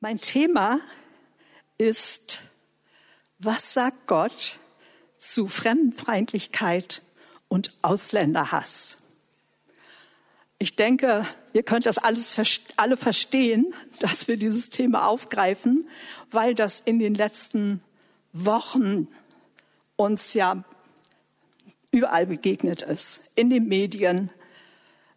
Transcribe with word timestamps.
Mein 0.00 0.20
Thema 0.20 0.78
ist, 1.76 2.38
was 3.40 3.72
sagt 3.72 4.06
Gott 4.06 4.60
zu 5.16 5.48
Fremdenfeindlichkeit 5.48 7.02
und 7.48 7.76
Ausländerhass? 7.82 8.98
Ich 10.60 10.76
denke, 10.76 11.26
ihr 11.52 11.64
könnt 11.64 11.86
das 11.86 11.98
alles 11.98 12.36
alle 12.76 12.96
verstehen, 12.96 13.74
dass 14.00 14.28
wir 14.28 14.36
dieses 14.36 14.70
Thema 14.70 15.08
aufgreifen, 15.08 15.88
weil 16.30 16.54
das 16.54 16.78
in 16.78 17.00
den 17.00 17.16
letzten 17.16 17.82
Wochen 18.32 19.08
uns 19.96 20.32
ja 20.32 20.62
überall 21.90 22.26
begegnet 22.26 22.82
ist, 22.82 23.24
in 23.34 23.50
den 23.50 23.66
Medien, 23.66 24.30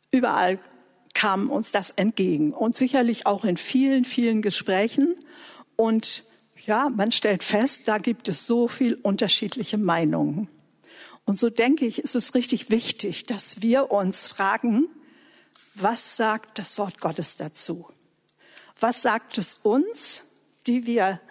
überall 0.09 0.57
kam 1.21 1.51
uns 1.51 1.71
das 1.71 1.91
entgegen 1.91 2.51
und 2.51 2.75
sicherlich 2.75 3.27
auch 3.27 3.45
in 3.45 3.55
vielen, 3.55 4.05
vielen 4.05 4.41
Gesprächen. 4.41 5.13
Und 5.75 6.23
ja, 6.65 6.89
man 6.89 7.11
stellt 7.11 7.43
fest, 7.43 7.87
da 7.87 7.99
gibt 7.99 8.27
es 8.27 8.47
so 8.47 8.67
viel 8.67 8.95
unterschiedliche 8.95 9.77
Meinungen. 9.77 10.47
Und 11.23 11.37
so 11.37 11.51
denke 11.51 11.85
ich, 11.85 11.99
ist 11.99 12.15
es 12.15 12.33
richtig 12.33 12.71
wichtig, 12.71 13.27
dass 13.27 13.61
wir 13.61 13.91
uns 13.91 14.25
fragen, 14.25 14.87
was 15.75 16.15
sagt 16.15 16.57
das 16.57 16.79
Wort 16.79 16.99
Gottes 16.99 17.37
dazu? 17.37 17.87
Was 18.79 19.03
sagt 19.03 19.37
es 19.37 19.59
uns, 19.61 20.23
die 20.65 20.87
wir 20.87 21.21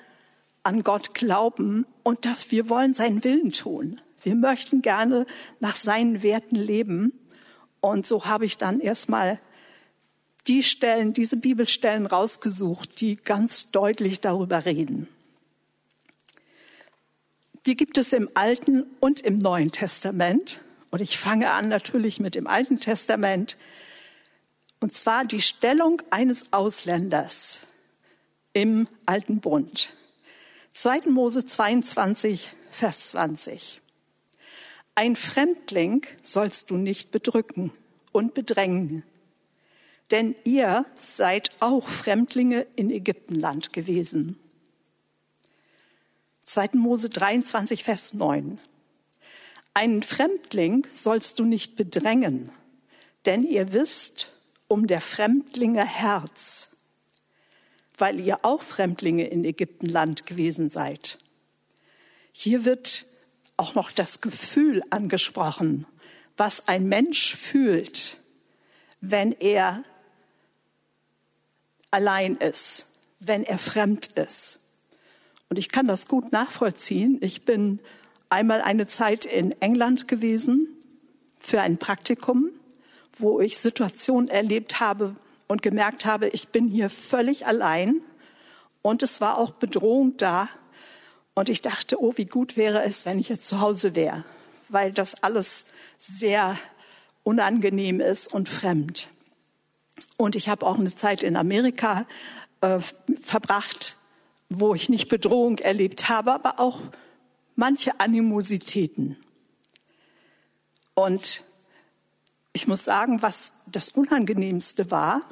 an 0.63 0.85
Gott 0.85 1.15
glauben 1.15 1.85
und 2.05 2.27
dass 2.27 2.53
wir 2.53 2.69
wollen 2.69 2.95
seinen 2.95 3.25
Willen 3.25 3.51
tun? 3.51 4.01
Wir 4.23 4.37
möchten 4.37 4.83
gerne 4.83 5.27
nach 5.59 5.75
seinen 5.75 6.23
Werten 6.23 6.55
leben. 6.55 7.13
Und 7.81 8.07
so 8.07 8.27
habe 8.27 8.45
ich 8.45 8.57
dann 8.57 8.79
erstmal 8.79 9.41
die 10.51 10.65
Stellen, 10.65 11.15
diese 11.15 11.37
Bibelstellen 11.37 12.07
rausgesucht, 12.07 13.01
die 13.01 13.15
ganz 13.15 13.71
deutlich 13.71 14.21
darüber 14.21 14.65
reden. 14.65 15.07
Die 17.67 17.77
gibt 17.77 17.99
es 17.99 18.13
im 18.13 18.29
Alten 18.35 18.83
und 18.99 19.21
im 19.21 19.39
Neuen 19.39 19.71
Testament. 19.71 20.61
Und 20.91 21.03
ich 21.03 21.19
fange 21.19 21.53
an 21.53 21.69
natürlich 21.69 22.19
mit 22.19 22.35
dem 22.35 22.49
Alten 22.49 22.81
Testament. 22.81 23.57
Und 24.81 24.97
zwar 24.97 25.25
die 25.25 25.41
Stellung 25.41 26.03
eines 26.11 26.53
Ausländers 26.53 27.61
im 28.53 28.89
Alten 29.07 29.39
Bund. 29.39 29.95
2. 30.73 31.03
Mose 31.11 31.47
22, 31.47 32.51
Vers 32.73 33.11
20. 33.11 33.81
Ein 34.97 35.15
Fremdling 35.15 36.05
sollst 36.25 36.71
du 36.71 36.77
nicht 36.77 37.13
bedrücken 37.13 37.71
und 38.11 38.35
bedrängen, 38.35 39.05
denn 40.11 40.35
ihr 40.45 40.85
seid 40.97 41.51
auch 41.61 41.89
Fremdlinge 41.89 42.67
in 42.77 42.91
Ägyptenland 42.91 43.73
gewesen. 43.73 44.39
2. 46.47 46.71
Mose 46.73 47.11
23, 47.11 47.85
Vers 47.85 48.15
9. 48.15 48.59
Einen 49.73 50.03
Fremdling 50.03 50.87
sollst 50.93 51.39
du 51.39 51.45
nicht 51.45 51.77
bedrängen, 51.77 52.51
denn 53.25 53.45
ihr 53.45 53.73
wisst 53.73 54.33
um 54.67 54.89
der 54.89 55.01
Fremdlinge 55.01 55.87
Herz, 55.87 56.71
weil 57.97 58.19
ihr 58.19 58.45
auch 58.45 58.63
Fremdlinge 58.63 59.29
in 59.29 59.45
Ägyptenland 59.45 60.27
gewesen 60.27 60.71
seid. 60.71 61.19
Hier 62.33 62.65
wird 62.65 63.07
auch 63.57 63.75
noch 63.75 63.93
das 63.93 64.21
Gefühl 64.21 64.83
angesprochen, 64.91 65.87
was 66.37 66.67
ein 66.67 66.89
Mensch 66.89 67.37
fühlt, 67.37 68.19
wenn 69.01 69.33
er 69.33 69.85
allein 71.91 72.37
ist, 72.37 72.87
wenn 73.19 73.45
er 73.45 73.59
fremd 73.59 74.07
ist. 74.19 74.61
Und 75.49 75.59
ich 75.59 75.69
kann 75.69 75.87
das 75.87 76.07
gut 76.07 76.33
nachvollziehen. 76.33 77.19
Ich 77.21 77.45
bin 77.45 77.81
einmal 78.29 78.63
eine 78.63 78.87
Zeit 78.87 79.27
in 79.27 79.53
England 79.61 80.09
gewesen 80.09 80.69
für 81.41 81.61
ein 81.61 81.79
Praktikum, 81.79 82.51
wo 83.19 83.41
ich 83.41 83.59
Situationen 83.59 84.29
erlebt 84.29 84.81
habe 84.81 85.17
und 85.49 85.63
gemerkt 85.63 86.07
habe, 86.07 86.29
ich 86.29 86.49
bin 86.49 86.69
hier 86.69 86.89
völlig 86.91 87.47
allein. 87.47 88.01
Und 88.83 89.03
es 89.03 89.21
war 89.21 89.37
auch 89.37 89.51
Bedrohung 89.51 90.17
da. 90.17 90.49
Und 91.35 91.49
ich 91.49 91.61
dachte, 91.61 92.01
oh, 92.01 92.13
wie 92.17 92.27
gut 92.27 92.57
wäre 92.57 92.83
es, 92.83 93.05
wenn 93.05 93.19
ich 93.19 93.29
jetzt 93.29 93.47
zu 93.47 93.61
Hause 93.61 93.95
wäre, 93.95 94.25
weil 94.69 94.93
das 94.93 95.23
alles 95.23 95.67
sehr 95.99 96.59
unangenehm 97.25 98.01
ist 98.01 98.33
und 98.33 98.49
fremd. 98.49 99.11
Und 100.21 100.37
ich 100.37 100.51
habe 100.51 100.67
auch 100.67 100.79
eine 100.79 100.95
Zeit 100.95 101.23
in 101.23 101.35
Amerika 101.35 102.05
äh, 102.61 102.81
verbracht, 103.23 103.97
wo 104.51 104.75
ich 104.75 104.91
nicht 104.91 105.09
Bedrohung 105.09 105.57
erlebt 105.59 106.11
habe, 106.11 106.35
aber 106.35 106.61
auch 106.61 106.83
manche 107.57 107.99
Animositäten. 108.01 109.17
Und 110.93 111.43
ich 112.53 112.67
muss 112.67 112.85
sagen, 112.85 113.23
was 113.23 113.55
das 113.67 113.89
Unangenehmste 113.89 114.91
war, 114.91 115.23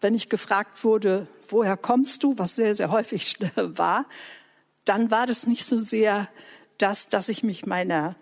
wenn 0.00 0.16
ich 0.16 0.28
gefragt 0.28 0.82
wurde, 0.82 1.28
woher 1.48 1.76
kommst 1.76 2.24
du, 2.24 2.36
was 2.36 2.56
sehr, 2.56 2.74
sehr 2.74 2.90
häufig 2.90 3.36
war, 3.54 4.06
dann 4.84 5.12
war 5.12 5.28
das 5.28 5.46
nicht 5.46 5.64
so 5.64 5.78
sehr 5.78 6.28
das, 6.78 7.08
dass 7.08 7.28
ich 7.28 7.44
mich 7.44 7.64
meiner 7.64 8.16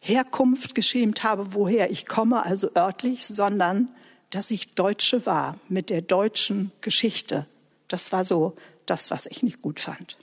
Herkunft 0.00 0.74
geschämt 0.74 1.22
habe, 1.22 1.54
woher 1.54 1.92
ich 1.92 2.08
komme, 2.08 2.44
also 2.44 2.74
örtlich, 2.74 3.28
sondern 3.28 3.94
dass 4.30 4.50
ich 4.50 4.74
Deutsche 4.74 5.26
war 5.26 5.58
mit 5.68 5.90
der 5.90 6.02
deutschen 6.02 6.72
Geschichte. 6.80 7.46
Das 7.88 8.12
war 8.12 8.24
so 8.24 8.56
das, 8.86 9.10
was 9.10 9.26
ich 9.26 9.42
nicht 9.42 9.62
gut 9.62 9.80
fand 9.80 10.16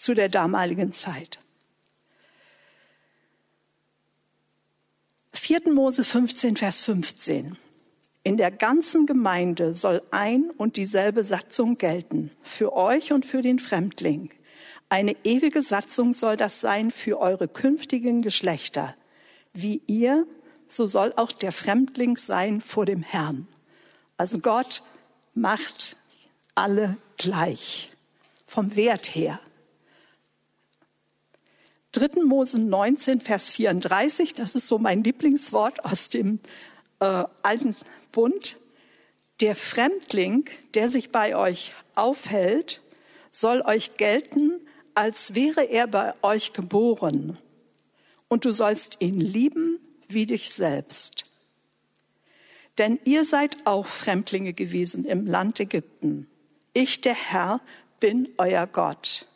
zu 0.00 0.14
der 0.14 0.30
damaligen 0.30 0.92
Zeit. 0.92 1.38
4. 5.34 5.72
Mose 5.72 6.04
15, 6.04 6.56
Vers 6.56 6.80
15. 6.80 7.58
In 8.22 8.36
der 8.36 8.50
ganzen 8.50 9.06
Gemeinde 9.06 9.74
soll 9.74 10.02
ein 10.10 10.50
und 10.56 10.76
dieselbe 10.76 11.24
Satzung 11.24 11.76
gelten, 11.76 12.30
für 12.42 12.72
euch 12.72 13.12
und 13.12 13.26
für 13.26 13.42
den 13.42 13.58
Fremdling. 13.58 14.30
Eine 14.88 15.16
ewige 15.22 15.62
Satzung 15.62 16.14
soll 16.14 16.36
das 16.36 16.60
sein 16.60 16.90
für 16.90 17.18
eure 17.18 17.46
künftigen 17.46 18.22
Geschlechter. 18.22 18.96
Wie 19.52 19.82
ihr 19.86 20.26
so 20.70 20.86
soll 20.86 21.12
auch 21.16 21.32
der 21.32 21.52
Fremdling 21.52 22.16
sein 22.16 22.60
vor 22.60 22.86
dem 22.86 23.02
Herrn. 23.02 23.48
Also 24.16 24.38
Gott 24.38 24.82
macht 25.34 25.96
alle 26.54 26.96
gleich, 27.16 27.92
vom 28.46 28.76
Wert 28.76 29.14
her. 29.14 29.40
3. 31.92 32.22
Mose 32.22 32.58
19, 32.58 33.20
Vers 33.20 33.50
34, 33.50 34.34
das 34.34 34.54
ist 34.54 34.68
so 34.68 34.78
mein 34.78 35.02
Lieblingswort 35.02 35.84
aus 35.84 36.08
dem 36.08 36.38
äh, 37.00 37.24
Alten 37.42 37.74
Bund. 38.12 38.58
Der 39.40 39.56
Fremdling, 39.56 40.48
der 40.74 40.88
sich 40.88 41.10
bei 41.10 41.34
euch 41.34 41.72
aufhält, 41.96 42.80
soll 43.32 43.62
euch 43.62 43.96
gelten, 43.96 44.60
als 44.94 45.34
wäre 45.34 45.62
er 45.64 45.88
bei 45.88 46.14
euch 46.22 46.52
geboren. 46.52 47.38
Und 48.28 48.44
du 48.44 48.52
sollst 48.52 48.98
ihn 49.00 49.18
lieben 49.18 49.80
wie 50.12 50.26
dich 50.26 50.52
selbst. 50.52 51.24
Denn 52.78 52.98
ihr 53.04 53.24
seid 53.24 53.66
auch 53.66 53.86
Fremdlinge 53.86 54.52
gewesen 54.52 55.04
im 55.04 55.26
Land 55.26 55.60
Ägypten. 55.60 56.28
Ich, 56.72 57.00
der 57.00 57.14
Herr, 57.14 57.60
bin 57.98 58.28
euer 58.38 58.66
Gott. 58.66 59.26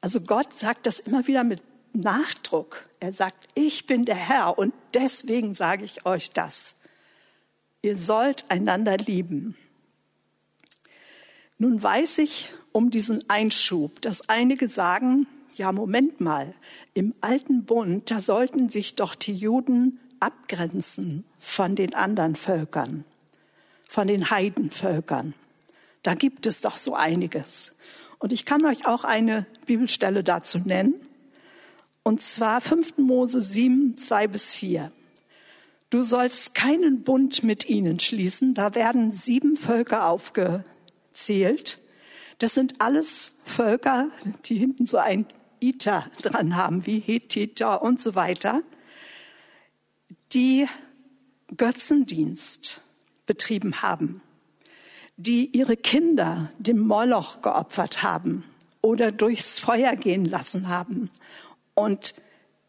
Also 0.00 0.20
Gott 0.20 0.52
sagt 0.52 0.86
das 0.86 0.98
immer 0.98 1.26
wieder 1.26 1.44
mit 1.44 1.62
Nachdruck. 1.92 2.88
Er 3.00 3.12
sagt, 3.12 3.48
ich 3.54 3.86
bin 3.86 4.04
der 4.04 4.16
Herr 4.16 4.58
und 4.58 4.74
deswegen 4.92 5.54
sage 5.54 5.84
ich 5.84 6.04
euch 6.04 6.30
das. 6.30 6.80
Ihr 7.82 7.96
sollt 7.96 8.50
einander 8.50 8.96
lieben. 8.96 9.56
Nun 11.58 11.82
weiß 11.82 12.18
ich 12.18 12.52
um 12.72 12.90
diesen 12.90 13.30
Einschub, 13.30 14.00
dass 14.02 14.28
einige 14.28 14.68
sagen, 14.68 15.26
ja, 15.56 15.72
Moment 15.72 16.20
mal, 16.20 16.54
im 16.94 17.14
alten 17.20 17.64
Bund, 17.64 18.10
da 18.10 18.20
sollten 18.20 18.68
sich 18.68 18.94
doch 18.94 19.14
die 19.14 19.34
Juden 19.34 20.00
abgrenzen 20.20 21.24
von 21.38 21.76
den 21.76 21.94
anderen 21.94 22.36
Völkern, 22.36 23.04
von 23.88 24.08
den 24.08 24.30
Heidenvölkern. 24.30 25.34
Da 26.02 26.14
gibt 26.14 26.46
es 26.46 26.60
doch 26.60 26.76
so 26.76 26.94
einiges. 26.94 27.72
Und 28.18 28.32
ich 28.32 28.44
kann 28.44 28.64
euch 28.64 28.86
auch 28.86 29.04
eine 29.04 29.46
Bibelstelle 29.66 30.24
dazu 30.24 30.58
nennen. 30.58 30.94
Und 32.02 32.22
zwar 32.22 32.60
5. 32.60 32.98
Mose 32.98 33.40
7, 33.40 33.96
2 33.96 34.28
bis 34.28 34.54
4. 34.54 34.92
Du 35.90 36.02
sollst 36.02 36.54
keinen 36.54 37.02
Bund 37.02 37.42
mit 37.42 37.68
ihnen 37.68 38.00
schließen. 38.00 38.54
Da 38.54 38.74
werden 38.74 39.12
sieben 39.12 39.56
Völker 39.56 40.08
aufgezählt. 40.08 41.80
Das 42.38 42.54
sind 42.54 42.80
alles 42.80 43.36
Völker, 43.44 44.08
die 44.46 44.56
hinten 44.56 44.86
so 44.86 44.96
ein 44.96 45.26
Iter 45.60 46.06
dran 46.22 46.56
haben, 46.56 46.86
wie 46.86 47.00
Hethiter 47.00 47.82
und 47.82 48.00
so 48.00 48.14
weiter, 48.14 48.62
die 50.32 50.66
Götzendienst 51.56 52.82
betrieben 53.26 53.82
haben, 53.82 54.20
die 55.16 55.46
ihre 55.56 55.76
Kinder 55.76 56.50
dem 56.58 56.80
Moloch 56.80 57.42
geopfert 57.42 58.02
haben 58.02 58.44
oder 58.80 59.12
durchs 59.12 59.58
Feuer 59.58 59.96
gehen 59.96 60.24
lassen 60.24 60.68
haben. 60.68 61.10
Und 61.74 62.14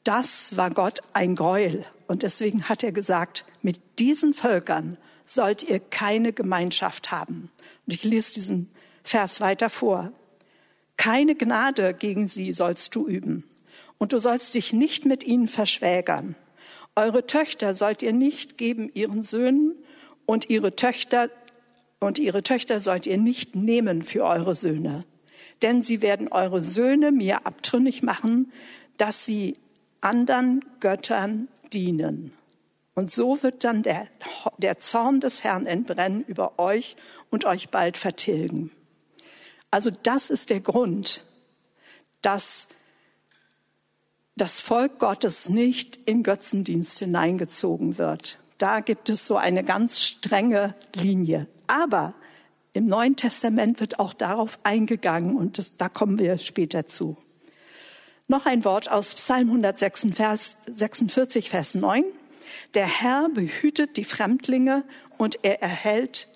das 0.03 0.55
war 0.55 0.69
Gott 0.69 0.99
ein 1.13 1.35
Gräuel. 1.35 1.85
Und 2.07 2.23
deswegen 2.23 2.69
hat 2.69 2.83
er 2.83 2.91
gesagt, 2.91 3.45
mit 3.61 3.99
diesen 3.99 4.33
Völkern 4.33 4.97
sollt 5.25 5.63
ihr 5.63 5.79
keine 5.79 6.33
Gemeinschaft 6.33 7.11
haben. 7.11 7.49
Und 7.85 7.93
ich 7.93 8.03
lese 8.03 8.33
diesen 8.33 8.69
Vers 9.03 9.41
weiter 9.41 9.69
vor. 9.69 10.11
Keine 10.97 11.35
Gnade 11.35 11.93
gegen 11.93 12.27
sie 12.27 12.53
sollst 12.53 12.95
du 12.95 13.07
üben. 13.07 13.43
Und 13.97 14.13
du 14.13 14.17
sollst 14.17 14.53
dich 14.55 14.73
nicht 14.73 15.05
mit 15.05 15.23
ihnen 15.23 15.47
verschwägern. 15.47 16.35
Eure 16.95 17.27
Töchter 17.27 17.73
sollt 17.73 18.01
ihr 18.01 18.13
nicht 18.13 18.57
geben 18.57 18.89
ihren 18.93 19.23
Söhnen 19.23 19.75
und 20.25 20.49
ihre 20.49 20.75
Töchter 20.75 21.29
und 21.99 22.19
ihre 22.19 22.43
Töchter 22.43 22.79
sollt 22.79 23.07
ihr 23.07 23.17
nicht 23.17 23.55
nehmen 23.55 24.03
für 24.03 24.23
eure 24.23 24.55
Söhne. 24.55 25.05
Denn 25.61 25.83
sie 25.83 26.01
werden 26.01 26.27
eure 26.29 26.61
Söhne 26.61 27.11
mir 27.11 27.45
abtrünnig 27.45 28.03
machen, 28.03 28.51
dass 28.97 29.25
sie 29.25 29.55
anderen 30.01 30.63
Göttern 30.79 31.47
dienen. 31.73 32.31
Und 32.93 33.11
so 33.11 33.41
wird 33.43 33.63
dann 33.63 33.83
der, 33.83 34.07
der 34.57 34.79
Zorn 34.79 35.19
des 35.19 35.43
Herrn 35.43 35.65
entbrennen 35.65 36.23
über 36.25 36.59
euch 36.59 36.95
und 37.29 37.45
euch 37.45 37.69
bald 37.69 37.97
vertilgen. 37.97 38.71
Also 39.71 39.91
das 40.03 40.29
ist 40.29 40.49
der 40.49 40.61
Grund, 40.61 41.23
dass 42.21 42.69
das 44.35 44.61
Volk 44.61 44.99
Gottes 44.99 45.49
nicht 45.49 45.97
in 46.05 46.23
Götzendienst 46.23 46.99
hineingezogen 46.99 47.97
wird. 47.97 48.39
Da 48.57 48.79
gibt 48.79 49.09
es 49.09 49.25
so 49.25 49.35
eine 49.37 49.63
ganz 49.63 50.01
strenge 50.01 50.75
Linie. 50.93 51.47
Aber 51.67 52.13
im 52.73 52.87
Neuen 52.87 53.15
Testament 53.15 53.79
wird 53.79 53.99
auch 53.99 54.13
darauf 54.13 54.59
eingegangen 54.63 55.37
und 55.37 55.57
das, 55.57 55.77
da 55.77 55.87
kommen 55.87 56.19
wir 56.19 56.37
später 56.37 56.87
zu. 56.87 57.15
Noch 58.27 58.45
ein 58.45 58.65
Wort 58.65 58.91
aus 58.91 59.13
Psalm 59.13 59.47
146, 59.49 61.49
Vers 61.49 61.75
9. 61.75 62.03
Der 62.73 62.87
Herr 62.87 63.29
behütet 63.29 63.95
die 63.97 64.03
Fremdlinge 64.03 64.83
und 65.17 65.37
er 65.43 65.61
erhält 65.61 66.27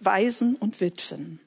Waisen 0.00 0.56
und 0.56 0.80
Witwen. 0.80 1.40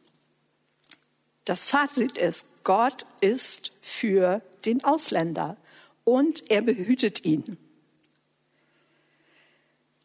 Das 1.46 1.66
Fazit 1.68 2.18
ist, 2.18 2.64
Gott 2.64 3.06
ist 3.20 3.74
für 3.82 4.42
den 4.66 4.84
Ausländer 4.84 5.58
und 6.04 6.50
er 6.50 6.62
behütet 6.62 7.26
ihn. 7.26 7.58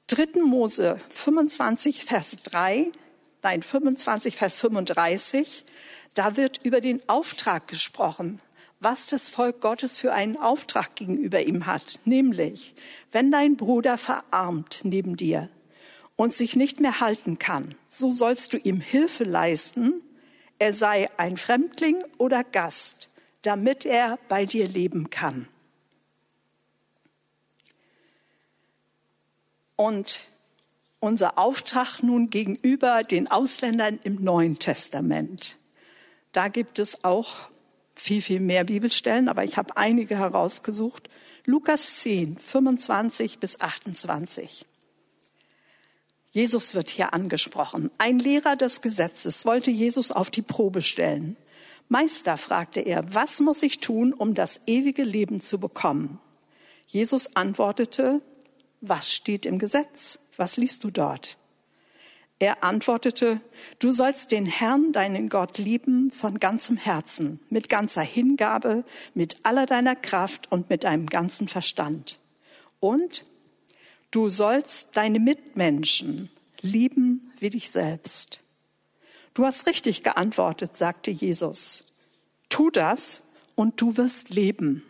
3. 0.08 0.42
Mose 0.42 0.98
25, 1.10 2.04
Vers 2.04 2.38
3, 2.42 2.90
nein, 3.42 3.62
25, 3.62 4.36
Vers 4.36 4.58
35, 4.58 5.64
da 6.14 6.36
wird 6.36 6.64
über 6.64 6.80
den 6.80 7.06
Auftrag 7.08 7.68
gesprochen, 7.68 8.40
was 8.80 9.06
das 9.06 9.28
Volk 9.28 9.60
Gottes 9.60 9.98
für 9.98 10.12
einen 10.12 10.36
Auftrag 10.36 10.96
gegenüber 10.96 11.42
ihm 11.42 11.66
hat, 11.66 12.00
nämlich, 12.04 12.74
wenn 13.12 13.30
dein 13.30 13.56
Bruder 13.56 13.98
verarmt 13.98 14.80
neben 14.82 15.16
dir 15.16 15.50
und 16.16 16.34
sich 16.34 16.56
nicht 16.56 16.80
mehr 16.80 17.00
halten 17.00 17.38
kann, 17.38 17.74
so 17.88 18.10
sollst 18.10 18.52
du 18.52 18.56
ihm 18.56 18.80
Hilfe 18.80 19.24
leisten, 19.24 20.02
er 20.58 20.74
sei 20.74 21.08
ein 21.16 21.36
Fremdling 21.36 22.04
oder 22.18 22.44
Gast, 22.44 23.08
damit 23.42 23.84
er 23.86 24.18
bei 24.28 24.44
dir 24.44 24.68
leben 24.68 25.10
kann. 25.10 25.48
Und 29.76 30.26
unser 31.00 31.38
Auftrag 31.38 32.02
nun 32.02 32.28
gegenüber 32.28 33.04
den 33.04 33.28
Ausländern 33.28 34.00
im 34.02 34.22
Neuen 34.22 34.58
Testament. 34.58 35.56
Da 36.32 36.48
gibt 36.48 36.80
es 36.80 37.04
auch 37.04 37.48
viel, 37.94 38.20
viel 38.22 38.40
mehr 38.40 38.64
Bibelstellen, 38.64 39.28
aber 39.28 39.44
ich 39.44 39.56
habe 39.56 39.76
einige 39.76 40.18
herausgesucht. 40.18 41.08
Lukas 41.44 42.00
10, 42.00 42.38
25 42.38 43.38
bis 43.38 43.60
28. 43.60 44.66
Jesus 46.38 46.72
wird 46.72 46.88
hier 46.88 47.14
angesprochen. 47.14 47.90
Ein 47.98 48.20
Lehrer 48.20 48.54
des 48.54 48.80
Gesetzes 48.80 49.44
wollte 49.44 49.72
Jesus 49.72 50.12
auf 50.12 50.30
die 50.30 50.40
Probe 50.40 50.82
stellen. 50.82 51.36
Meister, 51.88 52.38
fragte 52.38 52.78
er, 52.78 53.12
was 53.12 53.40
muss 53.40 53.60
ich 53.64 53.80
tun, 53.80 54.12
um 54.12 54.34
das 54.34 54.60
ewige 54.68 55.02
Leben 55.02 55.40
zu 55.40 55.58
bekommen? 55.58 56.20
Jesus 56.86 57.34
antwortete, 57.34 58.20
was 58.80 59.12
steht 59.12 59.46
im 59.46 59.58
Gesetz? 59.58 60.20
Was 60.36 60.56
liest 60.56 60.84
du 60.84 60.92
dort? 60.92 61.38
Er 62.38 62.62
antwortete, 62.62 63.40
du 63.80 63.90
sollst 63.90 64.30
den 64.30 64.46
Herrn, 64.46 64.92
deinen 64.92 65.28
Gott, 65.28 65.58
lieben 65.58 66.12
von 66.12 66.38
ganzem 66.38 66.76
Herzen, 66.76 67.40
mit 67.50 67.68
ganzer 67.68 68.02
Hingabe, 68.02 68.84
mit 69.12 69.38
aller 69.42 69.66
deiner 69.66 69.96
Kraft 69.96 70.52
und 70.52 70.70
mit 70.70 70.84
deinem 70.84 71.06
ganzen 71.06 71.48
Verstand. 71.48 72.20
Und 72.78 73.26
du 74.10 74.30
sollst 74.30 74.96
deine 74.96 75.20
Mitmenschen 75.20 76.30
lieben 76.60 77.32
wie 77.38 77.50
dich 77.50 77.70
selbst. 77.70 78.40
Du 79.34 79.44
hast 79.44 79.66
richtig 79.66 80.02
geantwortet, 80.02 80.76
sagte 80.76 81.10
Jesus. 81.10 81.84
Tu 82.48 82.70
das 82.70 83.22
und 83.54 83.80
du 83.80 83.96
wirst 83.96 84.30
leben. 84.30 84.82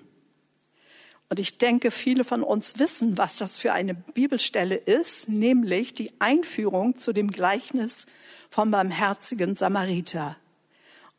Und 1.29 1.39
ich 1.39 1.59
denke, 1.59 1.91
viele 1.91 2.25
von 2.25 2.43
uns 2.43 2.79
wissen, 2.79 3.19
was 3.19 3.37
das 3.37 3.59
für 3.59 3.73
eine 3.73 3.95
Bibelstelle 3.95 4.77
ist, 4.77 5.29
nämlich 5.29 5.93
die 5.93 6.13
Einführung 6.21 6.97
zu 6.97 7.13
dem 7.13 7.31
Gleichnis 7.31 8.07
vom 8.49 8.71
barmherzigen 8.71 9.55
Samariter. 9.55 10.37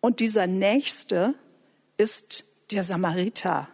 Und 0.02 0.20
dieser 0.20 0.48
Nächste 0.48 1.36
ist 1.98 2.46
der 2.72 2.82
Samariter. 2.82 3.68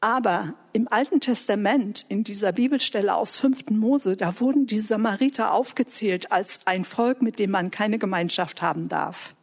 Aber 0.00 0.54
im 0.72 0.88
Alten 0.88 1.20
Testament, 1.20 2.04
in 2.08 2.24
dieser 2.24 2.52
Bibelstelle 2.52 3.14
aus 3.14 3.36
5. 3.38 3.70
Mose, 3.70 4.16
da 4.16 4.40
wurden 4.40 4.66
die 4.66 4.80
Samariter 4.80 5.52
aufgezählt 5.52 6.30
als 6.30 6.66
ein 6.66 6.84
Volk, 6.84 7.22
mit 7.22 7.38
dem 7.38 7.50
man 7.50 7.70
keine 7.70 7.98
Gemeinschaft 7.98 8.62
haben 8.62 8.88
darf. 8.88 9.34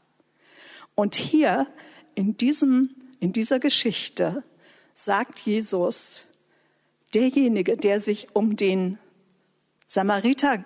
Und 0.95 1.15
hier 1.15 1.68
in, 2.15 2.38
diesem, 2.38 2.95
in 3.19 3.33
dieser 3.33 3.59
Geschichte 3.59 4.44
sagt 4.94 5.39
Jesus, 5.39 6.25
derjenige, 7.13 7.77
der 7.77 8.01
sich 8.01 8.29
um 8.33 8.56
den 8.56 8.97
Samariter 9.85 10.63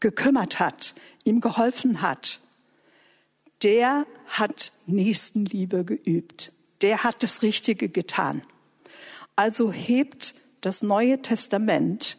gekümmert 0.00 0.58
hat, 0.58 0.94
ihm 1.24 1.40
geholfen 1.40 2.02
hat, 2.02 2.40
der 3.62 4.06
hat 4.26 4.72
Nächstenliebe 4.86 5.84
geübt. 5.84 6.52
Der 6.82 7.04
hat 7.04 7.22
das 7.22 7.42
Richtige 7.42 7.88
getan. 7.88 8.42
Also 9.36 9.72
hebt 9.72 10.34
das 10.60 10.82
Neue 10.82 11.22
Testament 11.22 12.18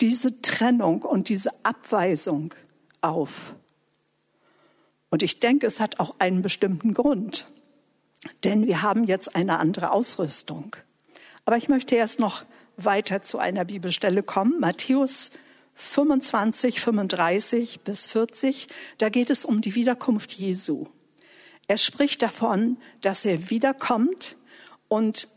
diese 0.00 0.42
Trennung 0.42 1.02
und 1.02 1.28
diese 1.28 1.50
Abweisung 1.64 2.54
auf. 3.00 3.54
Und 5.10 5.22
ich 5.22 5.40
denke, 5.40 5.66
es 5.66 5.80
hat 5.80 6.00
auch 6.00 6.16
einen 6.18 6.42
bestimmten 6.42 6.94
Grund 6.94 7.46
denn 8.44 8.66
wir 8.66 8.82
haben 8.82 9.04
jetzt 9.04 9.34
eine 9.34 9.58
andere 9.58 9.90
Ausrüstung. 9.90 10.76
Aber 11.44 11.56
ich 11.56 11.68
möchte 11.68 11.96
erst 11.96 12.20
noch 12.20 12.44
weiter 12.76 13.22
zu 13.22 13.38
einer 13.38 13.64
Bibelstelle 13.64 14.22
kommen. 14.22 14.60
Matthäus 14.60 15.30
25, 15.74 16.80
35 16.80 17.80
bis 17.80 18.06
40. 18.06 18.68
Da 18.98 19.08
geht 19.08 19.30
es 19.30 19.44
um 19.44 19.60
die 19.60 19.74
Wiederkunft 19.74 20.32
Jesu. 20.32 20.86
Er 21.68 21.78
spricht 21.78 22.22
davon, 22.22 22.76
dass 23.00 23.24
er 23.24 23.50
wiederkommt 23.50 24.36
und 24.88 25.28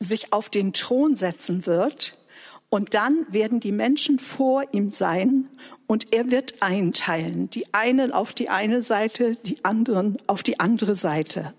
sich 0.00 0.32
auf 0.32 0.48
den 0.48 0.72
Thron 0.72 1.16
setzen 1.16 1.66
wird. 1.66 2.18
Und 2.68 2.94
dann 2.94 3.26
werden 3.30 3.60
die 3.60 3.72
Menschen 3.72 4.18
vor 4.18 4.64
ihm 4.72 4.90
sein 4.90 5.48
und 5.86 6.12
er 6.12 6.30
wird 6.30 6.62
einteilen. 6.62 7.48
Die 7.50 7.72
einen 7.72 8.12
auf 8.12 8.32
die 8.32 8.48
eine 8.48 8.82
Seite, 8.82 9.36
die 9.36 9.64
anderen 9.64 10.18
auf 10.26 10.42
die 10.42 10.58
andere 10.58 10.96
Seite. 10.96 11.54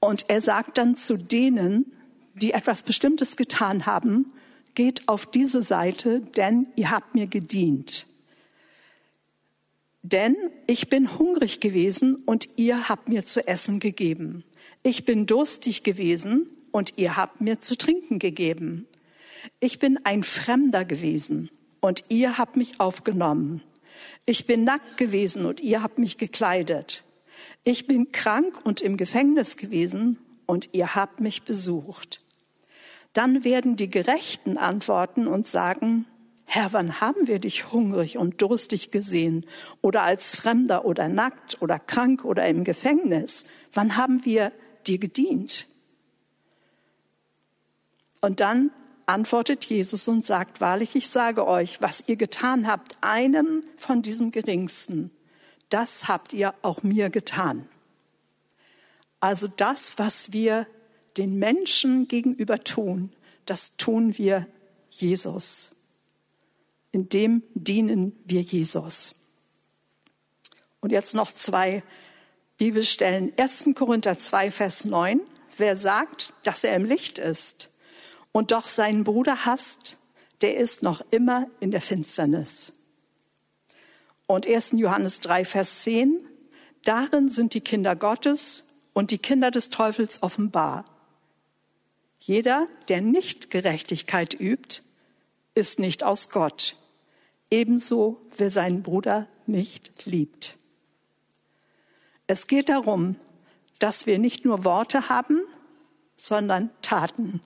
Und 0.00 0.28
er 0.28 0.40
sagt 0.40 0.78
dann 0.78 0.96
zu 0.96 1.16
denen, 1.16 1.92
die 2.34 2.52
etwas 2.52 2.82
Bestimmtes 2.82 3.36
getan 3.36 3.86
haben, 3.86 4.32
geht 4.74 5.08
auf 5.08 5.26
diese 5.26 5.62
Seite, 5.62 6.20
denn 6.20 6.66
ihr 6.76 6.90
habt 6.90 7.14
mir 7.14 7.26
gedient. 7.26 8.06
Denn 10.02 10.36
ich 10.66 10.88
bin 10.88 11.18
hungrig 11.18 11.60
gewesen 11.60 12.16
und 12.26 12.48
ihr 12.56 12.88
habt 12.88 13.08
mir 13.08 13.24
zu 13.24 13.46
essen 13.46 13.80
gegeben. 13.80 14.44
Ich 14.82 15.04
bin 15.04 15.26
durstig 15.26 15.82
gewesen 15.82 16.48
und 16.78 16.92
ihr 16.94 17.16
habt 17.16 17.40
mir 17.40 17.58
zu 17.58 17.76
trinken 17.76 18.20
gegeben. 18.20 18.86
Ich 19.58 19.80
bin 19.80 19.98
ein 20.04 20.22
Fremder 20.22 20.84
gewesen 20.84 21.50
und 21.80 22.04
ihr 22.08 22.38
habt 22.38 22.56
mich 22.56 22.78
aufgenommen. 22.78 23.62
Ich 24.26 24.46
bin 24.46 24.62
nackt 24.62 24.96
gewesen 24.96 25.44
und 25.44 25.60
ihr 25.60 25.82
habt 25.82 25.98
mich 25.98 26.18
gekleidet. 26.18 27.02
Ich 27.64 27.88
bin 27.88 28.12
krank 28.12 28.64
und 28.64 28.80
im 28.80 28.96
Gefängnis 28.96 29.56
gewesen 29.56 30.18
und 30.46 30.68
ihr 30.72 30.94
habt 30.94 31.18
mich 31.18 31.42
besucht. 31.42 32.22
Dann 33.12 33.42
werden 33.42 33.74
die 33.74 33.90
Gerechten 33.90 34.56
antworten 34.56 35.26
und 35.26 35.48
sagen, 35.48 36.06
Herr, 36.44 36.72
wann 36.72 37.00
haben 37.00 37.26
wir 37.26 37.40
dich 37.40 37.72
hungrig 37.72 38.18
und 38.18 38.40
durstig 38.40 38.92
gesehen 38.92 39.46
oder 39.82 40.02
als 40.04 40.36
Fremder 40.36 40.84
oder 40.84 41.08
nackt 41.08 41.60
oder 41.60 41.80
krank 41.80 42.24
oder 42.24 42.46
im 42.46 42.62
Gefängnis? 42.62 43.46
Wann 43.72 43.96
haben 43.96 44.24
wir 44.24 44.52
dir 44.86 44.98
gedient? 44.98 45.66
Und 48.20 48.40
dann 48.40 48.70
antwortet 49.06 49.64
Jesus 49.64 50.06
und 50.08 50.24
sagt, 50.24 50.60
wahrlich, 50.60 50.94
ich 50.94 51.08
sage 51.08 51.46
euch, 51.46 51.80
was 51.80 52.04
ihr 52.06 52.16
getan 52.16 52.66
habt, 52.66 52.98
einem 53.00 53.64
von 53.78 54.02
diesem 54.02 54.32
Geringsten, 54.32 55.10
das 55.70 56.08
habt 56.08 56.32
ihr 56.32 56.54
auch 56.62 56.82
mir 56.82 57.10
getan. 57.10 57.68
Also 59.20 59.48
das, 59.48 59.98
was 59.98 60.32
wir 60.32 60.66
den 61.16 61.38
Menschen 61.38 62.06
gegenüber 62.06 62.62
tun, 62.62 63.12
das 63.46 63.76
tun 63.76 64.16
wir 64.18 64.46
Jesus. 64.90 65.72
In 66.92 67.08
dem 67.08 67.42
dienen 67.54 68.12
wir 68.24 68.42
Jesus. 68.42 69.14
Und 70.80 70.90
jetzt 70.90 71.14
noch 71.14 71.32
zwei 71.32 71.82
Bibelstellen. 72.56 73.32
1. 73.36 73.70
Korinther 73.74 74.18
2, 74.18 74.50
Vers 74.50 74.84
9. 74.84 75.20
Wer 75.56 75.76
sagt, 75.76 76.34
dass 76.44 76.62
er 76.62 76.76
im 76.76 76.84
Licht 76.84 77.18
ist 77.18 77.70
und 78.38 78.52
doch 78.52 78.68
seinen 78.68 79.02
Bruder 79.02 79.46
hasst, 79.46 79.98
der 80.42 80.58
ist 80.58 80.84
noch 80.84 81.04
immer 81.10 81.48
in 81.58 81.72
der 81.72 81.80
Finsternis. 81.80 82.72
Und 84.28 84.46
1. 84.46 84.74
Johannes 84.76 85.18
3, 85.22 85.44
Vers 85.44 85.82
10. 85.82 86.20
Darin 86.84 87.28
sind 87.30 87.52
die 87.52 87.60
Kinder 87.60 87.96
Gottes 87.96 88.62
und 88.92 89.10
die 89.10 89.18
Kinder 89.18 89.50
des 89.50 89.70
Teufels 89.70 90.22
offenbar. 90.22 90.84
Jeder, 92.20 92.68
der 92.86 93.00
nicht 93.00 93.50
Gerechtigkeit 93.50 94.38
übt, 94.38 94.82
ist 95.56 95.80
nicht 95.80 96.04
aus 96.04 96.28
Gott. 96.28 96.76
Ebenso 97.50 98.20
wer 98.36 98.52
seinen 98.52 98.84
Bruder 98.84 99.26
nicht 99.46 100.04
liebt. 100.04 100.58
Es 102.28 102.46
geht 102.46 102.68
darum, 102.68 103.16
dass 103.80 104.06
wir 104.06 104.20
nicht 104.20 104.44
nur 104.44 104.64
Worte 104.64 105.08
haben, 105.08 105.40
sondern 106.16 106.70
Taten. 106.82 107.40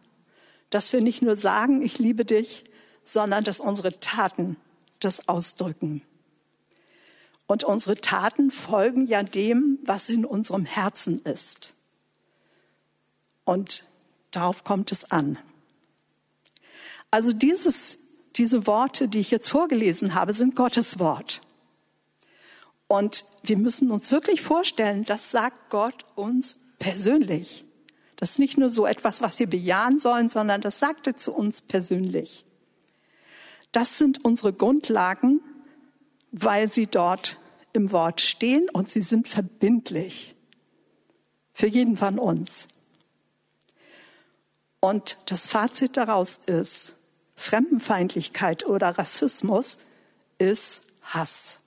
Dass 0.72 0.94
wir 0.94 1.02
nicht 1.02 1.20
nur 1.20 1.36
sagen, 1.36 1.82
ich 1.82 1.98
liebe 1.98 2.24
dich, 2.24 2.64
sondern 3.04 3.44
dass 3.44 3.60
unsere 3.60 4.00
Taten 4.00 4.56
das 5.00 5.28
ausdrücken. 5.28 6.02
Und 7.46 7.64
unsere 7.64 7.96
Taten 7.96 8.50
folgen 8.50 9.06
ja 9.06 9.22
dem, 9.22 9.78
was 9.84 10.08
in 10.08 10.24
unserem 10.24 10.64
Herzen 10.64 11.18
ist. 11.18 11.74
Und 13.44 13.84
darauf 14.30 14.64
kommt 14.64 14.92
es 14.92 15.10
an. 15.10 15.38
Also 17.10 17.34
dieses, 17.34 17.98
diese 18.36 18.66
Worte, 18.66 19.08
die 19.08 19.18
ich 19.18 19.30
jetzt 19.30 19.48
vorgelesen 19.48 20.14
habe, 20.14 20.32
sind 20.32 20.56
Gottes 20.56 20.98
Wort. 20.98 21.42
Und 22.88 23.26
wir 23.42 23.58
müssen 23.58 23.90
uns 23.90 24.10
wirklich 24.10 24.40
vorstellen, 24.40 25.04
das 25.04 25.30
sagt 25.30 25.68
Gott 25.68 26.06
uns 26.14 26.56
persönlich. 26.78 27.66
Das 28.22 28.30
ist 28.30 28.38
nicht 28.38 28.56
nur 28.56 28.70
so 28.70 28.86
etwas, 28.86 29.20
was 29.20 29.40
wir 29.40 29.48
bejahen 29.48 29.98
sollen, 29.98 30.28
sondern 30.28 30.60
das 30.60 30.78
sagt 30.78 31.08
er 31.08 31.16
zu 31.16 31.34
uns 31.34 31.60
persönlich. 31.60 32.44
Das 33.72 33.98
sind 33.98 34.24
unsere 34.24 34.52
Grundlagen, 34.52 35.40
weil 36.30 36.70
sie 36.70 36.86
dort 36.86 37.40
im 37.72 37.90
Wort 37.90 38.20
stehen 38.20 38.70
und 38.70 38.88
sie 38.88 39.00
sind 39.00 39.26
verbindlich 39.26 40.36
für 41.52 41.66
jeden 41.66 41.96
von 41.96 42.20
uns. 42.20 42.68
Und 44.78 45.18
das 45.26 45.48
Fazit 45.48 45.96
daraus 45.96 46.36
ist, 46.46 46.94
Fremdenfeindlichkeit 47.34 48.64
oder 48.64 48.90
Rassismus 48.98 49.78
ist 50.38 50.86
Hass. 51.02 51.58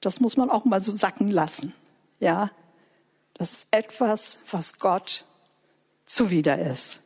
Das 0.00 0.18
muss 0.18 0.36
man 0.36 0.50
auch 0.50 0.64
mal 0.64 0.82
so 0.82 0.96
sacken 0.96 1.28
lassen. 1.28 1.74
Ja, 2.18 2.50
das 3.38 3.52
ist 3.52 3.68
etwas, 3.70 4.38
was 4.50 4.78
Gott 4.78 5.24
zuwider 6.04 6.58
ist. 6.58 7.00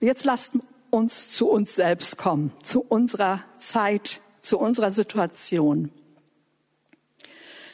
Und 0.00 0.06
jetzt 0.06 0.24
lasst 0.24 0.52
uns 0.90 1.32
zu 1.32 1.48
uns 1.48 1.74
selbst 1.74 2.18
kommen, 2.18 2.52
zu 2.62 2.82
unserer 2.82 3.42
Zeit 3.58 4.20
zu 4.42 4.58
unserer 4.58 4.92
Situation. 4.92 5.92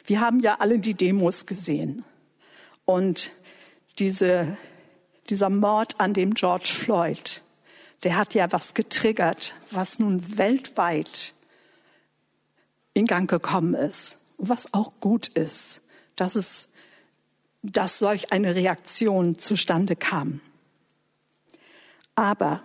Wir 0.05 0.21
haben 0.21 0.39
ja 0.39 0.57
alle 0.59 0.79
die 0.79 0.93
Demos 0.93 1.45
gesehen 1.45 2.05
und 2.85 3.31
diese, 3.97 4.57
dieser 5.29 5.49
Mord 5.49 5.99
an 5.99 6.13
dem 6.13 6.33
George 6.35 6.69
Floyd, 6.71 7.43
der 8.03 8.17
hat 8.17 8.33
ja 8.33 8.51
was 8.51 8.73
getriggert, 8.73 9.55
was 9.71 9.99
nun 9.99 10.37
weltweit 10.37 11.33
in 12.93 13.05
Gang 13.05 13.29
gekommen 13.29 13.73
ist 13.73 14.19
was 14.39 14.73
auch 14.73 14.93
gut 14.99 15.27
ist, 15.27 15.81
dass 16.15 16.35
es, 16.35 16.71
dass 17.61 17.99
solch 17.99 18.31
eine 18.31 18.55
Reaktion 18.55 19.37
zustande 19.37 19.95
kam. 19.95 20.41
Aber 22.15 22.63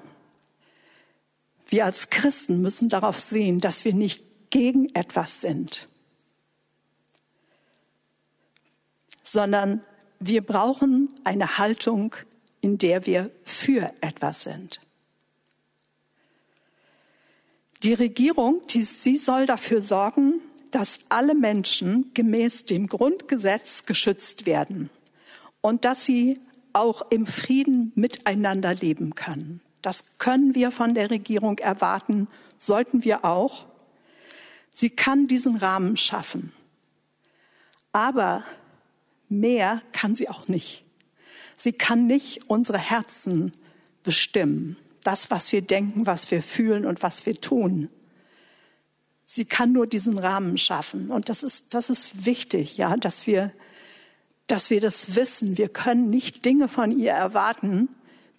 wir 1.67 1.85
als 1.85 2.11
Christen 2.11 2.61
müssen 2.61 2.89
darauf 2.89 3.19
sehen, 3.19 3.61
dass 3.61 3.85
wir 3.85 3.95
nicht 3.95 4.23
gegen 4.51 4.95
etwas 4.95 5.41
sind, 5.41 5.89
sondern 9.23 9.83
wir 10.21 10.43
brauchen 10.43 11.09
eine 11.25 11.59
Haltung, 11.59 12.15
in 12.61 12.79
der 12.79 13.07
wir 13.07 13.31
für 13.43 13.93
etwas 14.01 14.45
sind. 14.45 14.81
Die 17.83 17.95
Regierung, 17.95 18.63
die, 18.71 18.85
sie 18.85 19.17
soll 19.17 19.47
dafür 19.47 19.83
sorgen, 19.83 20.41
dass 20.75 20.99
alle 21.09 21.37
Menschen 21.37 22.11
gemäß 22.15 22.65
dem 22.65 22.89
Grundgesetz 22.89 23.87
geschützt 23.87 24.45
werden 24.45 24.91
und 25.61 25.85
dass 25.85 26.05
sie 26.05 26.41
auch 26.73 27.11
im 27.11 27.29
Frieden 27.29 27.93
miteinander 27.95 28.75
leben 28.75 29.15
können. 29.15 29.61
Das 29.83 30.19
können 30.19 30.57
wir 30.57 30.73
von 30.73 30.95
der 30.95 31.11
Regierung 31.11 31.59
erwarten, 31.59 32.27
sollten 32.59 33.05
wir 33.05 33.25
auch. 33.25 33.67
Sie 34.73 34.91
kann 34.91 35.29
diesen 35.29 35.57
Rahmen 35.59 35.97
schaffen. 35.97 36.53
Aber 37.93 38.43
mehr 39.29 39.81
kann 39.93 40.17
sie 40.17 40.29
auch 40.29 40.49
nicht. 40.49 40.85
Sie 41.55 41.73
kann 41.73 42.09
nicht 42.09 42.51
unsere 42.51 42.79
Herzen 42.79 43.53
bestimmen. 44.03 44.77
Das, 45.05 45.31
was 45.31 45.53
wir 45.53 45.63
denken, 45.63 46.07
was 46.07 46.33
wir 46.33 46.43
fühlen 46.43 46.85
und 46.85 47.01
was 47.01 47.27
wir 47.27 47.41
tun. 47.41 47.91
Sie 49.27 49.45
kann 49.45 49.73
nur 49.73 49.87
diesen 49.87 50.19
Rahmen 50.19 50.59
schaffen. 50.59 51.11
Und 51.11 51.29
das 51.29 51.43
ist, 51.43 51.75
das 51.75 51.91
ist 51.91 52.27
wichtig, 52.27 52.77
ja, 52.77 52.97
dass 52.97 53.27
wir, 53.27 53.53
dass 54.47 54.71
wir 54.71 54.81
das 54.81 55.15
wissen. 55.17 55.59
Wir 55.59 55.69
können 55.69 56.11
nicht 56.11 56.45
Dinge 56.45 56.69
von 56.69 56.97
ihr 56.97 57.13
erwarten, 57.13 57.89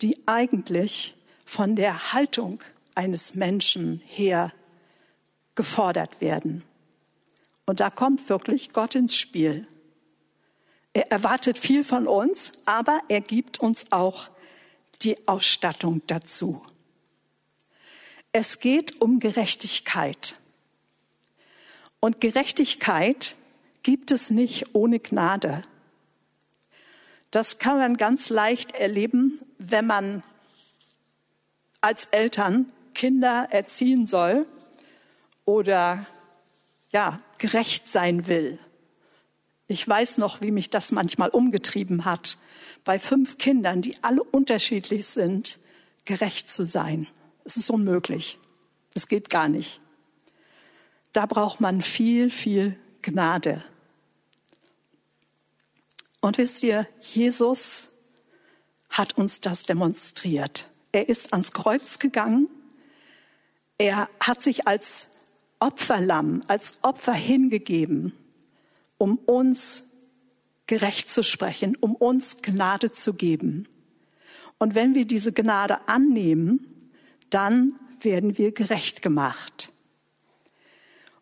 die 0.02 0.18
eigentlich 0.28 1.16
von 1.46 1.76
der 1.76 2.14
Haltung 2.14 2.64
eines 2.96 3.36
Menschen 3.36 4.02
her 4.06 4.54
gefordert 5.56 6.22
werden. 6.22 6.64
Und 7.66 7.80
da 7.80 7.90
kommt 7.90 8.30
wirklich 8.30 8.74
Gott 8.74 8.96
ins 8.96 9.16
Spiel. 9.16 9.68
Er 10.94 11.12
erwartet 11.12 11.58
viel 11.58 11.84
von 11.84 12.08
uns, 12.08 12.52
aber 12.66 13.02
er 13.10 13.22
gibt 13.22 13.60
uns 13.60 13.92
auch 13.92 14.30
die 15.02 15.28
Ausstattung 15.28 16.02
dazu. 16.08 16.62
Es 18.32 18.60
geht 18.60 19.02
um 19.02 19.20
Gerechtigkeit. 19.20 20.36
Und 22.06 22.22
Gerechtigkeit 22.22 23.36
gibt 23.82 24.12
es 24.12 24.30
nicht 24.30 24.76
ohne 24.76 25.00
Gnade. 25.00 25.64
Das 27.32 27.58
kann 27.58 27.80
man 27.80 27.98
ganz 27.98 28.30
leicht 28.30 28.74
erleben, 28.74 29.40
wenn 29.58 29.88
man 29.88 30.22
als 31.82 32.06
Eltern 32.06 32.72
Kinder 32.94 33.48
erziehen 33.50 34.06
soll 34.06 34.46
oder 35.46 36.06
ja, 36.94 37.22
gerecht 37.40 37.90
sein 37.90 38.28
will. 38.28 38.60
Ich 39.66 39.88
weiß 39.88 40.20
noch, 40.20 40.42
wie 40.42 40.52
mich 40.52 40.70
das 40.70 40.92
manchmal 40.92 41.30
umgetrieben 41.30 42.06
hat, 42.06 42.38
bei 42.84 43.00
fünf 43.00 43.40
Kindern, 43.40 43.82
die 43.82 43.96
alle 44.04 44.22
unterschiedlich 44.22 45.08
sind, 45.08 45.58
gerecht 46.06 46.52
zu 46.52 46.68
sein. 46.68 47.08
Es 47.46 47.58
ist 47.58 47.72
unmöglich. 47.72 48.38
Es 48.94 49.08
geht 49.08 49.32
gar 49.32 49.50
nicht. 49.50 49.82
Da 51.16 51.26
braucht 51.28 51.62
man 51.62 51.82
viel, 51.82 52.30
viel 52.30 52.78
Gnade. 53.02 53.64
Und 56.20 56.38
wisst 56.38 56.62
ihr, 56.62 56.86
Jesus 57.00 57.88
hat 58.90 59.18
uns 59.18 59.40
das 59.40 59.64
demonstriert. 59.64 60.70
Er 60.92 61.08
ist 61.08 61.32
ans 61.32 61.54
Kreuz 61.54 62.00
gegangen. 62.00 62.50
Er 63.78 64.10
hat 64.20 64.42
sich 64.42 64.68
als 64.68 65.08
Opferlamm, 65.62 66.44
als 66.50 66.74
Opfer 66.82 67.14
hingegeben, 67.14 68.12
um 68.98 69.16
uns 69.18 69.86
gerecht 70.68 71.08
zu 71.08 71.24
sprechen, 71.24 71.78
um 71.78 71.96
uns 71.96 72.42
Gnade 72.42 72.92
zu 72.92 73.14
geben. 73.14 73.70
Und 74.58 74.76
wenn 74.76 74.96
wir 74.96 75.06
diese 75.06 75.32
Gnade 75.32 75.88
annehmen, 75.88 76.92
dann 77.30 77.80
werden 78.02 78.38
wir 78.38 78.52
gerecht 78.52 79.02
gemacht. 79.02 79.72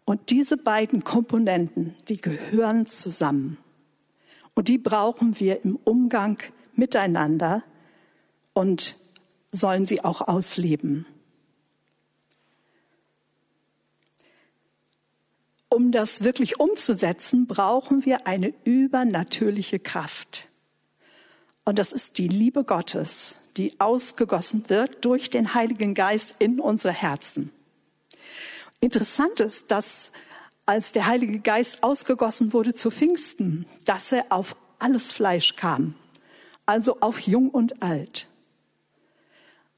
Und 0.05 0.29
diese 0.29 0.57
beiden 0.57 1.03
Komponenten, 1.03 1.95
die 2.09 2.19
gehören 2.19 2.87
zusammen. 2.87 3.57
Und 4.53 4.67
die 4.67 4.77
brauchen 4.77 5.39
wir 5.39 5.63
im 5.63 5.77
Umgang 5.77 6.37
miteinander 6.75 7.63
und 8.53 8.97
sollen 9.51 9.85
sie 9.85 10.03
auch 10.03 10.21
ausleben. 10.21 11.05
Um 15.69 15.91
das 15.91 16.23
wirklich 16.23 16.59
umzusetzen, 16.59 17.47
brauchen 17.47 18.05
wir 18.05 18.27
eine 18.27 18.53
übernatürliche 18.63 19.79
Kraft. 19.79 20.49
Und 21.65 21.79
das 21.79 21.93
ist 21.93 22.19
die 22.19 22.27
Liebe 22.27 22.63
Gottes, 22.63 23.37
die 23.57 23.79
ausgegossen 23.79 24.69
wird 24.69 25.03
durch 25.03 25.29
den 25.29 25.55
Heiligen 25.55 25.95
Geist 25.95 26.35
in 26.39 26.59
unsere 26.59 26.93
Herzen. 26.93 27.51
Interessant 28.83 29.39
ist, 29.39 29.71
dass 29.71 30.11
als 30.65 30.91
der 30.91 31.05
Heilige 31.07 31.39
Geist 31.39 31.83
ausgegossen 31.83 32.51
wurde 32.51 32.75
zu 32.75 32.91
Pfingsten, 32.91 33.65
dass 33.85 34.11
er 34.11 34.25
auf 34.27 34.57
alles 34.77 35.13
Fleisch 35.13 35.55
kam, 35.55 35.95
also 36.65 36.99
auf 36.99 37.21
Jung 37.21 37.49
und 37.49 37.81
Alt, 37.81 38.27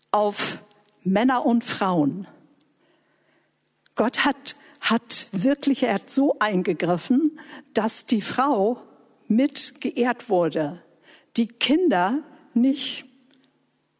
auf 0.09 0.57
Männer 1.03 1.45
und 1.45 1.63
Frauen. 1.63 2.25
Gott 3.93 4.25
hat, 4.25 4.55
hat 4.81 5.27
wirklich, 5.31 5.83
er 5.83 5.93
hat 5.93 6.09
so 6.09 6.39
eingegriffen, 6.39 7.39
dass 7.75 8.07
die 8.07 8.23
Frau 8.23 8.81
mit 9.27 9.81
geehrt 9.81 10.31
wurde, 10.31 10.81
die 11.37 11.45
Kinder 11.45 12.23
nicht, 12.55 13.05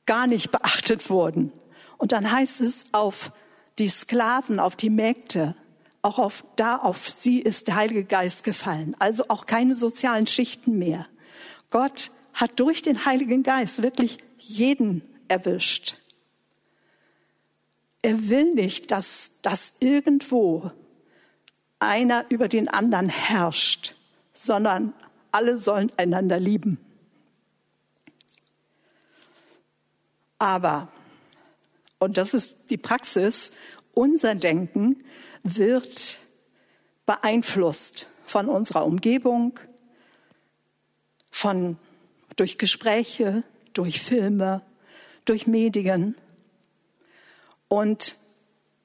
gar 0.07 0.25
nicht 0.25 0.51
beachtet 0.51 1.11
wurden. 1.11 1.51
Und 1.99 2.11
dann 2.11 2.31
heißt 2.31 2.59
es 2.61 2.87
auf 2.91 3.31
die 3.79 3.89
Sklaven, 3.89 4.59
auf 4.59 4.75
die 4.75 4.89
Mägde, 4.89 5.55
auch 6.01 6.19
auf, 6.19 6.45
da 6.55 6.77
auf 6.77 7.09
sie 7.09 7.41
ist 7.41 7.67
der 7.67 7.75
Heilige 7.75 8.05
Geist 8.05 8.43
gefallen. 8.43 8.95
Also 8.99 9.25
auch 9.27 9.45
keine 9.45 9.75
sozialen 9.75 10.27
Schichten 10.27 10.77
mehr. 10.77 11.07
Gott 11.71 12.11
hat 12.33 12.59
durch 12.59 12.81
den 12.81 13.05
Heiligen 13.05 13.43
Geist 13.43 13.81
wirklich 13.81 14.19
jeden 14.37 15.01
erwischt. 15.27 15.97
Er 18.01 18.29
will 18.29 18.53
nicht, 18.53 18.91
dass, 18.91 19.41
dass 19.41 19.77
irgendwo 19.79 20.71
einer 21.79 22.25
über 22.29 22.47
den 22.47 22.67
anderen 22.67 23.09
herrscht, 23.09 23.95
sondern 24.33 24.93
alle 25.31 25.57
sollen 25.57 25.91
einander 25.97 26.39
lieben. 26.39 26.77
Aber, 30.37 30.89
und 31.99 32.17
das 32.17 32.33
ist 32.33 32.69
die 32.69 32.77
Praxis, 32.77 33.51
unser 33.93 34.35
Denken 34.35 34.97
wird 35.43 36.19
beeinflusst 37.05 38.09
von 38.25 38.49
unserer 38.49 38.85
Umgebung, 38.85 39.59
von, 41.31 41.77
durch 42.35 42.57
Gespräche, 42.57 43.43
durch 43.73 44.01
Filme, 44.01 44.61
durch 45.25 45.47
Medien. 45.47 46.15
Und 47.67 48.17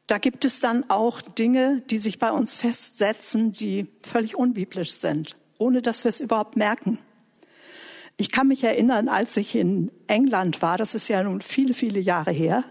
da 0.06 0.18
gibt 0.18 0.44
es 0.44 0.60
dann 0.60 0.90
auch 0.90 1.20
Dinge, 1.22 1.82
die 1.90 1.98
sich 1.98 2.18
bei 2.18 2.32
uns 2.32 2.56
festsetzen, 2.56 3.52
die 3.52 3.86
völlig 4.02 4.36
unbiblisch 4.36 4.92
sind, 4.92 5.36
ohne 5.58 5.82
dass 5.82 6.04
wir 6.04 6.08
es 6.08 6.20
überhaupt 6.20 6.56
merken. 6.56 6.98
Ich 8.16 8.30
kann 8.30 8.48
mich 8.48 8.64
erinnern, 8.64 9.08
als 9.08 9.36
ich 9.36 9.54
in 9.54 9.90
England 10.06 10.62
war, 10.62 10.76
das 10.76 10.94
ist 10.94 11.08
ja 11.08 11.22
nun 11.22 11.40
viele, 11.40 11.74
viele 11.74 12.00
Jahre 12.00 12.32
her, 12.32 12.64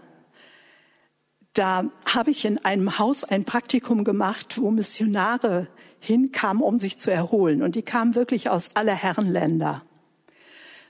da 1.54 1.84
habe 2.06 2.30
ich 2.30 2.44
in 2.44 2.58
einem 2.64 2.98
Haus 2.98 3.24
ein 3.24 3.44
Praktikum 3.44 4.04
gemacht, 4.04 4.60
wo 4.60 4.70
Missionare 4.70 5.68
hinkamen, 5.98 6.62
um 6.62 6.78
sich 6.78 6.98
zu 6.98 7.10
erholen. 7.10 7.62
Und 7.62 7.74
die 7.74 7.82
kamen 7.82 8.14
wirklich 8.14 8.48
aus 8.48 8.70
aller 8.74 8.94
Herrenländer. 8.94 9.82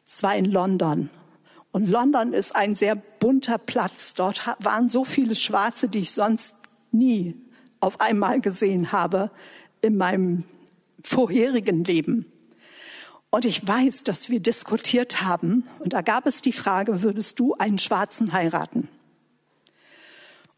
Es 0.06 0.22
war 0.22 0.36
in 0.36 0.44
London. 0.44 1.10
Und 1.72 1.88
London 1.88 2.32
ist 2.32 2.56
ein 2.56 2.74
sehr 2.74 2.96
bunter 2.96 3.58
Platz. 3.58 4.14
Dort 4.14 4.44
waren 4.58 4.88
so 4.88 5.04
viele 5.04 5.34
Schwarze, 5.34 5.88
die 5.88 6.00
ich 6.00 6.12
sonst 6.12 6.58
nie 6.92 7.36
auf 7.80 8.00
einmal 8.00 8.40
gesehen 8.40 8.92
habe 8.92 9.30
in 9.80 9.96
meinem 9.96 10.44
vorherigen 11.02 11.84
Leben. 11.84 12.26
Und 13.30 13.44
ich 13.44 13.66
weiß, 13.66 14.02
dass 14.02 14.28
wir 14.28 14.40
diskutiert 14.40 15.22
haben 15.22 15.64
und 15.78 15.92
da 15.92 16.02
gab 16.02 16.26
es 16.26 16.42
die 16.42 16.52
Frage, 16.52 17.02
würdest 17.02 17.38
du 17.38 17.54
einen 17.54 17.78
Schwarzen 17.78 18.32
heiraten? 18.32 18.88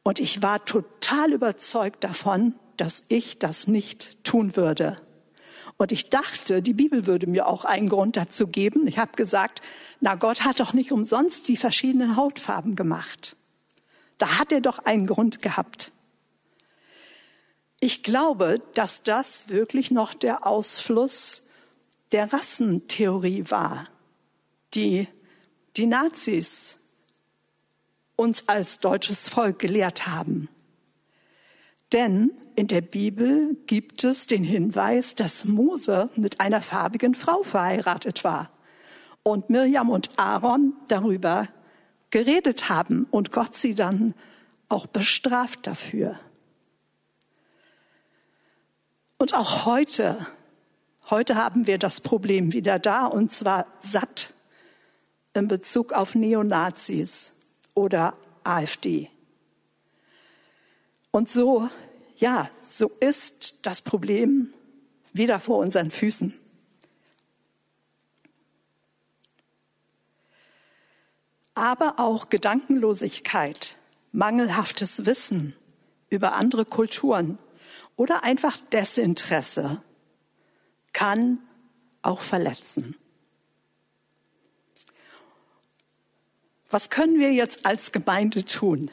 Und 0.03 0.19
ich 0.19 0.43
war 0.43 0.65
total 0.65 1.33
überzeugt 1.33 2.03
davon, 2.05 2.55
dass 2.77 3.05
ich 3.09 3.39
das 3.39 3.69
nicht 3.69 4.25
tun 4.25 4.57
würde. 4.57 4.97
Und 5.77 5.93
ich 5.93 6.11
dachte, 6.11 6.63
die 6.63 6.75
Bibel 6.75 7.07
würde 7.07 7.27
mir 7.27 7.47
auch 7.47 7.65
einen 7.65 7.89
Grund 7.89 8.17
dazu 8.17 8.47
geben. 8.47 8.87
Ich 8.87 8.99
habe 8.99 9.13
gesagt, 9.13 9.61
na 10.01 10.15
Gott 10.15 10.45
hat 10.45 10.61
doch 10.61 10.73
nicht 10.73 10.93
umsonst 10.93 11.49
die 11.49 11.57
verschiedenen 11.57 12.17
Hautfarben 12.17 12.77
gemacht. 12.77 13.37
Da 14.19 14.39
hat 14.39 14.53
er 14.53 14.61
doch 14.61 14.79
einen 14.81 15.07
Grund 15.07 15.43
gehabt. 15.43 15.93
Ich 17.81 18.03
glaube, 18.03 18.63
dass 18.75 19.03
das 19.03 19.49
wirklich 19.49 19.91
noch 19.91 20.15
der 20.15 20.47
Ausfluss 20.47 21.47
der 22.13 22.33
Rassentheorie 22.33 23.47
war, 23.49 23.89
die 24.75 25.09
die 25.77 25.87
Nazis 25.87 26.79
uns 28.17 28.49
als 28.49 28.79
deutsches 28.79 29.29
Volk 29.29 29.59
gelehrt 29.59 30.07
haben. 30.07 30.49
Denn 31.93 32.31
in 32.55 32.69
der 32.69 32.81
Bibel 32.81 33.57
gibt 33.67 34.05
es 34.05 34.27
den 34.27 34.45
Hinweis, 34.45 35.15
dass 35.15 35.45
Mose 35.45 36.11
mit 36.17 36.41
einer 36.41 36.63
farbigen 36.63 37.15
Frau 37.15 37.43
verheiratet 37.43 38.25
war 38.25 38.51
und 39.23 39.51
Mirjam 39.51 39.91
und 39.91 40.11
Aaron 40.19 40.75
darüber 40.89 41.49
geredet 42.11 42.69
haben 42.69 43.07
und 43.11 43.33
Gott 43.33 43.55
sie 43.55 43.75
dann 43.75 44.15
auch 44.69 44.87
bestraft 44.87 45.67
dafür. 45.67 46.19
Und 49.19 49.35
auch 49.35 49.67
heute 49.67 50.27
Heute 51.11 51.35
haben 51.35 51.67
wir 51.67 51.77
das 51.77 52.01
Problem 52.01 52.53
wieder 52.55 52.79
da 52.79 53.05
und 53.05 53.33
zwar 53.33 53.67
satt 53.81 54.33
in 55.35 55.49
Bezug 55.49 55.93
auf 55.93 56.15
Neonazis 56.15 57.35
oder 57.75 58.17
AfD. 58.45 59.11
Und 61.11 61.31
so, 61.31 61.69
ja, 62.17 62.51
so 62.63 62.91
ist 63.01 63.67
das 63.67 63.83
Problem 63.83 64.53
wieder 65.13 65.41
vor 65.41 65.59
unseren 65.59 65.91
Füßen. 65.91 66.35
Aber 71.55 72.01
auch 72.01 72.31
Gedankenlosigkeit, 72.31 73.77
mangelhaftes 74.11 75.05
Wissen 75.05 75.55
über 76.09 76.33
andere 76.33 76.65
Kulturen 76.65 77.39
oder 77.97 78.25
einfach 78.25 78.57
Desinteresse 78.73 79.83
kann 80.93 81.39
auch 82.01 82.23
verletzen. 82.23 82.97
Was 86.73 86.89
können 86.89 87.21
wir 87.21 87.33
jetzt 87.35 87.67
als 87.67 87.93
Gemeinde 87.93 88.47
tun? 88.47 88.91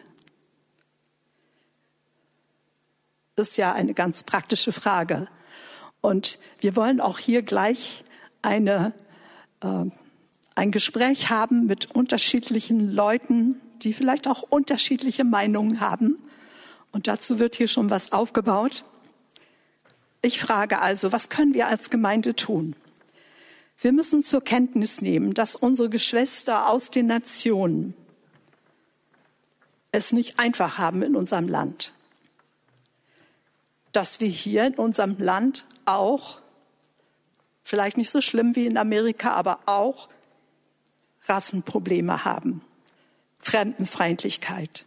Das 3.37 3.51
ist 3.51 3.57
ja 3.57 3.71
eine 3.71 3.93
ganz 3.93 4.23
praktische 4.23 4.73
Frage. 4.73 5.29
Und 6.01 6.39
wir 6.59 6.75
wollen 6.75 6.99
auch 6.99 7.19
hier 7.19 7.41
gleich 7.41 8.03
eine, 8.41 8.93
äh, 9.61 9.85
ein 10.55 10.71
Gespräch 10.71 11.29
haben 11.29 11.67
mit 11.67 11.95
unterschiedlichen 11.95 12.91
Leuten, 12.91 13.61
die 13.81 13.93
vielleicht 13.93 14.27
auch 14.27 14.43
unterschiedliche 14.43 15.23
Meinungen 15.23 15.79
haben. 15.79 16.17
Und 16.91 17.07
dazu 17.07 17.39
wird 17.39 17.55
hier 17.55 17.69
schon 17.69 17.89
was 17.89 18.11
aufgebaut. 18.11 18.83
Ich 20.21 20.41
frage 20.41 20.79
also, 20.79 21.13
was 21.13 21.29
können 21.29 21.53
wir 21.53 21.67
als 21.67 21.89
Gemeinde 21.89 22.35
tun? 22.35 22.75
Wir 23.81 23.93
müssen 23.93 24.23
zur 24.23 24.43
Kenntnis 24.43 25.01
nehmen, 25.01 25.33
dass 25.33 25.55
unsere 25.55 25.89
Geschwister 25.89 26.69
aus 26.69 26.91
den 26.91 27.07
Nationen 27.07 27.93
es 29.91 30.11
nicht 30.11 30.39
einfach 30.39 30.77
haben 30.77 31.01
in 31.01 31.15
unserem 31.15 31.47
Land. 31.47 31.93
Dass 33.91 34.19
wir 34.19 34.27
hier 34.27 34.65
in 34.67 34.75
unserem 34.75 35.17
Land 35.17 35.65
auch, 35.85 36.39
vielleicht 37.63 37.97
nicht 37.97 38.11
so 38.11 38.21
schlimm 38.21 38.55
wie 38.55 38.65
in 38.65 38.77
Amerika, 38.77 39.31
aber 39.31 39.59
auch 39.65 40.09
Rassenprobleme 41.25 42.25
haben, 42.25 42.61
Fremdenfeindlichkeit. 43.39 44.85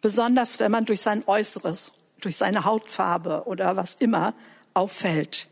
Besonders 0.00 0.60
wenn 0.60 0.70
man 0.70 0.84
durch 0.84 1.00
sein 1.00 1.22
Äußeres 1.26 1.92
durch 2.22 2.36
seine 2.36 2.64
Hautfarbe 2.64 3.44
oder 3.46 3.76
was 3.76 3.96
immer 3.96 4.34
auffällt. 4.74 5.48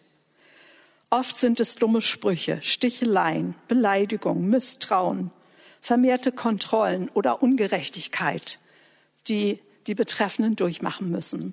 Oft 1.11 1.37
sind 1.37 1.59
es 1.59 1.75
dumme 1.75 2.01
Sprüche, 2.01 2.63
Sticheleien, 2.63 3.57
Beleidigung, 3.67 4.49
Misstrauen, 4.49 5.33
vermehrte 5.81 6.31
Kontrollen 6.31 7.09
oder 7.09 7.43
Ungerechtigkeit, 7.43 8.61
die 9.27 9.61
die 9.89 9.97
Betreffenden 9.97 10.55
durchmachen 10.55 11.11
müssen. 11.11 11.53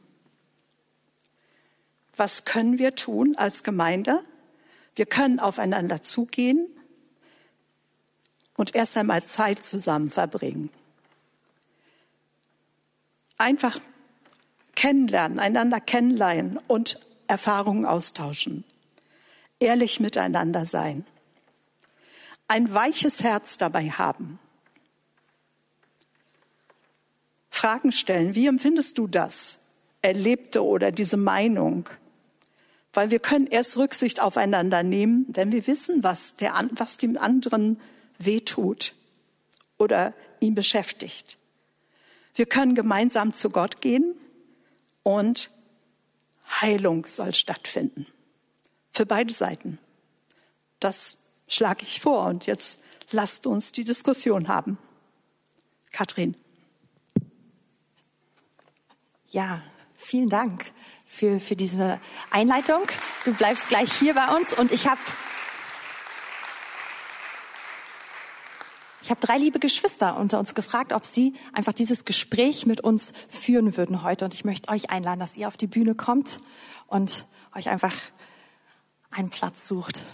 Was 2.16 2.46
können 2.46 2.78
wir 2.78 2.96
tun 2.96 3.36
als 3.36 3.64
Gemeinde? 3.64 4.24
Wir 4.96 5.08
können 5.08 5.40
aufeinander 5.40 6.04
zugehen 6.04 6.68
und 8.56 8.76
erst 8.76 8.96
einmal 8.98 9.24
Zeit 9.24 9.66
zusammen 9.66 10.12
verbringen. 10.12 10.70
Einfach 13.38 13.80
kennenlernen, 14.76 15.40
einander 15.40 15.80
kennenlernen 15.80 16.60
und 16.68 17.00
Erfahrungen 17.28 17.86
austauschen. 17.86 18.64
Ehrlich 19.60 20.00
miteinander 20.00 20.66
sein. 20.66 21.06
Ein 22.48 22.74
weiches 22.74 23.24
Herz 23.24 23.58
dabei 23.58 23.90
haben. 23.90 24.40
Fragen 27.50 27.92
stellen. 27.92 28.36
Wie 28.36 28.48
empfindest 28.48 28.98
du 28.98 29.08
das? 29.08 29.60
Erlebte 30.02 30.64
oder 30.64 30.92
diese 30.92 31.18
Meinung? 31.18 31.90
Weil 32.94 33.12
wir 33.12 33.20
können 33.20 33.48
erst 33.48 33.78
Rücksicht 33.78 34.22
aufeinander 34.22 34.84
nehmen, 34.84 35.26
wenn 35.30 35.52
wir 35.52 35.66
wissen, 35.68 36.04
was, 36.04 36.36
der, 36.36 36.54
was 36.72 36.98
dem 36.98 37.18
anderen 37.18 37.80
wehtut 38.20 38.94
oder 39.78 40.14
ihn 40.40 40.56
beschäftigt. 40.56 41.38
Wir 42.36 42.46
können 42.46 42.76
gemeinsam 42.76 43.34
zu 43.34 43.50
Gott 43.50 43.82
gehen 43.82 44.16
und 45.04 45.52
Heilung 46.62 47.08
soll 47.08 47.34
stattfinden. 47.34 48.06
Für 48.98 49.06
beide 49.06 49.32
Seiten. 49.32 49.78
Das 50.80 51.20
schlage 51.48 51.84
ich 51.84 52.02
vor 52.02 52.26
und 52.26 52.48
jetzt 52.48 52.80
lasst 53.12 53.46
uns 53.46 53.72
die 53.72 53.84
Diskussion 53.84 54.48
haben. 54.48 54.80
Katrin. 55.92 56.36
Ja, 59.28 59.62
vielen 59.98 60.30
Dank 60.30 60.72
für, 61.06 61.40
für 61.40 61.56
diese 61.56 62.02
Einleitung. 62.32 62.88
Du 63.24 63.36
bleibst 63.36 63.70
gleich 63.70 63.94
hier 63.94 64.16
bei 64.16 64.36
uns 64.36 64.58
und 64.58 64.72
ich 64.72 64.88
habe 64.88 65.02
Ich 69.04 69.12
habe 69.12 69.22
drei 69.22 69.38
liebe 69.38 69.60
Geschwister 69.60 70.18
unter 70.18 70.40
uns 70.40 70.56
gefragt, 70.56 70.92
ob 70.92 71.06
sie 71.06 71.36
einfach 71.54 71.74
dieses 71.74 72.04
Gespräch 72.04 72.66
mit 72.66 72.82
uns 72.82 73.14
führen 73.30 73.78
würden 73.78 74.02
heute. 74.02 74.26
Und 74.26 74.34
ich 74.34 74.44
möchte 74.44 74.70
euch 74.70 74.90
einladen, 74.90 75.20
dass 75.20 75.38
ihr 75.38 75.48
auf 75.48 75.56
die 75.56 75.68
Bühne 75.68 75.94
kommt 75.94 76.40
und 76.88 77.28
euch 77.54 77.70
einfach 77.70 77.94
einen 79.18 79.30
Platz 79.30 79.68
sucht. 79.68 80.06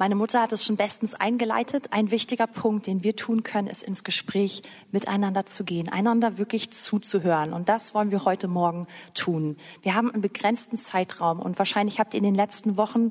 Meine 0.00 0.14
Mutter 0.14 0.40
hat 0.40 0.52
es 0.52 0.64
schon 0.64 0.76
bestens 0.76 1.14
eingeleitet. 1.14 1.88
Ein 1.90 2.12
wichtiger 2.12 2.46
Punkt, 2.46 2.86
den 2.86 3.02
wir 3.02 3.16
tun 3.16 3.42
können, 3.42 3.66
ist 3.66 3.82
ins 3.82 4.04
Gespräch 4.04 4.62
miteinander 4.92 5.44
zu 5.44 5.64
gehen, 5.64 5.88
einander 5.88 6.38
wirklich 6.38 6.70
zuzuhören. 6.70 7.52
Und 7.52 7.68
das 7.68 7.94
wollen 7.94 8.12
wir 8.12 8.24
heute 8.24 8.46
Morgen 8.46 8.86
tun. 9.14 9.56
Wir 9.82 9.96
haben 9.96 10.12
einen 10.12 10.22
begrenzten 10.22 10.78
Zeitraum 10.78 11.40
und 11.40 11.58
wahrscheinlich 11.58 11.98
habt 11.98 12.14
ihr 12.14 12.18
in 12.18 12.24
den 12.24 12.36
letzten 12.36 12.76
Wochen 12.76 13.10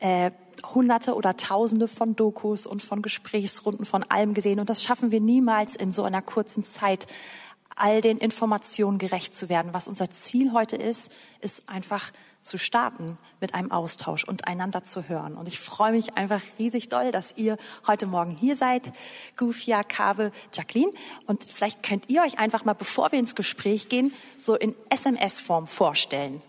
äh, 0.00 0.30
Hunderte 0.74 1.14
oder 1.14 1.36
Tausende 1.36 1.88
von 1.88 2.16
Dokus 2.16 2.66
und 2.66 2.82
von 2.82 3.02
Gesprächsrunden 3.02 3.86
von 3.86 4.02
allem 4.04 4.34
gesehen. 4.34 4.60
Und 4.60 4.68
das 4.68 4.82
schaffen 4.82 5.10
wir 5.10 5.20
niemals 5.20 5.76
in 5.76 5.92
so 5.92 6.02
einer 6.02 6.22
kurzen 6.22 6.62
Zeit 6.62 7.06
all 7.76 8.00
den 8.00 8.18
Informationen 8.18 8.98
gerecht 8.98 9.34
zu 9.34 9.48
werden. 9.48 9.72
Was 9.72 9.88
unser 9.88 10.10
Ziel 10.10 10.52
heute 10.52 10.76
ist, 10.76 11.12
ist 11.40 11.68
einfach 11.68 12.12
zu 12.42 12.58
starten 12.58 13.18
mit 13.40 13.54
einem 13.54 13.70
Austausch 13.70 14.24
und 14.24 14.46
einander 14.46 14.82
zu 14.82 15.08
hören. 15.08 15.36
Und 15.36 15.46
ich 15.46 15.60
freue 15.60 15.92
mich 15.92 16.16
einfach 16.16 16.40
riesig 16.58 16.88
doll, 16.88 17.10
dass 17.10 17.36
ihr 17.36 17.58
heute 17.86 18.06
Morgen 18.06 18.36
hier 18.36 18.56
seid. 18.56 18.92
Gufia, 19.36 19.82
Kave, 19.84 20.32
Jacqueline. 20.52 20.90
Und 21.26 21.44
vielleicht 21.44 21.82
könnt 21.82 22.08
ihr 22.08 22.22
euch 22.22 22.38
einfach 22.38 22.64
mal, 22.64 22.74
bevor 22.74 23.12
wir 23.12 23.18
ins 23.18 23.34
Gespräch 23.34 23.88
gehen, 23.88 24.12
so 24.36 24.54
in 24.54 24.74
SMS-Form 24.88 25.66
vorstellen. 25.66 26.42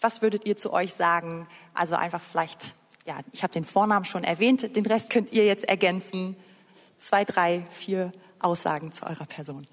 Was 0.00 0.22
würdet 0.22 0.46
ihr 0.46 0.56
zu 0.56 0.72
euch 0.72 0.94
sagen? 0.94 1.46
Also 1.74 1.94
einfach 1.94 2.20
vielleicht, 2.20 2.74
ja, 3.10 3.20
ich 3.32 3.42
habe 3.42 3.52
den 3.52 3.64
Vornamen 3.64 4.04
schon 4.04 4.22
erwähnt, 4.22 4.76
den 4.76 4.86
Rest 4.86 5.10
könnt 5.10 5.32
ihr 5.32 5.44
jetzt 5.44 5.68
ergänzen. 5.68 6.36
Zwei, 6.98 7.24
drei, 7.24 7.66
vier 7.70 8.12
Aussagen 8.38 8.92
zu 8.92 9.04
eurer 9.04 9.26
Person. 9.26 9.66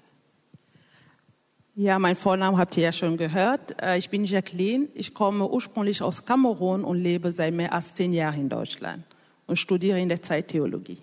Ja, 1.76 2.00
mein 2.00 2.16
Vornamen 2.16 2.58
habt 2.58 2.76
ihr 2.76 2.82
ja 2.82 2.92
schon 2.92 3.16
gehört. 3.16 3.80
Äh, 3.80 3.98
ich 3.98 4.10
bin 4.10 4.24
Jacqueline. 4.24 4.88
Ich 4.94 5.14
komme 5.14 5.48
ursprünglich 5.48 6.02
aus 6.02 6.24
Kamerun 6.24 6.82
und 6.82 7.00
lebe 7.00 7.30
seit 7.30 7.54
mehr 7.54 7.72
als 7.72 7.94
zehn 7.94 8.12
Jahren 8.12 8.40
in 8.40 8.48
Deutschland 8.48 9.04
und 9.46 9.56
studiere 9.56 10.00
in 10.00 10.08
der 10.08 10.20
Zeit 10.20 10.48
Theologie. 10.48 10.98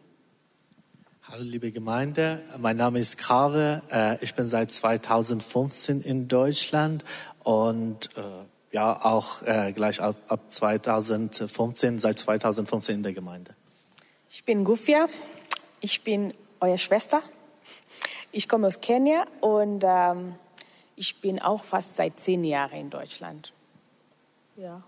Hallo 1.23 1.43
liebe 1.43 1.71
Gemeinde, 1.71 2.41
mein 2.59 2.75
Name 2.75 2.99
ist 2.99 3.17
Kave. 3.17 3.81
Äh, 3.89 4.21
ich 4.21 4.35
bin 4.35 4.47
seit 4.47 4.71
2015 4.71 6.01
in 6.01 6.27
Deutschland 6.27 7.05
und 7.43 8.09
äh, 8.17 8.21
ja 8.75 9.05
auch 9.05 9.41
gleich 9.73 10.01
ab 10.01 10.39
2015, 10.49 11.99
seit 11.99 12.19
2015 12.19 12.95
in 12.95 13.03
der 13.03 13.13
Gemeinde. 13.13 13.55
Ich 14.29 14.43
bin 14.43 14.63
Gufia, 14.65 15.07
ich 15.79 16.03
bin 16.03 16.33
eure 16.59 16.77
Schwester. 16.77 17.21
Ich 18.31 18.49
komme 18.49 18.67
aus 18.67 18.81
Kenia 18.81 19.25
und 19.39 19.83
ähm, 19.85 20.35
ich 20.97 21.21
bin 21.21 21.41
auch 21.41 21.63
fast 21.63 21.95
seit 21.95 22.19
zehn 22.19 22.43
Jahren 22.43 22.77
in 22.77 22.89
Deutschland. 22.89 23.53
Ja. 24.57 24.83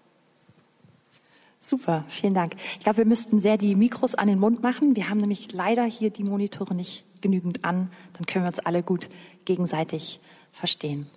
Super, 1.62 2.04
vielen 2.10 2.34
Dank. 2.34 2.56
Ich 2.73 2.80
glaube, 2.82 3.00
wir 3.00 3.06
müssten 3.06 3.39
sehr 3.39 3.58
die 3.58 3.76
Mikros 3.76 4.15
an 4.15 4.28
den 4.28 4.39
Mund 4.39 4.63
machen. 4.63 4.95
Wir 4.95 5.10
haben 5.10 5.19
nämlich 5.19 5.52
leider 5.54 5.86
hier 5.86 6.10
die 6.10 6.23
Monitore 6.23 6.76
nicht 6.76 7.06
genügend 7.21 7.63
an. 7.65 7.91
Dann 8.13 8.26
können 8.26 8.45
wir 8.45 8.50
uns 8.50 8.60
alle 8.60 8.84
gut 8.84 9.10
gegenseitig 9.45 10.19
verstehen. 10.52 11.10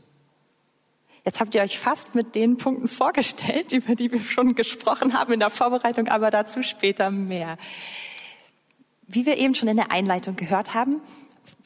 Jetzt 1.24 1.40
habt 1.40 1.54
ihr 1.54 1.62
euch 1.62 1.78
fast 1.78 2.14
mit 2.14 2.34
den 2.34 2.56
Punkten 2.56 2.88
vorgestellt, 2.88 3.72
über 3.72 3.94
die 3.94 4.10
wir 4.10 4.20
schon 4.20 4.54
gesprochen 4.54 5.14
haben 5.18 5.32
in 5.32 5.40
der 5.40 5.50
Vorbereitung, 5.50 6.08
aber 6.08 6.30
dazu 6.30 6.62
später 6.62 7.10
mehr. 7.10 7.56
Wie 9.06 9.26
wir 9.26 9.38
eben 9.38 9.54
schon 9.54 9.68
in 9.68 9.76
der 9.76 9.90
Einleitung 9.90 10.36
gehört 10.36 10.74
haben, 10.74 11.00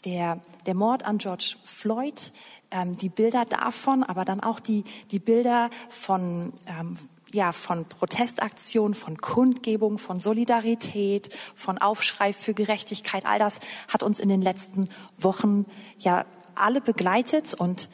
der, 0.05 0.40
der 0.67 0.75
Mord 0.75 1.05
an 1.05 1.19
George 1.19 1.57
Floyd, 1.64 2.33
ähm, 2.71 2.97
die 2.97 3.09
Bilder 3.09 3.45
davon, 3.45 4.03
aber 4.03 4.25
dann 4.25 4.40
auch 4.40 4.61
die, 4.61 4.85
die 5.11 5.19
Bilder 5.19 5.71
von, 5.88 6.53
ähm, 6.67 6.97
ja, 7.33 7.53
von 7.53 7.87
Protestaktionen, 7.87 8.95
von 8.95 9.19
Kundgebung, 9.19 9.99
von 9.99 10.21
Solidarität, 10.21 11.35
von 11.55 11.79
Aufschrei 11.79 12.33
für 12.33 12.55
Gerechtigkeit, 12.55 13.27
all 13.27 13.38
das 13.38 13.61
hat 13.88 14.03
uns 14.03 14.21
in 14.21 14.29
den 14.29 14.43
letzten 14.43 14.88
Wochen 15.19 15.67
ja 15.99 16.25
alle 16.55 16.81
begleitet 16.81 17.55
und 17.55 17.88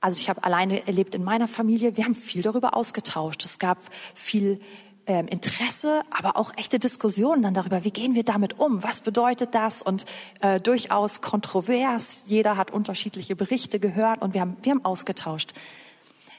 also 0.00 0.18
ich 0.18 0.28
habe 0.28 0.44
alleine 0.44 0.86
erlebt 0.86 1.14
in 1.14 1.24
meiner 1.24 1.48
Familie, 1.48 1.96
wir 1.96 2.04
haben 2.04 2.14
viel 2.14 2.42
darüber 2.42 2.76
ausgetauscht. 2.76 3.44
Es 3.44 3.58
gab 3.58 3.78
viel 4.14 4.60
ähm, 5.06 5.28
Interesse, 5.28 6.02
aber 6.10 6.36
auch 6.36 6.52
echte 6.56 6.78
Diskussionen 6.78 7.42
dann 7.42 7.54
darüber, 7.54 7.84
wie 7.84 7.90
gehen 7.90 8.14
wir 8.14 8.24
damit 8.24 8.58
um, 8.58 8.82
was 8.82 9.00
bedeutet 9.00 9.54
das 9.54 9.82
und 9.82 10.04
äh, 10.40 10.60
durchaus 10.60 11.20
kontrovers. 11.20 12.24
Jeder 12.26 12.56
hat 12.56 12.70
unterschiedliche 12.70 13.36
Berichte 13.36 13.78
gehört 13.80 14.22
und 14.22 14.34
wir 14.34 14.40
haben, 14.40 14.56
wir 14.62 14.72
haben 14.72 14.84
ausgetauscht. 14.84 15.52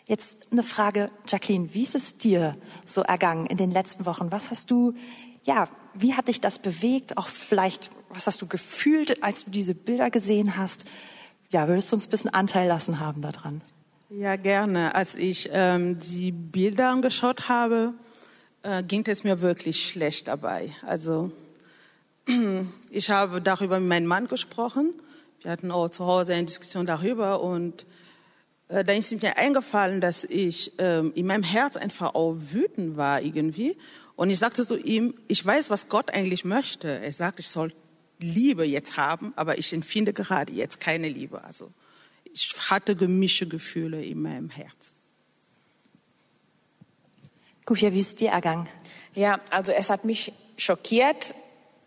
Jetzt 0.08 0.48
eine 0.52 0.64
Frage, 0.64 1.12
Jacqueline, 1.28 1.74
wie 1.74 1.84
ist 1.84 1.96
es 1.96 2.18
dir 2.18 2.56
so 2.86 3.02
ergangen 3.02 3.46
in 3.46 3.58
den 3.58 3.72
letzten 3.72 4.06
Wochen? 4.06 4.32
Was 4.32 4.52
hast 4.52 4.72
du, 4.72 4.94
ja, 5.44 5.68
wie 5.94 6.14
hat 6.14 6.30
dich 6.30 6.40
das 6.40 6.60
bewegt? 6.60 7.18
Auch 7.18 7.28
vielleicht, 7.28 7.90
was 8.10 8.28
hast 8.28 8.42
du 8.42 8.48
gefühlt, 8.48 9.22
als 9.24 9.46
du 9.46 9.52
diese 9.52 9.76
Bilder 9.76 10.10
gesehen 10.10 10.56
hast? 10.56 10.86
Ja, 11.50 11.68
würdest 11.68 11.92
du 11.92 11.96
uns 11.96 12.08
ein 12.08 12.12
bisschen 12.12 12.34
Anteil 12.34 12.68
lassen 12.68 13.00
haben 13.00 13.22
daran? 13.22 13.62
Ja, 14.10 14.36
gerne. 14.36 14.96
Als 14.96 15.16
ich 15.16 15.50
ähm, 15.54 16.00
die 16.00 16.32
Bilder 16.32 16.90
angeschaut 16.90 17.48
habe, 17.48 17.94
äh, 18.64 18.84
ging 18.84 19.06
es 19.08 19.24
mir 19.24 19.42
wirklich 19.42 19.86
schlecht 19.86 20.28
dabei. 20.28 20.74
Also 20.86 21.32
ich 22.92 23.10
habe 23.10 23.42
darüber 23.42 23.80
mit 23.80 23.88
meinem 23.90 24.08
Mann 24.08 24.28
gesprochen. 24.28 24.94
Wir 25.42 25.52
hatten 25.52 25.72
auch 25.72 25.90
zu 25.90 26.06
Hause 26.06 26.34
eine 26.34 26.46
Diskussion 26.46 26.86
darüber 26.86 27.42
und 27.42 27.86
äh, 28.68 28.84
da 28.84 28.92
ist 28.94 29.14
mir 29.22 29.38
eingefallen, 29.38 30.02
dass 30.02 30.26
ich 30.26 30.74
ähm, 30.80 31.14
in 31.16 31.28
meinem 31.28 31.44
Herz 31.44 31.78
einfach 31.78 32.16
auch 32.16 32.36
wütend 32.38 32.98
war 32.98 33.22
irgendwie. 33.22 33.78
Und 34.18 34.30
ich 34.30 34.40
sagte 34.40 34.66
zu 34.66 34.78
ihm, 34.78 35.14
ich 35.28 35.46
weiß, 35.46 35.70
was 35.70 35.88
Gott 35.88 36.14
eigentlich 36.14 36.44
möchte. 36.44 36.88
Er 36.88 37.14
sagt, 37.14 37.40
ich 37.40 37.48
soll 37.48 37.72
Liebe 38.20 38.66
jetzt 38.66 38.98
haben, 38.98 39.34
aber 39.36 39.58
ich 39.58 39.74
empfinde 39.74 40.14
gerade 40.14 40.52
jetzt 40.54 40.80
keine 40.80 41.10
Liebe. 41.10 41.44
Also 41.44 41.72
ich 42.34 42.54
hatte 42.70 42.96
gemischte 42.96 43.48
Gefühle 43.48 44.04
in 44.04 44.22
meinem 44.22 44.50
Herz. 44.50 44.96
Kufia, 47.66 47.92
wie 47.92 48.00
ist 48.00 48.20
dir 48.22 48.30
ergangen? 48.30 48.68
Ja, 49.14 49.40
also 49.52 49.72
es 49.72 49.90
hat 49.90 50.06
mich 50.06 50.32
schockiert, 50.58 51.36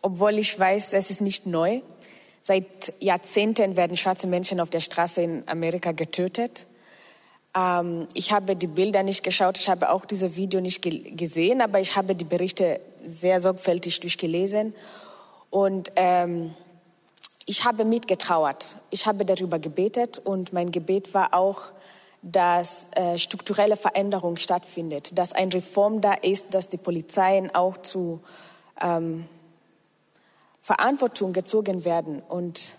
obwohl 0.02 0.38
ich 0.38 0.58
weiß, 0.58 0.92
es 0.92 1.10
ist 1.10 1.20
nicht 1.20 1.46
neu. 1.46 1.80
Seit 2.42 2.92
Jahrzehnten 3.00 3.76
werden 3.76 3.96
schwarze 3.96 4.26
Menschen 4.26 4.60
auf 4.60 4.70
der 4.70 4.80
Straße 4.80 5.22
in 5.22 5.42
Amerika 5.46 5.92
getötet. 5.92 6.66
Ähm, 7.54 8.08
ich 8.14 8.32
habe 8.32 8.56
die 8.56 8.66
Bilder 8.66 9.02
nicht 9.02 9.22
geschaut, 9.22 9.58
ich 9.58 9.68
habe 9.68 9.90
auch 9.90 10.04
dieses 10.04 10.36
Video 10.36 10.60
nicht 10.60 10.82
ge 10.82 11.12
gesehen, 11.12 11.60
aber 11.60 11.80
ich 11.80 11.96
habe 11.96 12.14
die 12.14 12.24
Berichte 12.24 12.80
sehr 13.04 13.40
sorgfältig 13.40 14.00
durchgelesen. 14.00 14.74
Und 15.50 15.92
ähm, 15.96 16.54
ich 17.46 17.64
habe 17.64 17.84
mitgetrauert. 17.84 18.78
Ich 18.90 19.06
habe 19.06 19.24
darüber 19.24 19.58
gebetet 19.58 20.18
und 20.18 20.52
mein 20.52 20.70
Gebet 20.70 21.12
war 21.14 21.34
auch, 21.34 21.62
dass 22.22 22.86
äh, 22.92 23.18
strukturelle 23.18 23.76
Veränderung 23.76 24.36
stattfindet, 24.36 25.18
dass 25.18 25.32
ein 25.32 25.50
Reform 25.50 26.00
da 26.00 26.12
ist, 26.12 26.54
dass 26.54 26.68
die 26.68 26.76
Polizeien 26.76 27.52
auch 27.54 27.78
zu 27.78 28.20
ähm, 28.80 29.26
Verantwortung 30.62 31.32
gezogen 31.32 31.84
werden. 31.84 32.22
Und 32.28 32.76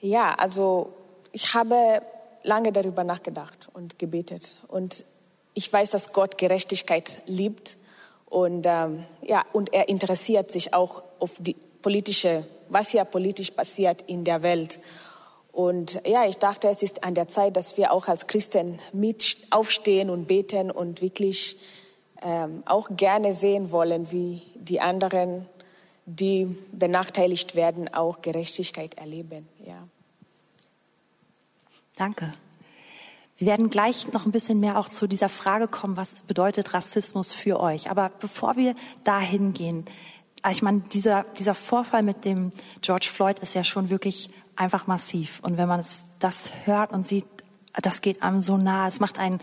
ja, 0.00 0.34
also 0.34 0.92
ich 1.32 1.54
habe 1.54 2.02
lange 2.42 2.72
darüber 2.72 3.04
nachgedacht 3.04 3.68
und 3.74 3.98
gebetet. 3.98 4.56
Und 4.66 5.04
ich 5.54 5.72
weiß, 5.72 5.90
dass 5.90 6.12
Gott 6.12 6.38
Gerechtigkeit 6.38 7.22
liebt 7.26 7.76
und, 8.26 8.66
ähm, 8.66 9.04
ja, 9.22 9.44
und 9.52 9.72
er 9.72 9.88
interessiert 9.88 10.50
sich 10.50 10.74
auch 10.74 11.02
auf 11.18 11.36
die 11.38 11.56
politische, 11.82 12.44
was 12.68 12.90
hier 12.90 13.04
politisch 13.04 13.50
passiert 13.50 14.02
in 14.02 14.24
der 14.24 14.42
Welt. 14.42 14.80
Und 15.52 16.00
ja, 16.06 16.24
ich 16.24 16.38
dachte, 16.38 16.68
es 16.68 16.82
ist 16.82 17.02
an 17.02 17.14
der 17.14 17.28
Zeit, 17.28 17.56
dass 17.56 17.76
wir 17.76 17.92
auch 17.92 18.06
als 18.06 18.26
Christen 18.26 18.78
mit 18.92 19.36
aufstehen 19.50 20.10
und 20.10 20.26
beten 20.26 20.70
und 20.70 21.02
wirklich 21.02 21.58
ähm, 22.22 22.62
auch 22.66 22.88
gerne 22.90 23.34
sehen 23.34 23.70
wollen, 23.70 24.10
wie 24.12 24.42
die 24.54 24.80
anderen, 24.80 25.46
die 26.06 26.56
benachteiligt 26.72 27.54
werden, 27.54 27.92
auch 27.92 28.22
Gerechtigkeit 28.22 28.94
erleben. 28.94 29.48
Ja. 29.64 29.86
Danke. 31.96 32.32
Wir 33.36 33.48
werden 33.48 33.70
gleich 33.70 34.12
noch 34.12 34.26
ein 34.26 34.32
bisschen 34.32 34.58
mehr 34.58 34.78
auch 34.78 34.88
zu 34.88 35.06
dieser 35.06 35.28
Frage 35.28 35.68
kommen, 35.68 35.96
was 35.96 36.22
bedeutet 36.22 36.74
Rassismus 36.74 37.32
für 37.32 37.60
euch. 37.60 37.88
Aber 37.88 38.10
bevor 38.20 38.56
wir 38.56 38.74
dahin 39.04 39.54
gehen, 39.54 39.84
ich 40.50 40.62
meine, 40.62 40.80
dieser, 40.92 41.24
dieser 41.38 41.54
Vorfall 41.54 42.02
mit 42.02 42.24
dem 42.24 42.50
George 42.80 43.08
Floyd 43.10 43.38
ist 43.40 43.54
ja 43.54 43.64
schon 43.64 43.90
wirklich 43.90 44.28
einfach 44.56 44.86
massiv. 44.86 45.40
Und 45.42 45.56
wenn 45.56 45.68
man 45.68 45.84
das 46.18 46.52
hört 46.64 46.92
und 46.92 47.06
sieht, 47.06 47.26
das 47.82 48.00
geht 48.00 48.22
einem 48.22 48.40
so 48.40 48.56
nah, 48.56 48.88
es 48.88 49.00
macht 49.00 49.18
einen, 49.18 49.40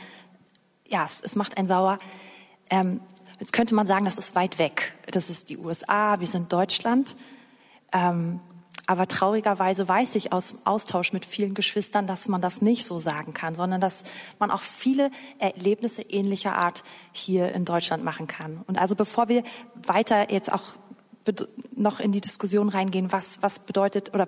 ja, 0.88 1.06
es, 1.06 1.22
es 1.22 1.36
macht 1.36 1.58
einen 1.58 1.68
sauer. 1.68 1.98
Ähm, 2.70 3.02
jetzt 3.40 3.54
könnte 3.54 3.76
man 3.76 3.88
sagen, 3.88 4.06
das 4.06 4.18
ist 4.18 4.36
weit 4.36 4.60
weg. 4.60 4.94
Das 5.12 5.30
ist 5.30 5.50
die 5.50 5.58
USA, 5.58 6.20
wir 6.20 6.28
sind 6.28 6.52
Deutschland. 6.52 7.16
Ähm, 7.94 8.40
aber 8.88 9.08
traurigerweise 9.08 9.88
weiß 9.88 10.16
ich 10.16 10.32
aus 10.32 10.56
Austausch 10.64 11.12
mit 11.12 11.26
vielen 11.26 11.56
Geschwistern, 11.56 12.06
dass 12.06 12.28
man 12.28 12.42
das 12.42 12.62
nicht 12.62 12.86
so 12.86 13.00
sagen 13.00 13.34
kann, 13.34 13.56
sondern 13.56 13.82
dass 13.82 14.04
man 14.38 14.52
auch 14.52 14.62
viele 14.62 15.10
Erlebnisse 15.40 16.04
ähnlicher 16.04 16.56
Art 16.56 16.84
hier 17.12 17.52
in 17.54 17.66
Deutschland 17.66 18.04
machen 18.04 18.28
kann. 18.28 18.64
Und 18.68 18.78
also 18.78 18.96
bevor 18.96 19.28
wir 19.28 19.44
weiter 19.76 20.32
jetzt 20.32 20.54
auch 20.54 20.64
noch 21.76 22.00
in 22.00 22.12
die 22.12 22.22
Diskussion 22.22 22.70
reingehen, 22.70 23.12
was, 23.12 23.42
was 23.42 23.60
bedeutet 23.60 24.14
oder 24.14 24.28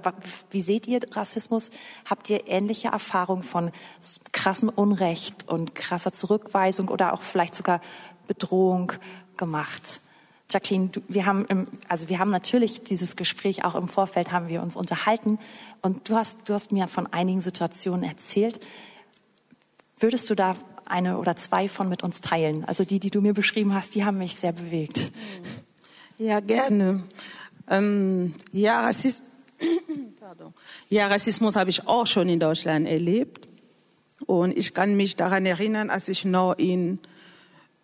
wie 0.51 0.61
seht 0.61 0.87
ihr 0.87 0.99
Rassismus? 1.11 1.71
Habt 2.09 2.29
ihr 2.29 2.47
ähnliche 2.47 2.89
Erfahrungen 2.89 3.43
von 3.43 3.71
krassem 4.31 4.69
Unrecht 4.69 5.47
und 5.47 5.75
krasser 5.75 6.11
Zurückweisung 6.11 6.89
oder 6.89 7.13
auch 7.13 7.21
vielleicht 7.21 7.55
sogar 7.55 7.81
Bedrohung 8.27 8.93
gemacht? 9.37 10.01
Jacqueline, 10.49 10.89
du, 10.89 11.01
wir 11.07 11.25
haben 11.25 11.45
im, 11.45 11.65
also 11.89 12.07
wir 12.09 12.19
haben 12.19 12.31
natürlich 12.31 12.83
dieses 12.83 13.15
Gespräch 13.15 13.65
auch 13.65 13.75
im 13.75 13.87
Vorfeld 13.87 14.31
haben 14.31 14.47
wir 14.47 14.61
uns 14.61 14.77
unterhalten 14.77 15.39
und 15.81 16.09
du 16.09 16.15
hast, 16.15 16.49
du 16.49 16.53
hast 16.53 16.71
mir 16.71 16.87
von 16.87 17.05
einigen 17.07 17.41
Situationen 17.41 18.03
erzählt. 18.03 18.65
Würdest 19.99 20.29
du 20.29 20.35
da 20.35 20.55
eine 20.85 21.17
oder 21.17 21.35
zwei 21.35 21.67
von 21.67 21.89
mit 21.89 22.01
uns 22.01 22.21
teilen? 22.21 22.63
Also 22.63 22.85
die, 22.85 22.99
die 22.99 23.09
du 23.09 23.21
mir 23.21 23.33
beschrieben 23.33 23.73
hast, 23.73 23.93
die 23.93 24.05
haben 24.05 24.19
mich 24.19 24.37
sehr 24.37 24.53
bewegt. 24.53 25.11
Mhm. 25.11 25.66
Ja, 26.17 26.39
gerne. 26.39 27.03
Ähm, 27.69 28.33
ja, 28.51 28.81
Rassismus, 28.81 29.27
ja, 30.89 31.05
Rassismus 31.05 31.55
habe 31.55 31.69
ich 31.69 31.87
auch 31.87 32.07
schon 32.07 32.27
in 32.27 32.39
Deutschland 32.39 32.87
erlebt. 32.87 33.47
Und 34.25 34.57
ich 34.57 34.73
kann 34.73 34.97
mich 34.97 35.15
daran 35.15 35.45
erinnern, 35.45 35.91
als 35.91 36.09
ich 36.09 36.25
noch 36.25 36.55
in 36.57 36.97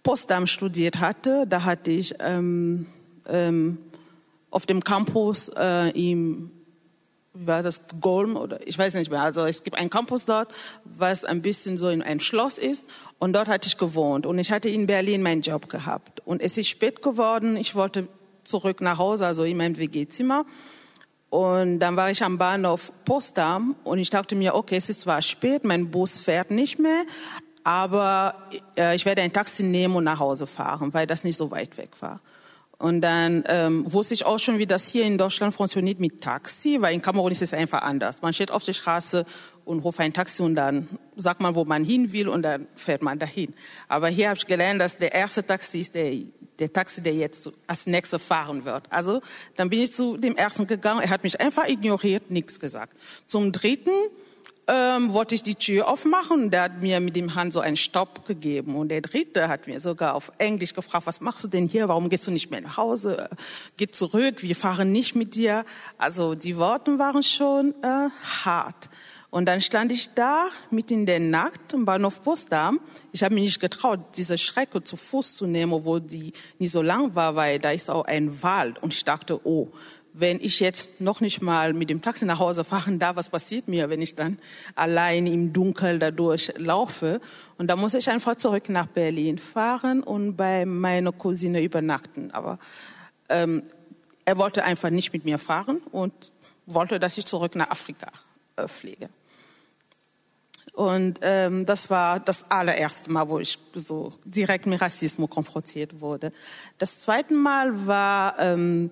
Potsdam 0.02 0.48
studiert 0.48 1.00
hatte, 1.00 1.46
da 1.48 1.63
hatte 1.63 1.91
ich 1.91 2.15
ähm, 2.19 2.88
ähm, 3.28 3.78
auf 4.50 4.65
dem 4.65 4.84
Campus 4.84 5.50
äh, 5.50 5.89
im 5.89 6.50
war 7.36 7.63
das, 7.63 7.82
Golm 8.00 8.38
oder 8.38 8.65
ich 8.67 8.78
weiß 8.78 8.93
nicht 8.93 9.10
mehr. 9.10 9.22
Also 9.22 9.43
es 9.46 9.63
gibt 9.63 9.78
einen 9.78 9.89
Campus 9.89 10.26
dort, 10.26 10.54
was 10.84 11.26
ein 11.26 11.41
bisschen 11.41 11.78
so 11.78 11.89
in 11.89 12.04
einem 12.04 12.19
Schloss 12.19 12.60
ist 12.60 12.89
und 13.17 13.34
dort 13.34 13.48
hatte 13.48 13.67
ich 13.67 13.78
gewohnt 13.78 14.28
und 14.28 14.38
ich 14.38 14.52
hatte 14.52 14.69
in 14.69 14.86
Berlin 14.86 15.24
meinen 15.24 15.41
Job 15.41 15.67
gehabt 15.67 16.22
und 16.26 16.43
es 16.43 16.58
ist 16.58 16.69
spät 16.69 17.02
geworden. 17.02 17.58
Ich 17.58 17.74
wollte 17.74 18.08
zurück 18.43 18.82
nach 18.82 18.97
Hause, 18.97 19.25
also 19.25 19.43
in 19.43 19.58
meinem 19.58 19.77
WG-Zimmer. 19.77 20.45
Und 21.29 21.79
dann 21.79 21.95
war 21.95 22.12
ich 22.12 22.23
am 22.23 22.38
Bahnhof 22.38 22.91
Potsdam 23.06 23.75
und 23.84 23.97
ich 23.97 24.12
dachte 24.12 24.36
mir, 24.36 24.53
okay, 24.53 24.75
es 24.75 24.89
ist 24.89 25.01
zwar 25.01 25.21
spät, 25.21 25.63
mein 25.63 25.89
Bus 25.89 26.19
fährt 26.19 26.51
nicht 26.51 26.77
mehr, 26.77 27.06
aber 27.63 28.36
äh, 28.77 28.95
ich 28.95 29.06
werde 29.06 29.23
ein 29.23 29.34
Taxi 29.34 29.63
nehmen 29.63 29.95
und 29.95 30.03
nach 30.03 30.19
Hause 30.19 30.45
fahren, 30.45 30.93
weil 30.93 31.08
das 31.08 31.23
nicht 31.23 31.38
so 31.38 31.49
weit 31.49 31.77
weg 31.77 31.89
war. 32.01 32.19
Und 32.77 33.01
dann 33.01 33.45
ähm, 33.47 33.91
wusste 33.91 34.13
ich 34.13 34.25
auch 34.25 34.39
schon, 34.39 34.58
wie 34.58 34.67
das 34.67 34.88
hier 34.88 35.06
in 35.06 35.17
Deutschland 35.17 35.53
funktioniert 35.56 35.99
mit 35.99 36.21
Taxi, 36.21 36.77
weil 36.82 36.93
in 36.93 37.01
Kamerun 37.01 37.32
ist 37.32 37.41
es 37.41 37.53
einfach 37.53 37.82
anders. 37.82 38.21
Man 38.21 38.34
steht 38.34 38.51
auf 38.51 38.63
der 38.63 38.73
Straße 38.73 39.25
und 39.65 39.80
ruft 39.80 39.99
ein 39.99 40.13
Taxi 40.13 40.41
und 40.41 40.56
dann 40.56 40.88
sagt 41.15 41.41
man, 41.41 41.56
wo 41.56 41.63
man 41.65 41.84
hin 41.84 42.12
will 42.12 42.28
und 42.28 42.43
dann 42.43 42.67
fährt 42.76 43.02
man 43.02 43.19
dahin. 43.19 43.54
Aber 43.88 44.08
hier 44.10 44.30
habe 44.30 44.38
ich 44.38 44.47
gelernt, 44.47 44.82
dass 44.82 44.97
der 44.97 45.13
erste 45.13 45.45
Taxi 45.45 45.80
ist 45.80 45.95
der, 45.95 46.12
der 46.60 46.71
Taxi, 46.71 47.02
der 47.02 47.13
jetzt 47.13 47.52
als 47.67 47.88
nächster 47.88 48.19
fahren 48.19 48.65
wird. 48.65 48.91
Also 48.91 49.21
dann 49.56 49.69
bin 49.69 49.82
ich 49.82 49.93
zu 49.93 50.17
dem 50.17 50.36
ersten 50.36 50.67
gegangen. 50.67 51.02
Er 51.02 51.10
hat 51.10 51.23
mich 51.23 51.39
einfach 51.39 51.67
ignoriert, 51.67 52.32
nichts 52.32 52.60
gesagt. 52.60 52.97
Zum 53.28 53.52
dritten 53.52 53.91
ähm, 54.67 55.13
wollte 55.13 55.36
ich 55.36 55.43
die 55.43 55.56
Tür 55.56 55.88
aufmachen. 55.88 56.49
Der 56.49 56.63
hat 56.63 56.82
mir 56.82 56.99
mit 56.99 57.15
dem 57.15 57.36
Hand 57.36 57.54
so 57.54 57.60
einen 57.60 57.78
Stopp 57.78 58.26
gegeben. 58.26 58.76
Und 58.76 58.89
der 58.89 59.02
Dritte 59.02 59.47
hat 59.49 59.67
mir 59.67 59.80
sogar 59.80 60.15
auf 60.15 60.32
Englisch 60.38 60.73
gefragt, 60.73 61.06
was 61.06 61.21
machst 61.21 61.43
du 61.43 61.47
denn 61.47 61.67
hier? 61.67 61.88
Warum 61.89 62.10
gehst 62.10 62.28
du 62.28 62.32
nicht 62.32 62.49
mehr 62.49 62.62
nach 62.62 62.78
Hause? 62.78 63.30
Geh 63.78 63.88
zurück, 63.88 64.41
wir 64.41 64.56
fahren 64.56 64.91
nicht 64.91 65.15
mit 65.15 65.36
dir. 65.36 65.65
Also 65.97 66.36
die 66.36 66.58
Worte 66.58 66.97
waren 66.99 67.23
schon 67.23 67.73
äh, 67.84 68.10
hart. 68.45 68.89
Und 69.34 69.48
dann 69.48 69.62
stand 69.62 69.91
ich 69.91 70.13
da, 70.13 70.50
mitten 70.69 70.93
in 70.93 71.06
der 71.08 71.19
Nacht 71.19 71.74
im 71.74 71.86
Bahnhof 71.86 72.24
Potsdam. 72.24 72.80
Ich 73.13 73.24
habe 73.24 73.34
mich 73.34 73.46
nicht 73.46 73.60
getraut, 73.60 74.00
diese 74.15 74.38
Schrecke 74.38 74.84
zu 74.84 74.96
Fuß 74.96 75.34
zu 75.34 75.48
nehmen, 75.48 75.74
obwohl 75.74 76.02
die 76.02 76.34
nicht 76.60 76.72
so 76.72 76.84
lang 76.84 77.15
war, 77.15 77.36
weil 77.36 77.58
da 77.58 77.72
ist 77.72 77.89
auch 77.89 78.06
ein 78.06 78.43
Wald. 78.43 78.84
Und 78.84 78.93
ich 78.93 79.04
dachte, 79.04 79.43
oh, 79.43 79.69
wenn 80.13 80.39
ich 80.39 80.60
jetzt 80.60 81.02
noch 81.02 81.19
nicht 81.19 81.41
mal 81.41 81.74
mit 81.74 81.89
dem 81.89 82.00
Taxi 82.00 82.26
nach 82.26 82.38
Hause 82.38 82.63
fahren 82.63 83.00
darf, 83.00 83.15
was 83.15 83.32
passiert 83.32 83.67
mir, 83.67 83.89
wenn 83.89 84.04
ich 84.04 84.13
dann 84.13 84.38
allein 84.76 85.26
im 85.26 85.52
Dunkeln 85.52 86.00
dadurch 86.00 86.54
laufe? 86.58 87.19
Und 87.58 87.72
da 87.72 87.76
muss 87.76 87.96
ich 87.96 88.12
einfach 88.12 88.36
zurück 88.36 88.69
nach 88.69 88.86
Berlin 88.86 89.39
fahren 89.39 90.04
und 90.04 90.36
bei 90.36 90.63
meiner 90.67 91.12
Cousine 91.12 91.63
übernachten. 91.63 92.30
Aber 92.30 92.60
ähm, 93.30 93.63
er 94.26 94.38
wollte 94.38 94.63
einfach 94.63 94.91
nicht 94.91 95.12
mit 95.12 95.26
mir 95.26 95.39
fahren 95.39 95.82
und 95.91 96.13
wollte, 96.67 97.00
dass 97.00 97.17
ich 97.17 97.26
zurück 97.26 97.56
nach 97.56 97.72
Afrika 97.72 98.12
äh, 98.58 98.67
fliege. 98.67 99.10
Und 100.73 101.19
ähm, 101.21 101.65
das 101.65 101.89
war 101.89 102.19
das 102.19 102.49
allererste 102.49 103.12
Mal, 103.12 103.29
wo 103.29 103.39
ich 103.39 103.59
so 103.75 104.13
direkt 104.25 104.65
mit 104.65 104.81
Rassismus 104.81 105.29
konfrontiert 105.29 106.01
wurde. 106.01 106.33
Das 106.79 106.99
zweite 106.99 107.33
Mal 107.33 107.86
war 107.86 108.39
ähm, 108.39 108.89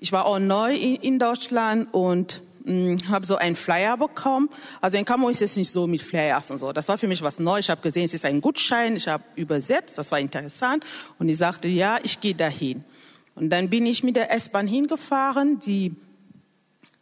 ich 0.00 0.12
war 0.12 0.26
auch 0.26 0.38
neu 0.38 0.74
in, 0.74 0.96
in 0.96 1.18
Deutschland 1.18 1.92
und 1.92 2.42
hm, 2.64 2.98
habe 3.08 3.26
so 3.26 3.36
einen 3.36 3.56
Flyer 3.56 3.96
bekommen. 3.96 4.48
Also 4.80 4.96
in 4.96 5.04
Kamerun 5.04 5.32
ist 5.32 5.42
es 5.42 5.56
nicht 5.56 5.70
so 5.70 5.86
mit 5.86 6.02
Flyers 6.02 6.50
und 6.50 6.58
so. 6.58 6.72
Das 6.72 6.88
war 6.88 6.98
für 6.98 7.08
mich 7.08 7.22
was 7.22 7.38
Neues. 7.38 7.66
Ich 7.66 7.70
habe 7.70 7.80
gesehen, 7.80 8.04
es 8.04 8.14
ist 8.14 8.24
ein 8.24 8.40
Gutschein. 8.40 8.96
Ich 8.96 9.08
habe 9.08 9.24
übersetzt. 9.34 9.98
Das 9.98 10.12
war 10.12 10.20
interessant. 10.20 10.84
Und 11.18 11.28
ich 11.28 11.38
sagte, 11.38 11.68
ja, 11.68 11.98
ich 12.02 12.20
gehe 12.20 12.34
dahin. 12.34 12.84
Und 13.34 13.50
dann 13.50 13.70
bin 13.70 13.86
ich 13.86 14.02
mit 14.02 14.16
der 14.16 14.32
S-Bahn 14.32 14.66
hingefahren, 14.66 15.58
die 15.60 15.94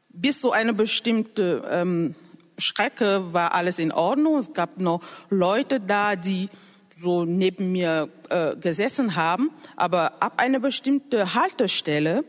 bis 0.08 0.40
zu 0.40 0.52
einer 0.52 0.72
bestimmten 0.72 1.62
ähm, 1.70 2.14
Strecke 2.58 3.32
war 3.32 3.54
alles 3.54 3.78
in 3.78 3.92
Ordnung. 3.92 4.38
Es 4.38 4.52
gab 4.52 4.78
noch 4.78 5.00
Leute 5.30 5.80
da, 5.80 6.16
die 6.16 6.48
so 6.98 7.24
neben 7.24 7.72
mir 7.72 8.08
äh, 8.30 8.56
gesessen 8.56 9.16
haben. 9.16 9.50
Aber 9.76 10.22
ab 10.22 10.40
einer 10.40 10.60
bestimmten 10.60 11.34
Haltestelle 11.34 12.24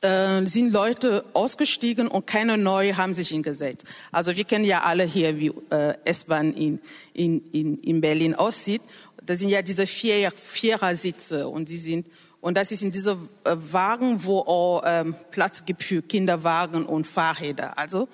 äh, 0.00 0.46
sind 0.46 0.72
Leute 0.72 1.24
ausgestiegen 1.34 2.08
und 2.08 2.26
keine 2.26 2.56
neue 2.56 2.96
haben 2.96 3.14
sich 3.14 3.28
hingesetzt. 3.28 3.86
Also 4.12 4.36
wir 4.36 4.44
kennen 4.44 4.64
ja 4.64 4.82
alle 4.82 5.04
hier, 5.04 5.38
wie 5.38 5.52
äh, 5.70 5.94
S-Bahn 6.04 6.52
in, 6.54 6.80
in, 7.12 7.42
in, 7.52 7.78
in 7.78 8.00
Berlin 8.00 8.34
aussieht. 8.34 8.82
Das 9.22 9.40
sind 9.40 9.50
ja 9.50 9.60
diese 9.60 9.86
vier, 9.86 10.30
Vierersitze 10.30 11.48
und 11.48 11.68
die 11.68 11.76
sind 11.76 12.06
und 12.40 12.56
das 12.56 12.70
ist 12.70 12.82
in 12.82 12.92
diese 12.92 13.18
äh, 13.44 13.56
Wagen, 13.56 14.24
wo 14.24 14.38
auch 14.40 14.82
ähm, 14.86 15.16
Platz 15.30 15.64
gibt 15.64 15.82
für 15.82 16.02
Kinderwagen 16.02 16.86
und 16.86 17.06
Fahrräder. 17.06 17.76
Also 17.76 18.08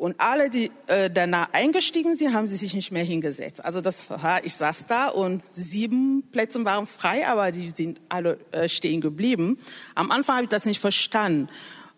Und 0.00 0.18
alle, 0.18 0.48
die 0.48 0.70
äh, 0.86 1.10
danach 1.10 1.52
eingestiegen 1.52 2.16
sind, 2.16 2.32
haben 2.32 2.46
sie 2.46 2.56
sich 2.56 2.72
nicht 2.72 2.90
mehr 2.90 3.04
hingesetzt. 3.04 3.62
Also 3.62 3.82
das 3.82 4.08
war, 4.08 4.42
ich 4.46 4.56
saß 4.56 4.86
da 4.86 5.08
und 5.08 5.42
sieben 5.50 6.22
Plätze 6.32 6.64
waren 6.64 6.86
frei, 6.86 7.28
aber 7.28 7.50
die 7.50 7.68
sind 7.68 8.00
alle 8.08 8.38
äh, 8.50 8.66
stehen 8.66 9.02
geblieben. 9.02 9.58
Am 9.94 10.10
Anfang 10.10 10.36
habe 10.36 10.44
ich 10.44 10.50
das 10.50 10.64
nicht 10.64 10.80
verstanden. 10.80 11.50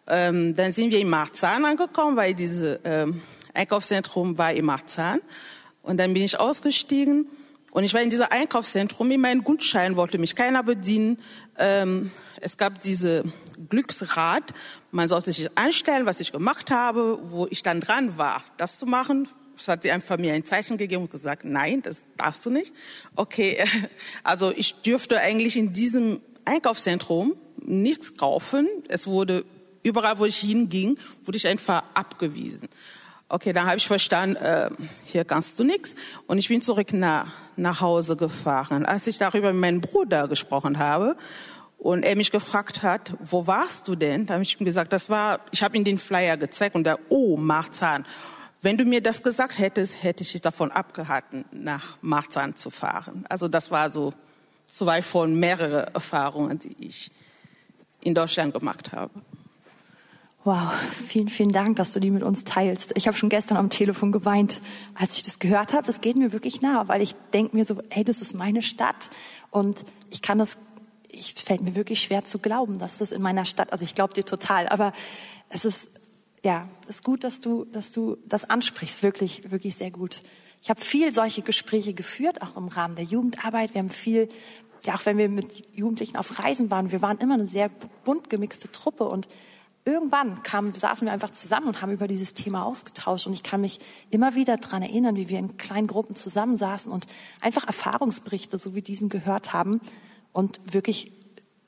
Ähm, 0.08 0.56
dann 0.56 0.72
sind 0.72 0.90
wir 0.90 0.98
in 0.98 1.08
Marzahn 1.08 1.64
angekommen, 1.64 2.16
weil 2.16 2.34
dieses 2.34 2.80
ähm, 2.82 3.22
Einkaufszentrum 3.54 4.36
war 4.36 4.52
in 4.52 4.64
Marzahn. 4.64 5.20
Und 5.82 5.98
dann 5.98 6.12
bin 6.12 6.24
ich 6.24 6.40
ausgestiegen 6.40 7.28
und 7.70 7.84
ich 7.84 7.94
war 7.94 8.02
in 8.02 8.10
diesem 8.10 8.26
Einkaufszentrum. 8.30 9.12
In 9.12 9.20
meinen 9.20 9.44
Gutschein 9.44 9.94
wollte 9.94 10.18
mich 10.18 10.34
keiner 10.34 10.64
bedienen. 10.64 11.18
Ähm, 11.56 12.10
es 12.40 12.56
gab 12.56 12.80
diese 12.80 13.22
Glücksrad. 13.68 14.52
Man 14.90 15.08
sollte 15.08 15.32
sich 15.32 15.48
anstellen, 15.56 16.06
was 16.06 16.20
ich 16.20 16.32
gemacht 16.32 16.70
habe, 16.70 17.18
wo 17.22 17.46
ich 17.50 17.62
dann 17.62 17.80
dran 17.80 18.18
war, 18.18 18.44
das 18.56 18.78
zu 18.78 18.86
machen. 18.86 19.28
Es 19.56 19.68
hat 19.68 19.82
sie 19.82 19.90
einfach 19.90 20.18
mir 20.18 20.34
ein 20.34 20.44
Zeichen 20.44 20.76
gegeben 20.76 21.02
und 21.02 21.10
gesagt, 21.10 21.44
nein, 21.44 21.82
das 21.82 22.04
darfst 22.16 22.44
du 22.46 22.50
nicht. 22.50 22.72
Okay, 23.14 23.62
also 24.24 24.52
ich 24.54 24.74
dürfte 24.82 25.20
eigentlich 25.20 25.56
in 25.56 25.72
diesem 25.72 26.20
Einkaufszentrum 26.44 27.36
nichts 27.64 28.16
kaufen. 28.16 28.68
Es 28.88 29.06
wurde 29.06 29.44
überall, 29.82 30.18
wo 30.18 30.24
ich 30.24 30.38
hinging, 30.38 30.98
wurde 31.24 31.36
ich 31.36 31.46
einfach 31.46 31.84
abgewiesen. 31.94 32.68
Okay, 33.28 33.52
dann 33.52 33.66
habe 33.66 33.78
ich 33.78 33.86
verstanden, 33.86 34.36
äh, 34.36 34.70
hier 35.04 35.24
kannst 35.24 35.58
du 35.58 35.64
nichts. 35.64 35.94
Und 36.26 36.38
ich 36.38 36.48
bin 36.48 36.60
zurück 36.60 36.92
nach, 36.92 37.32
nach 37.56 37.80
Hause 37.80 38.16
gefahren. 38.16 38.84
Als 38.84 39.06
ich 39.06 39.16
darüber 39.16 39.52
mit 39.52 39.60
meinem 39.60 39.80
Bruder 39.80 40.28
gesprochen 40.28 40.78
habe 40.78 41.16
und 41.82 42.04
er 42.04 42.14
mich 42.14 42.30
gefragt 42.30 42.82
hat, 42.82 43.14
wo 43.18 43.48
warst 43.48 43.88
du 43.88 43.96
denn? 43.96 44.26
Da 44.26 44.34
habe 44.34 44.44
ich 44.44 44.60
ihm 44.60 44.64
gesagt, 44.64 44.92
das 44.92 45.10
war, 45.10 45.40
ich 45.50 45.64
habe 45.64 45.76
ihm 45.76 45.82
den 45.82 45.98
Flyer 45.98 46.36
gezeigt 46.36 46.76
und 46.76 46.86
er, 46.86 47.00
oh, 47.08 47.36
Marzahn. 47.36 48.06
Wenn 48.60 48.76
du 48.76 48.84
mir 48.84 49.02
das 49.02 49.24
gesagt 49.24 49.58
hättest, 49.58 50.04
hätte 50.04 50.22
ich 50.22 50.30
dich 50.30 50.40
davon 50.40 50.70
abgehalten, 50.70 51.44
nach 51.50 51.98
Marzahn 52.00 52.54
zu 52.56 52.70
fahren. 52.70 53.24
Also 53.28 53.48
das 53.48 53.72
war 53.72 53.90
so 53.90 54.14
zwei 54.68 55.02
von 55.02 55.34
mehreren 55.34 55.92
Erfahrungen, 55.92 56.60
die 56.60 56.76
ich 56.78 57.10
in 58.00 58.14
Deutschland 58.14 58.54
gemacht 58.54 58.92
habe. 58.92 59.10
Wow, 60.44 60.72
vielen, 61.08 61.28
vielen 61.28 61.52
Dank, 61.52 61.76
dass 61.76 61.92
du 61.92 61.98
die 61.98 62.12
mit 62.12 62.22
uns 62.22 62.44
teilst. 62.44 62.92
Ich 62.96 63.08
habe 63.08 63.16
schon 63.16 63.28
gestern 63.28 63.56
am 63.56 63.70
Telefon 63.70 64.12
geweint, 64.12 64.60
als 64.94 65.16
ich 65.16 65.24
das 65.24 65.40
gehört 65.40 65.72
habe. 65.72 65.84
Das 65.84 66.00
geht 66.00 66.16
mir 66.16 66.32
wirklich 66.32 66.60
nah, 66.62 66.86
weil 66.86 67.02
ich 67.02 67.16
denke 67.32 67.56
mir 67.56 67.64
so, 67.64 67.76
hey, 67.90 68.04
das 68.04 68.22
ist 68.22 68.34
meine 68.34 68.62
Stadt 68.62 69.10
und 69.50 69.84
ich 70.10 70.22
kann 70.22 70.38
das, 70.38 70.58
ich 71.12 71.34
fällt 71.34 71.62
mir 71.62 71.74
wirklich 71.74 72.00
schwer 72.02 72.24
zu 72.24 72.38
glauben, 72.38 72.78
dass 72.78 72.98
das 72.98 73.12
in 73.12 73.22
meiner 73.22 73.44
Stadt, 73.44 73.72
also 73.72 73.84
ich 73.84 73.94
glaube 73.94 74.14
dir 74.14 74.24
total, 74.24 74.68
aber 74.68 74.92
es 75.48 75.64
ist, 75.64 75.90
ja, 76.42 76.68
es 76.84 76.96
ist 76.96 77.04
gut, 77.04 77.24
dass 77.24 77.40
du, 77.40 77.64
dass 77.66 77.92
du 77.92 78.16
das 78.26 78.48
ansprichst, 78.48 79.02
wirklich, 79.02 79.50
wirklich 79.50 79.76
sehr 79.76 79.90
gut. 79.90 80.22
Ich 80.62 80.70
habe 80.70 80.80
viel 80.80 81.12
solche 81.12 81.42
Gespräche 81.42 81.92
geführt, 81.92 82.42
auch 82.42 82.56
im 82.56 82.68
Rahmen 82.68 82.94
der 82.94 83.04
Jugendarbeit. 83.04 83.74
Wir 83.74 83.80
haben 83.80 83.90
viel 83.90 84.28
ja, 84.84 84.94
auch 84.94 85.06
wenn 85.06 85.18
wir 85.18 85.28
mit 85.28 85.76
Jugendlichen 85.76 86.16
auf 86.16 86.38
Reisen 86.38 86.70
waren, 86.70 86.92
wir 86.92 87.02
waren 87.02 87.18
immer 87.18 87.34
eine 87.34 87.46
sehr 87.46 87.68
bunt 88.04 88.30
gemixte 88.30 88.70
Truppe 88.72 89.04
und 89.04 89.28
irgendwann 89.84 90.42
kam, 90.42 90.72
saßen 90.74 91.06
wir 91.06 91.12
einfach 91.12 91.30
zusammen 91.30 91.68
und 91.68 91.82
haben 91.82 91.92
über 91.92 92.08
dieses 92.08 92.34
Thema 92.34 92.64
ausgetauscht. 92.64 93.26
Und 93.26 93.32
ich 93.32 93.42
kann 93.42 93.60
mich 93.60 93.80
immer 94.10 94.34
wieder 94.34 94.56
daran 94.56 94.82
erinnern, 94.82 95.16
wie 95.16 95.28
wir 95.28 95.38
in 95.38 95.56
kleinen 95.56 95.88
Gruppen 95.88 96.14
zusammensaßen 96.14 96.90
und 96.92 97.06
einfach 97.40 97.66
Erfahrungsberichte, 97.66 98.58
so 98.58 98.74
wie 98.74 98.82
diesen 98.82 99.08
gehört 99.08 99.52
haben 99.52 99.80
und 100.32 100.60
wirklich 100.72 101.12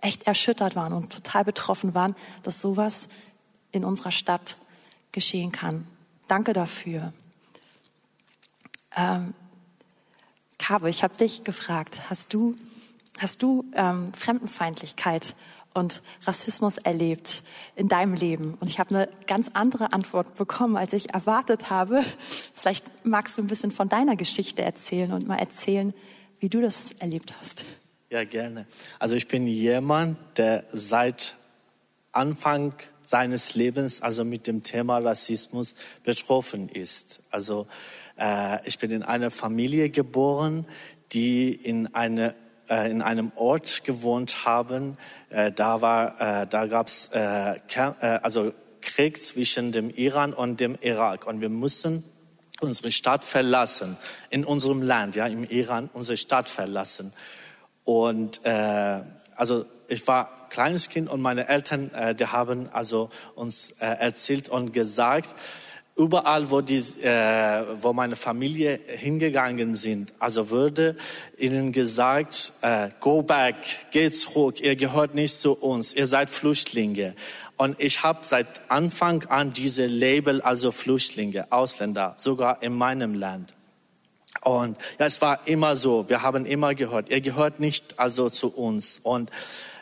echt 0.01 0.25
erschüttert 0.25 0.77
waren 0.77 0.93
und 0.93 1.13
total 1.13 1.45
betroffen 1.45 1.95
waren, 1.95 2.15
dass 2.43 2.61
sowas 2.61 3.09
in 3.73 3.85
unserer 3.85 4.11
Stadt 4.11 4.57
geschehen 5.13 5.51
kann. 5.51 5.87
Danke 6.29 6.53
dafür. 6.53 7.13
Ähm, 8.97 9.35
Kabe, 10.59 10.91
ich 10.91 11.03
habe 11.03 11.17
dich 11.17 11.45
gefragt, 11.45 12.03
hast 12.11 12.33
du, 12.33 12.55
hast 13.19 13.43
du 13.43 13.65
ähm, 13.75 14.13
Fremdenfeindlichkeit 14.13 15.35
und 15.75 16.03
Rassismus 16.23 16.79
erlebt 16.79 17.43
in 17.75 17.89
deinem 17.89 18.15
Leben? 18.15 18.55
Und 18.61 18.69
ich 18.69 18.79
habe 18.79 18.95
eine 18.95 19.09
ganz 19.27 19.51
andere 19.55 19.93
Antwort 19.93 20.35
bekommen, 20.37 20.77
als 20.77 20.93
ich 20.93 21.13
erwartet 21.13 21.71
habe. 21.71 22.03
Vielleicht 22.55 22.91
magst 23.05 23.37
du 23.37 23.43
ein 23.43 23.49
bisschen 23.49 23.73
von 23.73 23.89
deiner 23.89 24.17
Geschichte 24.17 24.63
erzählen 24.63 25.13
und 25.13 25.27
mal 25.27 25.39
erzählen, 25.39 25.93
wie 26.39 26.49
du 26.49 26.61
das 26.61 26.93
erlebt 26.93 27.35
hast. 27.39 27.65
Ja, 28.15 28.23
gerne. 28.23 28.67
Also 29.01 29.17
ich 29.17 29.27
bin 29.27 29.49
jemand, 29.49 30.17
der 30.39 30.63
seit 30.73 31.35
Anfang 32.13 32.73
seines 33.03 33.57
Lebens 33.57 34.03
also 34.03 34.25
mit 34.25 34.47
dem 34.47 34.63
Thema 34.63 34.99
Rassismus 34.99 35.75
betroffen 36.05 36.69
ist. 36.69 37.19
Also 37.33 37.67
äh, 38.17 38.65
ich 38.69 38.79
bin 38.79 38.93
in 38.93 39.03
einer 39.03 39.33
Familie 39.33 39.91
geboren, 39.91 40.65
die 41.11 41.53
in 41.53 41.93
eine 41.93 42.37
äh, 42.71 42.89
in 42.89 43.03
einem 43.03 43.33
Ort 43.35 43.83
gewohnt 43.83 44.45
haben. 44.45 44.97
Äh, 45.31 45.51
da 45.51 45.81
war, 45.81 46.43
äh, 46.43 46.47
da 46.47 46.67
gab's 46.67 47.11
also 47.11 48.53
Krieg 48.81 49.25
zwischen 49.25 49.73
dem 49.73 49.91
Iran 49.91 50.33
und 50.33 50.61
dem 50.61 50.79
Irak 50.81 51.27
und 51.27 51.41
wir 51.41 51.49
mussten 51.49 52.05
unsere 52.61 52.93
Stadt 52.93 53.25
verlassen, 53.25 53.97
in 54.31 54.45
unserem 54.45 54.83
Land, 54.83 55.17
ja, 55.17 55.27
im 55.27 55.43
Iran, 55.43 55.91
unsere 55.93 56.17
Stadt 56.17 56.49
verlassen. 56.49 57.13
Und 57.85 58.45
äh, 58.45 59.03
also 59.37 59.65
ich 59.89 60.07
war 60.07 60.49
kleines 60.49 60.89
Kind 60.89 61.11
und 61.11 61.21
meine 61.21 61.49
Eltern, 61.49 61.91
äh, 61.93 62.15
die 62.15 62.27
haben 62.27 62.69
also 62.73 63.11
uns 63.35 63.73
äh, 63.73 63.87
erzählt 63.87 64.49
und 64.49 64.73
gesagt, 64.73 65.35
überall, 65.97 66.51
wo, 66.51 66.61
die, 66.61 66.79
äh, 67.03 67.65
wo 67.83 67.93
meine 67.93 68.17
Familie 68.17 68.81
hingegangen 68.87 69.77
sind, 69.77 70.13
also 70.19 70.51
würde 70.51 70.97
ihnen 71.39 71.73
gesagt, 71.73 72.53
äh, 72.63 72.91
go 73.01 73.23
back, 73.23 73.57
geht 73.91 74.17
zurück, 74.17 74.61
ihr 74.61 74.77
gehört 74.77 75.15
nicht 75.15 75.37
zu 75.37 75.53
uns, 75.53 75.95
ihr 75.95 76.07
seid 76.07 76.31
Flüchtlinge. 76.31 77.15
Und 77.57 77.81
ich 77.81 78.03
habe 78.03 78.21
seit 78.23 78.69
Anfang 78.69 79.25
an 79.27 79.53
diese 79.53 79.87
Label, 79.87 80.41
also 80.41 80.73
Flüchtlinge, 80.73 81.53
Ausländer, 81.53 82.15
sogar 82.17 82.63
in 82.63 82.75
meinem 82.75 83.15
Land. 83.15 83.55
Und 84.45 84.77
ja, 84.99 85.07
es 85.07 85.21
war 85.21 85.47
immer 85.47 85.75
so, 85.75 86.09
wir 86.09 86.23
haben 86.23 86.47
immer 86.47 86.75
gehört, 86.75 87.09
ihr 87.09 87.21
gehört 87.21 87.61
nicht 87.61 87.99
also 87.99 88.31
zu 88.31 88.49
uns. 88.55 89.01
Und 89.03 89.31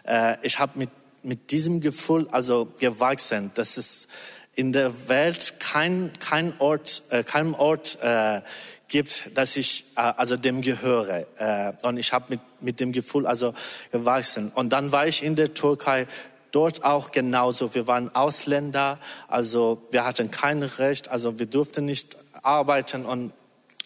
äh, 0.05 0.37
ich 0.43 0.59
habe 0.59 0.79
mit, 0.79 0.91
mit 1.23 1.51
diesem 1.51 1.81
Gefühl 1.81 2.29
also 2.31 2.69
gewachsen, 2.79 3.51
dass 3.55 3.77
es 3.77 4.09
in 4.55 4.73
der 4.73 5.09
Welt 5.09 5.55
kein, 5.59 6.13
kein 6.21 6.55
Ort, 6.59 7.03
äh, 7.11 7.25
keinem 7.25 7.55
Ort 7.55 7.99
äh, 8.03 8.43
gibt, 8.89 9.37
dass 9.37 9.57
ich 9.57 9.87
äh, 9.97 10.01
also 10.01 10.37
dem 10.37 10.61
gehöre. 10.61 11.27
Äh, 11.39 11.73
und 11.87 11.97
ich 11.97 12.13
habe 12.13 12.27
mit, 12.29 12.41
mit 12.61 12.79
dem 12.79 12.93
Gefühl 12.93 13.27
also 13.27 13.55
gewachsen. 13.91 14.53
Und 14.55 14.73
dann 14.73 14.93
war 14.93 15.07
ich 15.07 15.25
in 15.25 15.35
der 15.35 15.55
Türkei 15.55 16.07
dort 16.53 16.85
auch 16.85 17.11
genauso. 17.11 17.75
Wir 17.75 17.87
waren 17.87 18.15
Ausländer, 18.15 18.99
also 19.27 19.83
wir 19.91 20.05
hatten 20.05 20.31
kein 20.31 20.63
Recht, 20.63 21.09
also 21.09 21.39
wir 21.39 21.47
durften 21.47 21.87
nicht 21.87 22.17
arbeiten 22.43 23.07
und 23.07 23.33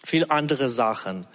viel 0.07 0.27
andere 0.29 0.69
Sachen. 0.69 1.27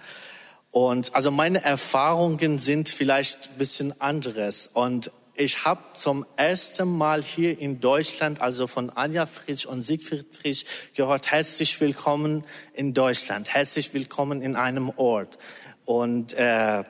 Und 0.70 1.14
also 1.14 1.30
meine 1.30 1.62
Erfahrungen 1.62 2.58
sind 2.58 2.88
vielleicht 2.88 3.50
ein 3.50 3.58
bisschen 3.58 4.00
anderes. 4.00 4.70
Und 4.72 5.10
ich 5.34 5.66
habe 5.66 5.82
zum 5.92 6.24
ersten 6.36 6.88
Mal 6.88 7.22
hier 7.22 7.58
in 7.58 7.80
Deutschland, 7.80 8.40
also 8.40 8.66
von 8.66 8.88
Anja 8.88 9.26
Frisch 9.26 9.66
und 9.66 9.82
Siegfried 9.82 10.26
Frisch, 10.34 10.64
gehört, 10.94 11.30
herzlich 11.30 11.78
willkommen 11.82 12.44
in 12.72 12.94
Deutschland, 12.94 13.50
herzlich 13.52 13.92
willkommen 13.92 14.40
in 14.40 14.56
einem 14.56 14.88
Ort. 14.96 15.38
Und 15.84 16.32
äh, 16.32 16.82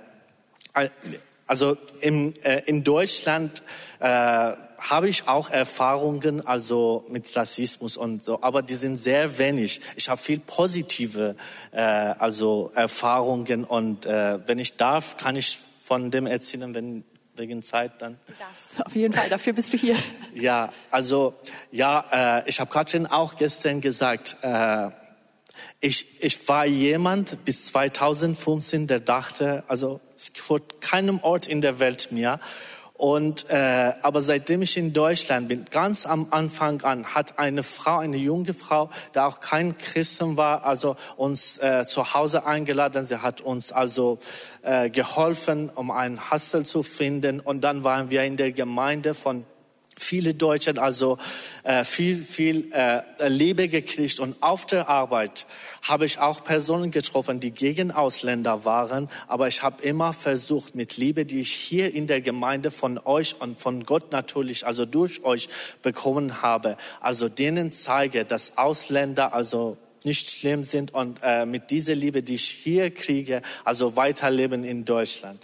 also 1.49 1.77
in, 2.01 2.41
äh, 2.45 2.63
in 2.67 2.85
Deutschland 2.85 3.65
äh, 3.99 4.53
habe 4.91 5.09
ich 5.09 5.29
auch 5.29 5.51
Erfahrungen 5.51 6.47
also 6.47 7.05
mit 7.09 7.35
Rassismus 7.37 7.97
und 7.97 8.23
so, 8.23 8.43
aber 8.43 8.63
die 8.63 8.75
sind 8.75 8.97
sehr 8.97 9.39
wenig. 9.39 9.81
Ich 9.97 10.09
habe 10.09 10.21
viel 10.21 10.41
positive 10.41 11.37
äh, 11.71 11.81
also 11.81 12.71
Erfahrungen 12.75 13.65
und 13.65 14.07
äh, 14.07 14.39
wenn 14.47 14.59
ich 14.59 14.77
darf, 14.77 15.17
kann 15.17 15.37
ich 15.37 15.59
von 15.85 16.11
dem 16.11 16.27
erzählen, 16.27 16.75
wenn 16.75 17.05
wegen 17.37 17.63
Zeit 17.63 17.93
dann. 18.01 18.19
Das, 18.27 18.85
auf 18.85 18.95
jeden 18.95 19.15
Fall, 19.15 19.29
dafür 19.29 19.53
bist 19.53 19.73
du 19.73 19.79
hier. 19.79 19.97
Ja, 20.35 20.71
also 20.91 21.35
ja, 21.71 22.41
äh, 22.41 22.49
ich 22.49 22.61
habe 22.61 22.71
Katrin 22.71 23.07
auch 23.07 23.37
gestern 23.37 23.81
gesagt, 23.81 24.37
äh, 24.43 24.91
ich, 25.81 26.23
ich 26.23 26.49
war 26.49 26.65
jemand 26.65 27.45
bis 27.45 27.67
2015, 27.67 28.87
der 28.87 29.01
dachte, 29.01 29.65
also 29.69 30.01
es 30.17 30.33
gibt 30.33 30.81
keinem 30.81 31.21
Ort 31.21 31.47
in 31.47 31.61
der 31.61 31.79
Welt 31.79 32.13
mehr, 32.13 32.41
und 33.03 33.51
äh, 33.51 33.95
aber 34.03 34.23
seitdem 34.23 34.63
ich 34.63 34.77
in 34.77 34.93
Deutschland 34.93 35.49
bin, 35.49 35.65
ganz 35.69 36.07
am 36.07 36.29
Anfang 36.31 36.83
an, 36.83 37.05
hat 37.05 37.37
eine 37.37 37.65
Frau, 37.65 37.99
eine 37.99 38.17
junge 38.17 38.55
Frau, 38.55 38.91
der 39.13 39.27
auch 39.27 39.41
kein 39.41 39.77
Christen 39.77 40.37
war, 40.37 40.65
also 40.65 40.95
uns 41.17 41.59
äh, 41.59 41.85
zu 41.85 42.15
Hause 42.15 42.47
eingeladen. 42.47 43.05
Sie 43.05 43.21
hat 43.21 43.41
uns 43.41 43.73
also 43.73 44.19
äh, 44.63 44.89
geholfen, 44.89 45.69
um 45.75 45.91
ein 45.91 46.31
Hostel 46.31 46.65
zu 46.65 46.85
finden. 46.85 47.41
Und 47.41 47.63
dann 47.63 47.83
waren 47.83 48.09
wir 48.11 48.23
in 48.23 48.37
der 48.37 48.53
Gemeinde 48.53 49.15
von 49.15 49.47
viele 49.97 50.35
Deutsche 50.35 50.81
also 50.81 51.19
äh, 51.65 51.85
viel, 51.85 52.23
viel 52.23 52.73
äh, 52.73 53.03
Liebe 53.29 53.69
gekriegt. 53.69 54.21
Und 54.21 54.43
auf 54.43 54.67
der 54.67 54.89
Arbeit 54.89 55.47
habe 55.83 56.05
ich 56.05 56.19
auch 56.19 56.45
Personen 56.45 56.91
getroffen, 56.91 57.41
die 57.41 57.51
gegen 57.51 57.91
Ausländer 57.91 58.65
waren. 58.65 59.09
Aber 59.29 59.49
ich 59.49 59.63
habe 59.63 59.83
immer 59.83 60.13
versucht, 60.13 60.75
mit 60.75 60.97
Liebe, 60.97 61.25
die 61.25 61.41
ich 61.41 61.53
hier 61.53 61.95
in 61.95 62.07
der 62.07 62.21
Gemeinde 62.21 62.71
von 62.71 62.99
euch 62.99 63.37
und 63.41 63.59
von 63.59 63.85
Gott 63.85 64.13
natürlich, 64.13 64.67
also 64.67 64.87
durch 64.87 65.25
euch 65.25 65.49
bekommen 65.83 66.43
habe, 66.43 66.77
also 67.01 67.29
denen 67.29 67.73
zeige, 67.73 68.25
dass 68.25 68.59
Ausländer 68.59 69.35
also 69.35 69.77
nicht 70.05 70.31
schlimm 70.31 70.65
sind 70.65 70.95
und 70.95 71.21
äh, 71.23 71.47
mit 71.47 71.71
dieser 71.71 71.95
Liebe, 71.95 72.23
die 72.23 72.35
ich 72.35 72.49
hier 72.49 72.91
kriege, 72.91 73.43
also 73.65 73.97
weiterleben 73.97 74.65
in 74.65 74.85
Deutschland. 74.85 75.41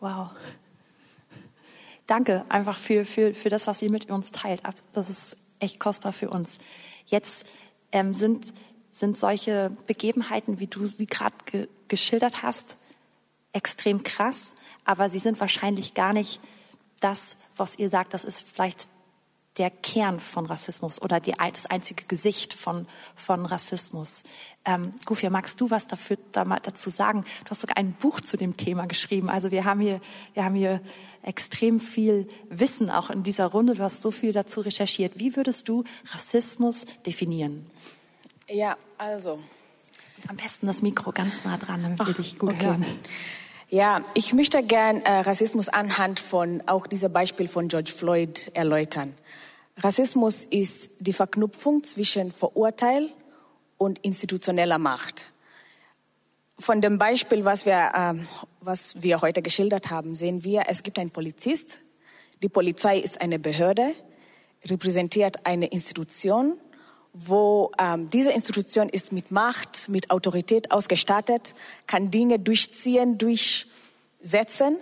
Wow. 0.00 0.32
Danke 2.06 2.44
einfach 2.48 2.78
für, 2.78 3.04
für, 3.04 3.34
für 3.34 3.48
das, 3.48 3.66
was 3.66 3.82
ihr 3.82 3.90
mit 3.90 4.10
uns 4.10 4.30
teilt. 4.30 4.62
Das 4.92 5.10
ist 5.10 5.36
echt 5.58 5.80
kostbar 5.80 6.12
für 6.12 6.30
uns. 6.30 6.58
Jetzt 7.06 7.46
ähm, 7.92 8.14
sind, 8.14 8.52
sind 8.90 9.16
solche 9.16 9.70
Begebenheiten, 9.86 10.60
wie 10.60 10.66
du 10.66 10.86
sie 10.86 11.06
gerade 11.06 11.36
ge 11.44 11.68
geschildert 11.88 12.42
hast, 12.42 12.78
extrem 13.52 14.02
krass, 14.02 14.54
aber 14.84 15.08
sie 15.08 15.20
sind 15.20 15.38
wahrscheinlich 15.38 15.94
gar 15.94 16.12
nicht 16.12 16.40
das, 16.98 17.36
was 17.56 17.78
ihr 17.78 17.88
sagt, 17.88 18.12
das 18.12 18.24
ist 18.24 18.40
vielleicht 18.42 18.88
der 19.58 19.70
Kern 19.70 20.20
von 20.20 20.46
Rassismus 20.46 21.00
oder 21.00 21.20
die, 21.20 21.32
das 21.32 21.66
einzige 21.66 22.04
Gesicht 22.04 22.52
von, 22.52 22.86
von 23.14 23.46
Rassismus. 23.46 24.22
Ähm, 24.64 24.92
Gufia, 25.06 25.30
magst 25.30 25.60
du 25.60 25.70
was 25.70 25.86
dafür, 25.86 26.18
dazu 26.32 26.90
sagen? 26.90 27.24
Du 27.44 27.50
hast 27.50 27.62
sogar 27.62 27.76
ein 27.76 27.92
Buch 27.92 28.20
zu 28.20 28.36
dem 28.36 28.56
Thema 28.56 28.86
geschrieben. 28.86 29.30
Also 29.30 29.50
wir 29.50 29.64
haben 29.64 29.80
hier, 29.80 30.00
wir 30.34 30.44
haben 30.44 30.54
hier 30.54 30.80
extrem 31.22 31.80
viel 31.80 32.28
Wissen 32.50 32.90
auch 32.90 33.10
in 33.10 33.22
dieser 33.22 33.46
Runde. 33.46 33.74
Du 33.74 33.82
hast 33.82 34.02
so 34.02 34.10
viel 34.10 34.32
dazu 34.32 34.60
recherchiert. 34.60 35.14
Wie 35.16 35.36
würdest 35.36 35.68
du 35.68 35.84
Rassismus 36.12 36.84
definieren? 37.06 37.70
Ja, 38.48 38.76
also. 38.98 39.40
Am 40.28 40.36
besten 40.36 40.66
das 40.66 40.82
Mikro 40.82 41.12
ganz 41.12 41.44
nah 41.44 41.56
dran, 41.56 41.82
damit 41.82 42.06
wir 42.06 42.14
dich 42.14 42.38
gut 42.38 42.54
okay. 42.54 42.66
hören. 42.66 42.86
Ja, 43.68 44.04
ich 44.14 44.32
möchte 44.32 44.62
gern 44.62 45.02
äh, 45.02 45.20
Rassismus 45.20 45.68
anhand 45.68 46.20
von 46.20 46.62
auch 46.66 46.86
diesem 46.86 47.12
Beispiel 47.12 47.48
von 47.48 47.66
George 47.66 47.92
Floyd 47.94 48.52
erläutern. 48.54 49.12
Rassismus 49.78 50.44
ist 50.44 50.90
die 51.00 51.12
Verknüpfung 51.12 51.84
zwischen 51.84 52.32
Verurteil 52.32 53.10
und 53.76 53.98
institutioneller 53.98 54.78
Macht. 54.78 55.34
Von 56.58 56.80
dem 56.80 56.96
Beispiel, 56.96 57.44
was 57.44 57.66
wir, 57.66 57.92
ähm, 57.94 58.26
was 58.60 59.02
wir 59.02 59.20
heute 59.20 59.42
geschildert 59.42 59.90
haben, 59.90 60.14
sehen 60.14 60.44
wir, 60.44 60.64
es 60.68 60.82
gibt 60.82 60.98
einen 60.98 61.10
Polizist. 61.10 61.82
Die 62.42 62.48
Polizei 62.48 62.98
ist 62.98 63.20
eine 63.20 63.38
Behörde, 63.38 63.92
repräsentiert 64.64 65.44
eine 65.44 65.66
Institution, 65.66 66.56
wo 67.12 67.70
ähm, 67.78 68.08
diese 68.08 68.32
Institution 68.32 68.88
ist 68.88 69.12
mit 69.12 69.30
Macht, 69.30 69.90
mit 69.90 70.10
Autorität 70.10 70.70
ausgestattet, 70.70 71.54
kann 71.86 72.10
Dinge 72.10 72.38
durchziehen, 72.38 73.18
durchsetzen 73.18 74.78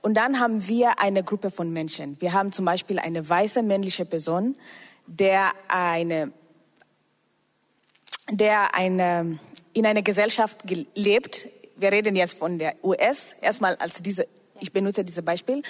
und 0.00 0.14
dann 0.14 0.38
haben 0.40 0.66
wir 0.68 1.00
eine 1.00 1.22
Gruppe 1.24 1.50
von 1.50 1.72
Menschen. 1.72 2.20
Wir 2.20 2.32
haben 2.32 2.52
zum 2.52 2.64
Beispiel 2.64 2.98
eine 2.98 3.28
weiße 3.28 3.62
männliche 3.62 4.04
Person, 4.04 4.56
der 5.06 5.52
eine, 5.68 6.32
der 8.30 8.74
eine, 8.74 9.38
in 9.72 9.86
einer 9.86 10.02
Gesellschaft 10.02 10.64
lebt. 10.94 11.48
Wir 11.76 11.92
reden 11.92 12.14
jetzt 12.16 12.38
von 12.38 12.58
der 12.58 12.74
US. 12.84 13.34
Erstmal 13.40 13.76
als 13.76 14.02
diese, 14.02 14.28
ich 14.60 14.72
benutze 14.72 15.04
dieses 15.04 15.24
Beispiel. 15.24 15.62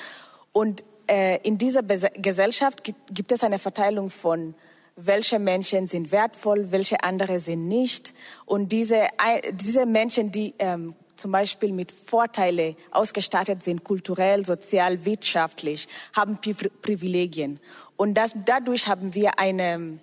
Und 0.53 0.85
äh, 1.07 1.39
in 1.43 1.57
dieser 1.57 1.83
Be 1.83 1.99
Gesellschaft 2.17 2.85
gibt, 2.85 3.15
gibt 3.15 3.33
es 3.33 3.43
eine 3.43 3.59
Verteilung 3.59 4.11
von 4.11 4.55
welche 5.01 5.39
Menschen 5.39 5.87
sind 5.87 6.11
wertvoll, 6.11 6.73
welche 6.73 7.03
andere 7.05 7.39
sind 7.39 7.69
nicht. 7.69 8.15
Und 8.45 8.73
diese, 8.73 9.07
diese 9.53 9.87
Menschen, 9.87 10.33
die 10.33 10.55
ähm, 10.59 10.97
zum 11.19 11.33
Beispiel 11.33 11.73
mit 11.73 11.93
Vorteile 11.93 12.77
ausgestattet 12.91 13.63
sind, 13.63 13.85
kulturell, 13.85 14.47
sozial, 14.47 15.05
wirtschaftlich, 15.05 15.89
haben 16.15 16.39
Privilegien. 16.41 17.61
Und 17.97 18.15
das, 18.15 18.35
dadurch 18.45 18.87
haben 18.87 19.15
wir 19.15 19.39
eine, 19.39 19.99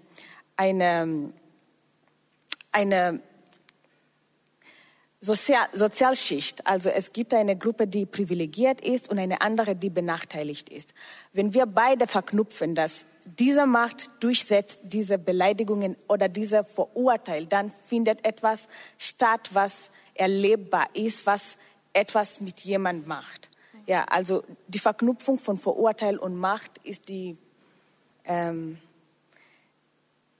eine, 0.58 1.32
eine 2.72 3.22
Sozial 5.26 5.68
Sozialschicht. 5.74 6.68
Also 6.68 6.90
es 6.90 7.12
gibt 7.12 7.34
eine 7.34 7.58
Gruppe, 7.58 7.88
die 7.88 8.06
privilegiert 8.06 8.80
ist 8.82 9.10
und 9.10 9.18
eine 9.18 9.42
andere, 9.42 9.76
die 9.76 9.90
benachteiligt 9.90 10.70
ist. 10.70 10.94
Wenn 11.34 11.54
wir 11.54 11.66
beide 11.66 12.06
verknüpfen, 12.06 12.76
dass 12.76 13.08
diese 13.26 13.66
Macht 13.66 14.12
durchsetzt 14.20 14.80
diese 14.84 15.18
Beleidigungen 15.18 15.98
oder 16.08 16.30
diese 16.30 16.64
Verurteil, 16.64 17.48
dann 17.48 17.72
findet 17.88 18.24
etwas 18.24 18.68
statt, 19.00 19.50
was 19.54 19.90
erlebbar 20.14 20.88
ist, 20.94 21.26
was 21.26 21.58
etwas 21.92 22.40
mit 22.40 22.60
jemand 22.60 23.08
macht. 23.08 23.50
Ja, 23.88 24.04
also 24.06 24.44
die 24.68 24.80
Verknüpfung 24.80 25.40
von 25.40 25.58
Verurteil 25.58 26.18
und 26.18 26.36
Macht 26.36 26.80
ist 26.84 27.10
die 27.10 27.38
ähm, 28.26 28.78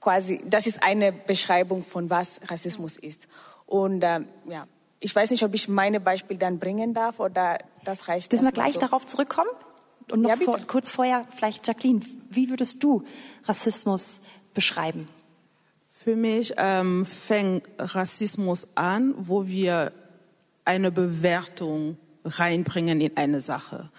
quasi, 0.00 0.40
das 0.44 0.66
ist 0.66 0.82
eine 0.82 1.12
Beschreibung 1.12 1.84
von 1.84 2.08
was 2.08 2.40
Rassismus 2.48 2.98
ist. 2.98 3.26
Und 3.66 4.02
ähm, 4.04 4.28
ja, 4.48 4.66
ich 5.00 5.14
weiß 5.14 5.30
nicht, 5.30 5.44
ob 5.44 5.54
ich 5.54 5.68
meine 5.68 6.00
Beispiele 6.00 6.38
dann 6.38 6.58
bringen 6.58 6.94
darf 6.94 7.20
oder 7.20 7.58
das 7.84 8.08
reicht. 8.08 8.32
Dürfen 8.32 8.46
wir 8.46 8.52
gleich 8.52 8.74
so. 8.74 8.80
darauf 8.80 9.06
zurückkommen? 9.06 9.50
Und 10.10 10.22
noch 10.22 10.30
ja, 10.30 10.36
vor, 10.36 10.58
kurz 10.66 10.90
vorher 10.90 11.26
vielleicht 11.36 11.66
Jacqueline, 11.66 12.00
wie 12.30 12.48
würdest 12.48 12.82
du 12.82 13.04
Rassismus 13.44 14.22
beschreiben? 14.54 15.08
Für 15.90 16.14
mich 16.14 16.54
ähm, 16.56 17.04
fängt 17.04 17.64
Rassismus 17.78 18.68
an, 18.76 19.14
wo 19.18 19.46
wir 19.46 19.92
eine 20.64 20.92
Bewertung 20.92 21.96
reinbringen 22.24 23.00
in 23.00 23.16
eine 23.16 23.40
Sache. 23.40 23.90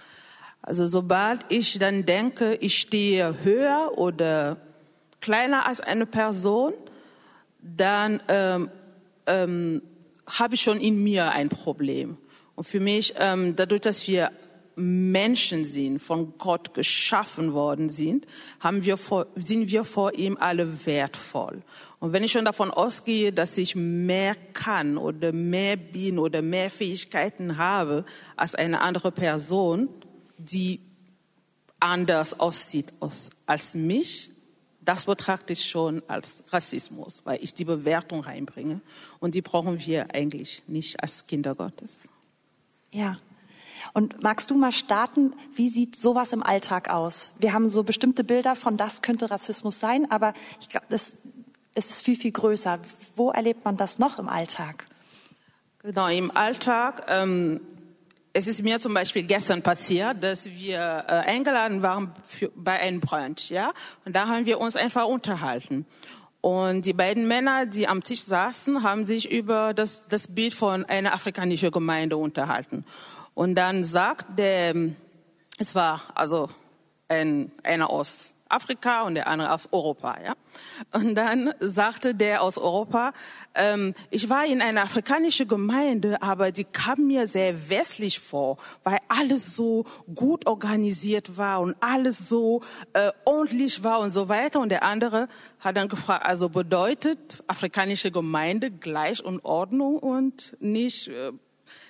Also 0.61 0.87
sobald 0.87 1.45
ich 1.49 1.79
dann 1.79 2.05
denke, 2.05 2.55
ich 2.55 2.79
stehe 2.79 3.43
höher 3.43 3.97
oder 3.97 4.57
kleiner 5.21 5.67
als 5.67 5.81
eine 5.81 6.05
Person, 6.05 6.73
dann 7.61 8.21
ähm, 8.27 8.69
ähm, 9.25 9.81
habe 10.27 10.55
ich 10.55 10.61
schon 10.61 10.79
in 10.79 11.03
mir 11.03 11.31
ein 11.31 11.49
Problem. 11.49 12.17
Und 12.55 12.65
für 12.65 12.79
mich, 12.79 13.13
ähm, 13.17 13.55
dadurch, 13.55 13.81
dass 13.81 14.07
wir 14.07 14.31
Menschen 14.75 15.65
sind, 15.65 15.99
von 15.99 16.37
Gott 16.37 16.75
geschaffen 16.75 17.53
worden 17.53 17.89
sind, 17.89 18.27
haben 18.59 18.85
wir 18.85 18.97
vor, 18.97 19.25
sind 19.35 19.71
wir 19.71 19.83
vor 19.83 20.13
ihm 20.13 20.37
alle 20.39 20.85
wertvoll. 20.85 21.63
Und 21.99 22.13
wenn 22.13 22.23
ich 22.23 22.31
schon 22.31 22.45
davon 22.45 22.69
ausgehe, 22.69 23.33
dass 23.33 23.57
ich 23.57 23.75
mehr 23.75 24.35
kann 24.53 24.97
oder 24.99 25.31
mehr 25.31 25.77
bin 25.77 26.19
oder 26.19 26.43
mehr 26.43 26.69
Fähigkeiten 26.69 27.57
habe 27.57 28.05
als 28.35 28.53
eine 28.53 28.81
andere 28.81 29.11
Person, 29.11 29.89
die 30.37 30.79
anders 31.79 32.39
aussieht 32.39 32.93
als 33.47 33.75
mich, 33.75 34.29
das 34.87 35.05
betrachte 35.05 35.53
ich 35.53 35.69
schon 35.69 36.01
als 36.07 36.43
Rassismus, 36.49 37.21
weil 37.25 37.43
ich 37.43 37.53
die 37.53 37.65
Bewertung 37.65 38.21
reinbringe. 38.21 38.79
Und 39.19 39.35
die 39.35 39.41
brauchen 39.41 39.85
wir 39.85 40.15
eigentlich 40.15 40.63
nicht 40.67 41.03
als 41.03 41.27
Kinder 41.27 41.55
Gottes. 41.55 42.07
Ja, 42.91 43.17
und 43.93 44.23
magst 44.23 44.49
du 44.49 44.55
mal 44.55 44.71
starten, 44.71 45.33
wie 45.55 45.69
sieht 45.69 45.95
sowas 45.95 46.31
im 46.31 46.41
Alltag 46.41 46.89
aus? 46.89 47.31
Wir 47.37 47.53
haben 47.53 47.69
so 47.69 47.83
bestimmte 47.83 48.23
Bilder 48.23 48.55
von 48.55 48.77
das 48.77 49.01
könnte 49.01 49.29
Rassismus 49.29 49.79
sein, 49.79 50.09
aber 50.09 50.33
ich 50.61 50.69
glaube, 50.69 50.85
das, 50.89 51.17
es 51.73 51.89
ist 51.89 52.01
viel, 52.01 52.15
viel 52.15 52.31
größer. 52.31 52.79
Wo 53.15 53.31
erlebt 53.31 53.65
man 53.65 53.75
das 53.75 53.99
noch 53.99 54.19
im 54.19 54.29
Alltag? 54.29 54.85
Genau, 55.79 56.07
im 56.07 56.31
Alltag. 56.31 57.05
Ähm, 57.09 57.59
es 58.37 58.45
ist 58.45 58.61
mir 58.63 58.79
zum 58.79 58.93
Beispiel 58.93 59.23
gestern 59.23 59.63
passiert, 59.63 60.23
dass 60.23 60.45
wir 60.45 60.77
äh, 60.77 61.11
eingeladen 61.27 61.81
waren 61.81 62.13
für, 62.23 62.51
bei 62.55 62.79
einem 62.79 62.99
Brunch, 62.99 63.49
ja, 63.49 63.71
und 64.05 64.15
da 64.15 64.27
haben 64.27 64.45
wir 64.45 64.59
uns 64.59 64.75
einfach 64.75 65.07
unterhalten. 65.07 65.87
Und 66.39 66.85
die 66.85 66.93
beiden 66.93 67.27
Männer, 67.27 67.65
die 67.65 67.87
am 67.87 68.03
Tisch 68.03 68.21
saßen, 68.21 68.83
haben 68.83 69.05
sich 69.05 69.31
über 69.31 69.73
das, 69.73 70.03
das 70.07 70.27
Bild 70.27 70.53
von 70.53 70.85
einer 70.85 71.15
afrikanischen 71.15 71.71
Gemeinde 71.71 72.15
unterhalten. 72.15 72.85
Und 73.33 73.55
dann 73.55 73.83
sagt 73.83 74.37
der, 74.37 74.75
es 75.57 75.73
war 75.73 76.01
also 76.13 76.47
ein, 77.07 77.51
einer 77.63 77.89
aus 77.89 78.35
Afrika 78.49 79.03
und 79.03 79.15
der 79.15 79.27
andere 79.27 79.51
aus 79.51 79.69
Europa, 79.71 80.17
ja. 80.23 80.33
Und 80.93 81.15
dann 81.15 81.53
sagte 81.59 82.15
der 82.15 82.41
aus 82.41 82.57
Europa, 82.57 83.13
ähm, 83.53 83.93
ich 84.09 84.29
war 84.29 84.45
in 84.45 84.61
einer 84.61 84.83
afrikanischen 84.83 85.47
Gemeinde, 85.47 86.21
aber 86.21 86.51
die 86.51 86.63
kam 86.63 87.07
mir 87.07 87.27
sehr 87.27 87.69
westlich 87.69 88.19
vor, 88.19 88.57
weil 88.83 88.97
alles 89.07 89.55
so 89.55 89.85
gut 90.13 90.47
organisiert 90.47 91.37
war 91.37 91.61
und 91.61 91.75
alles 91.79 92.29
so 92.29 92.61
äh, 92.93 93.11
ordentlich 93.25 93.83
war 93.83 93.99
und 93.99 94.11
so 94.11 94.29
weiter. 94.29 94.59
Und 94.59 94.69
der 94.69 94.83
andere 94.83 95.27
hat 95.59 95.77
dann 95.77 95.89
gefragt, 95.89 96.25
also 96.25 96.49
bedeutet 96.49 97.43
afrikanische 97.47 98.11
Gemeinde 98.11 98.71
gleich 98.71 99.23
und 99.23 99.43
Ordnung 99.45 99.99
und 99.99 100.55
nicht 100.59 101.09
äh, 101.09 101.31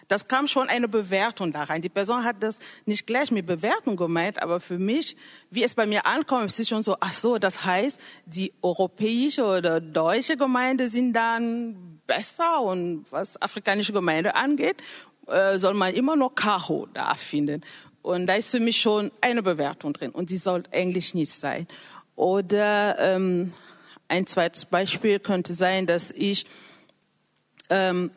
Das 0.07 0.27
kam 0.27 0.47
schon 0.47 0.69
eine 0.69 0.87
Bewertung 0.87 1.51
da 1.51 1.63
rein. 1.63 1.81
Die 1.81 1.89
Person 1.89 2.23
hat 2.23 2.37
das 2.41 2.59
nicht 2.85 3.05
gleich 3.05 3.29
mit 3.31 3.45
Bewertung 3.45 3.97
gemeint, 3.97 4.41
aber 4.41 4.59
für 4.59 4.79
mich, 4.79 5.17
wie 5.49 5.63
es 5.63 5.75
bei 5.75 5.85
mir 5.85 6.05
ankommt, 6.05 6.45
ist 6.45 6.59
es 6.59 6.69
schon 6.69 6.83
so, 6.83 6.95
ach 6.99 7.13
so, 7.13 7.37
das 7.37 7.65
heißt, 7.65 7.99
die 8.25 8.53
europäische 8.61 9.43
oder 9.43 9.81
deutsche 9.81 10.37
Gemeinde 10.37 10.87
sind 10.87 11.13
dann 11.13 11.99
besser 12.07 12.61
und 12.61 13.05
was 13.11 13.41
afrikanische 13.41 13.91
Gemeinde 13.91 14.35
angeht, 14.35 14.77
äh, 15.27 15.57
soll 15.57 15.73
man 15.73 15.93
immer 15.93 16.15
noch 16.15 16.35
Kaho 16.35 16.87
da 16.93 17.15
finden. 17.15 17.61
Und 18.01 18.27
da 18.27 18.35
ist 18.35 18.51
für 18.51 18.61
mich 18.61 18.79
schon 18.79 19.11
eine 19.19 19.43
Bewertung 19.43 19.91
drin 19.91 20.11
und 20.11 20.29
die 20.29 20.37
soll 20.37 20.63
Englisch 20.71 21.13
nicht 21.13 21.31
sein. 21.31 21.67
Oder 22.15 22.97
ähm, 22.99 23.53
ein 24.07 24.25
zweites 24.25 24.63
Beispiel 24.63 25.19
könnte 25.19 25.51
sein, 25.51 25.85
dass 25.85 26.11
ich 26.11 26.45
ähm, 27.69 28.11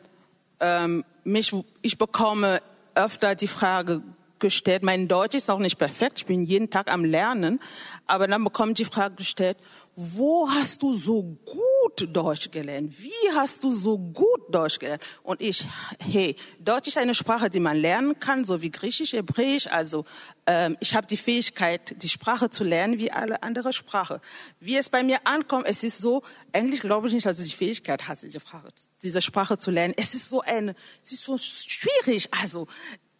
ähm, 0.61 1.03
mich, 1.23 1.53
ich 1.81 1.97
bekomme 1.97 2.61
öfter 2.95 3.35
die 3.35 3.47
Frage 3.47 4.01
gestellt, 4.39 4.83
mein 4.83 5.07
Deutsch 5.07 5.35
ist 5.35 5.49
auch 5.49 5.59
nicht 5.59 5.77
perfekt, 5.77 6.19
ich 6.19 6.25
bin 6.25 6.43
jeden 6.43 6.69
Tag 6.69 6.91
am 6.91 7.05
Lernen, 7.05 7.59
aber 8.07 8.27
dann 8.27 8.43
bekomme 8.43 8.71
ich 8.71 8.77
die 8.77 8.85
Frage 8.85 9.15
gestellt, 9.15 9.57
wo 9.95 10.49
hast 10.49 10.81
du 10.81 10.93
so 10.93 11.21
gut 11.23 12.15
Deutsch 12.15 12.49
gelernt? 12.49 12.97
Wie 12.99 13.35
hast 13.35 13.63
du 13.63 13.71
so 13.71 13.97
gut 13.97 14.41
Deutsch 14.49 14.79
gelernt? 14.79 15.03
Und 15.23 15.41
ich, 15.41 15.65
hey, 15.99 16.35
Deutsch 16.59 16.87
ist 16.87 16.97
eine 16.97 17.13
Sprache, 17.13 17.49
die 17.49 17.59
man 17.59 17.77
lernen 17.77 18.19
kann, 18.19 18.45
so 18.45 18.61
wie 18.61 18.71
Griechisch, 18.71 19.13
Hebräisch. 19.13 19.67
Also 19.67 20.05
ähm, 20.45 20.77
ich 20.79 20.95
habe 20.95 21.07
die 21.07 21.17
Fähigkeit, 21.17 22.01
die 22.01 22.09
Sprache 22.09 22.49
zu 22.49 22.63
lernen 22.63 22.99
wie 22.99 23.11
alle 23.11 23.43
andere 23.43 23.73
Sprache. 23.73 24.21
Wie 24.59 24.77
es 24.77 24.89
bei 24.89 25.03
mir 25.03 25.19
ankommt, 25.25 25.67
es 25.67 25.83
ist 25.83 25.97
so, 25.97 26.23
Englisch 26.53 26.81
glaube 26.81 27.07
ich 27.07 27.13
nicht, 27.13 27.25
dass 27.25 27.37
du 27.37 27.43
die 27.43 27.51
Fähigkeit 27.51 28.07
hast, 28.07 28.23
diese 28.23 28.39
Sprache, 28.39 28.69
diese 29.03 29.21
Sprache 29.21 29.57
zu 29.57 29.71
lernen. 29.71 29.93
Es 29.97 30.13
ist 30.13 30.29
so 30.29 30.41
eine, 30.41 30.75
es 31.03 31.11
ist 31.11 31.23
so 31.23 31.37
schwierig. 31.37 32.29
Also 32.41 32.67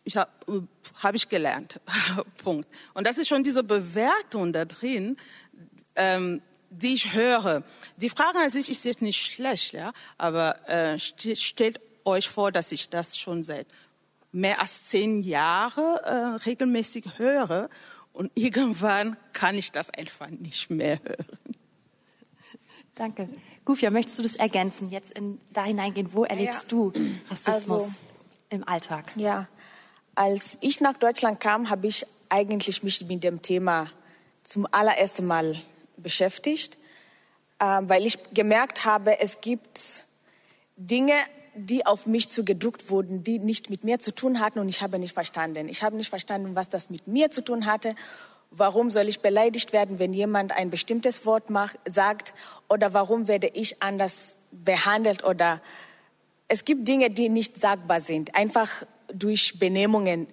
ich 0.04 0.16
habe 0.18 0.32
hab 1.02 1.16
ich 1.16 1.28
gelernt. 1.28 1.80
Punkt. 2.44 2.68
Und 2.94 3.06
das 3.06 3.18
ist 3.18 3.28
schon 3.28 3.44
diese 3.44 3.64
Bewertung 3.64 4.54
da 4.54 4.66
drin. 4.66 5.18
Ähm, 5.96 6.42
die 6.72 6.94
ich 6.96 7.14
höre. 7.14 7.64
Die 7.98 8.10
Frage 8.10 8.40
an 8.40 8.50
sich 8.50 8.70
ist 8.70 8.86
jetzt 8.86 9.02
nicht 9.02 9.22
schlecht, 9.22 9.74
ja, 9.74 9.92
aber 10.18 10.68
äh, 10.68 10.98
stellt 11.00 11.80
euch 12.06 12.30
vor, 12.30 12.52
dass 12.52 12.72
ich 12.72 12.90
das 12.90 13.18
schon 13.18 13.44
seit 13.44 13.68
mehr 14.32 14.62
als 14.62 14.86
zehn 14.86 15.22
Jahren 15.22 15.98
äh, 15.98 16.38
regelmäßig 16.46 17.18
höre 17.18 17.70
und 18.14 18.32
irgendwann 18.36 19.18
kann 19.34 19.58
ich 19.58 19.72
das 19.72 19.90
einfach 19.92 20.30
nicht 20.30 20.70
mehr 20.70 21.00
hören. 21.04 21.56
Danke. 22.96 23.30
Gufia, 23.66 23.90
möchtest 23.90 24.20
du 24.20 24.24
das 24.24 24.36
ergänzen, 24.36 24.90
jetzt 24.90 25.12
in, 25.12 25.40
da 25.52 25.66
hineingehen? 25.66 26.14
Wo 26.14 26.24
erlebst 26.24 26.64
ja. 26.64 26.70
du 26.70 26.94
Rassismus 27.30 27.84
also, 27.84 28.04
im 28.50 28.68
Alltag? 28.68 29.12
Ja, 29.16 29.48
als 30.16 30.58
ich 30.62 30.82
nach 30.82 30.98
Deutschland 30.98 31.40
kam, 31.40 31.70
habe 31.70 31.88
ich 31.88 32.06
eigentlich 32.30 32.84
mich 32.84 33.06
mit 33.06 33.24
dem 33.24 33.42
Thema 33.42 33.90
zum 34.44 34.68
allerersten 34.72 35.26
Mal 35.26 35.62
beschäftigt, 36.02 36.78
äh, 37.60 37.66
weil 37.82 38.06
ich 38.06 38.18
gemerkt 38.34 38.86
habe, 38.86 39.20
es 39.20 39.42
gibt 39.42 40.06
Dinge, 40.76 41.16
die 41.54 41.86
auf 41.86 42.06
mich 42.06 42.30
zugedruckt 42.30 42.90
wurden, 42.90 43.24
die 43.24 43.40
nicht 43.40 43.70
mit 43.70 43.84
mir 43.84 44.00
zu 44.00 44.14
tun 44.14 44.40
hatten 44.40 44.60
und 44.60 44.70
ich 44.70 44.82
habe 44.82 45.00
nicht 45.00 45.14
verstanden. 45.14 45.68
Ich 45.68 45.84
habe 45.84 45.96
nicht 45.96 46.10
verstanden, 46.10 46.56
was 46.56 46.70
das 46.70 46.90
mit 46.90 47.08
mir 47.08 47.30
zu 47.30 47.44
tun 47.44 47.66
hatte. 47.66 47.96
Warum 48.52 48.90
soll 48.90 49.08
ich 49.08 49.22
beleidigt 49.22 49.74
werden, 49.74 50.00
wenn 50.00 50.14
jemand 50.14 50.52
ein 50.52 50.70
bestimmtes 50.70 51.26
Wort 51.26 51.50
macht, 51.50 51.78
sagt? 51.86 52.34
Oder 52.70 52.94
warum 52.94 53.28
werde 53.28 53.48
ich 53.48 53.82
anders 53.82 54.36
behandelt? 54.52 55.24
Oder 55.24 55.62
es 56.48 56.66
gibt 56.66 56.88
Dinge, 56.88 57.10
die 57.10 57.30
nicht 57.30 57.60
sagbar 57.60 58.02
sind. 58.02 58.36
Einfach 58.36 58.86
durch 59.14 59.60
Benehmungen 59.60 60.28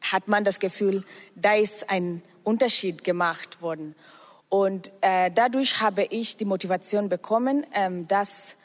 hat 0.00 0.28
man 0.28 0.44
das 0.44 0.58
Gefühl, 0.58 1.04
da 1.34 1.54
ist 1.54 1.90
ein 1.90 2.22
Unterschied 2.42 3.04
gemacht 3.04 3.60
worden. 3.60 3.94
Und 4.50 4.92
äh, 5.00 5.30
dadurch 5.30 5.80
habe 5.80 6.04
ich 6.04 6.36
die 6.36 6.44
Motivation 6.44 7.08
bekommen, 7.08 7.64
ähm, 7.72 8.06
das 8.08 8.56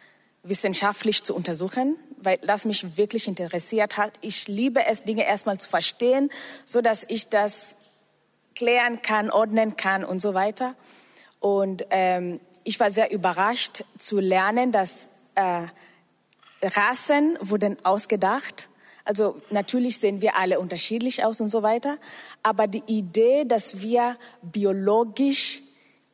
wissenschaftlich 0.42 1.24
zu 1.24 1.36
untersuchen, 1.36 1.96
weil 2.18 2.40
das 2.40 2.66
mich 2.66 2.98
wirklich 2.98 3.28
interessiert 3.28 3.98
hat. 3.98 4.14
Ich 4.22 4.48
liebe 4.48 4.84
es, 4.86 5.04
Dinge 5.04 5.26
erstmal 5.26 5.60
zu 5.60 5.70
verstehen, 5.70 6.32
so 6.66 6.82
dass 6.82 7.06
ich 7.08 7.30
das 7.30 7.76
klären 8.56 9.04
kann, 9.04 9.30
ordnen 9.30 9.78
kann 9.78 10.04
und 10.04 10.22
so 10.22 10.34
weiter. 10.34 10.76
Und 11.40 11.86
ähm, 11.92 12.40
ich 12.64 12.80
war 12.80 12.90
sehr 12.90 13.12
überrascht 13.12 13.84
zu 14.00 14.20
lernen, 14.20 14.72
dass 14.72 15.08
äh, 15.36 15.68
Rassen 16.64 17.38
wurden 17.42 17.78
ausgedacht. 17.86 18.70
Also 19.04 19.40
natürlich 19.52 20.00
sehen 20.00 20.20
wir 20.20 20.36
alle 20.36 20.60
unterschiedlich 20.60 21.24
aus 21.24 21.42
und 21.42 21.50
so 21.50 21.62
weiter. 21.62 22.00
Aber 22.42 22.66
die 22.66 22.84
Idee, 22.88 23.46
dass 23.46 23.82
wir 23.82 24.18
biologisch 24.42 25.62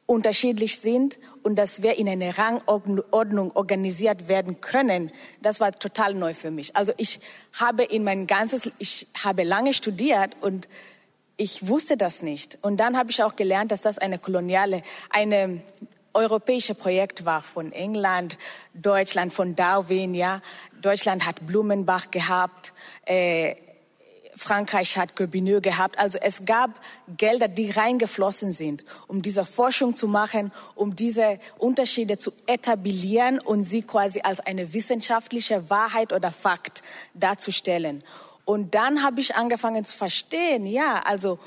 unterschiedlich 0.06 0.80
sind 0.80 1.20
und 1.44 1.56
dass 1.56 1.84
wir 1.84 1.98
in 1.98 2.10
eine 2.10 2.38
Rangordnung 2.38 3.52
organisiert 3.56 4.28
werden 4.28 4.62
können, 4.62 5.12
das 5.42 5.60
war 5.60 5.72
total 5.72 6.14
neu 6.14 6.34
für 6.34 6.52
mich. 6.52 6.76
Also 6.76 6.94
ich 6.98 7.20
habe 7.60 7.84
in 7.84 8.04
mein 8.04 8.28
ganzes, 8.28 8.70
ich 8.78 9.08
habe 9.24 9.44
lange 9.44 9.74
studiert 9.74 10.36
und 10.42 10.68
ich 11.38 11.68
wusste 11.68 11.98
das 11.98 12.22
nicht. 12.22 12.58
Und 12.62 12.78
dann 12.78 12.98
habe 12.98 13.10
ich 13.10 13.24
auch 13.24 13.36
gelernt, 13.36 13.72
dass 13.72 13.82
das 13.82 13.98
eine 13.98 14.20
koloniale, 14.20 14.84
eine 15.10 15.62
europäische 16.14 16.76
Projekt 16.76 17.26
war 17.26 17.42
von 17.42 17.72
England, 17.72 18.38
Deutschland, 18.74 19.34
von 19.34 19.56
Darwin, 19.56 20.14
ja. 20.14 20.42
Deutschland 20.82 21.26
hat 21.26 21.48
Blumenbach 21.48 22.12
gehabt, 22.12 22.74
äh, 23.06 23.56
Frankreich 24.42 24.98
hat 24.98 25.16
Gobineau 25.16 25.62
gehabt. 25.62 26.00
Also 26.00 26.18
es 26.20 26.46
gab 26.46 26.72
Gelder, 27.16 27.48
die 27.48 27.70
reingeflossen 27.70 28.54
sind, 28.54 28.84
um 29.08 29.22
diese 29.22 29.46
Forschung 29.46 29.96
zu 29.96 30.08
machen, 30.08 30.52
um 30.74 30.96
diese 30.96 31.40
Unterschiede 31.60 32.18
zu 32.18 32.34
etablieren 32.48 33.38
und 33.38 33.64
sie 33.64 33.84
quasi 33.84 34.22
als 34.22 34.40
eine 34.40 34.74
wissenschaftliche 34.74 35.70
Wahrheit 35.70 36.12
oder 36.12 36.32
Fakt 36.32 36.82
darzustellen. 37.14 38.04
Und 38.44 38.74
dann 38.74 39.04
habe 39.04 39.22
ich 39.22 39.36
angefangen 39.36 39.86
zu 39.86 39.96
verstehen, 39.96 40.66
ja, 40.66 41.04
also 41.06 41.38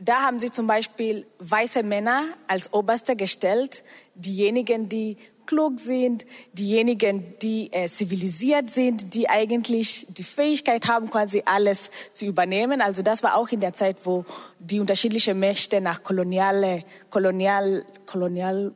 da 0.00 0.22
haben 0.22 0.40
sie 0.40 0.50
zum 0.50 0.66
Beispiel 0.66 1.26
weiße 1.38 1.84
Männer 1.84 2.24
als 2.48 2.72
Oberste 2.72 3.14
gestellt, 3.14 3.84
diejenigen, 4.16 4.88
die 4.88 5.18
klug 5.50 5.80
sind, 5.80 6.26
diejenigen, 6.52 7.36
die 7.42 7.72
äh, 7.72 7.88
zivilisiert 7.88 8.70
sind, 8.70 9.14
die 9.14 9.28
eigentlich 9.28 10.06
die 10.08 10.22
Fähigkeit 10.22 10.86
haben, 10.86 11.10
quasi 11.10 11.42
alles 11.44 11.90
zu 12.12 12.24
übernehmen. 12.24 12.80
Also 12.80 13.02
das 13.02 13.24
war 13.24 13.34
auch 13.34 13.48
in 13.48 13.58
der 13.58 13.72
Zeit, 13.72 13.96
wo 14.04 14.24
die 14.60 14.78
unterschiedlichen 14.78 15.40
Mächte 15.40 15.80
nach 15.80 16.04
koloniale, 16.04 16.84
kolonial, 17.10 17.84
kolonial 18.06 18.72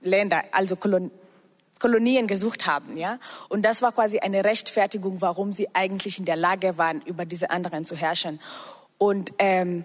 Länder, 0.00 0.42
also 0.50 0.74
Kolon, 0.74 1.12
Kolonien 1.78 2.26
gesucht 2.26 2.66
haben, 2.66 2.96
ja. 2.96 3.20
Und 3.48 3.62
das 3.62 3.80
war 3.80 3.92
quasi 3.92 4.18
eine 4.18 4.44
Rechtfertigung, 4.44 5.20
warum 5.20 5.52
sie 5.52 5.72
eigentlich 5.72 6.18
in 6.18 6.24
der 6.24 6.34
Lage 6.34 6.78
waren, 6.78 7.00
über 7.02 7.24
diese 7.26 7.50
anderen 7.50 7.84
zu 7.84 7.94
herrschen. 7.94 8.40
Und 8.98 9.32
ähm, 9.38 9.84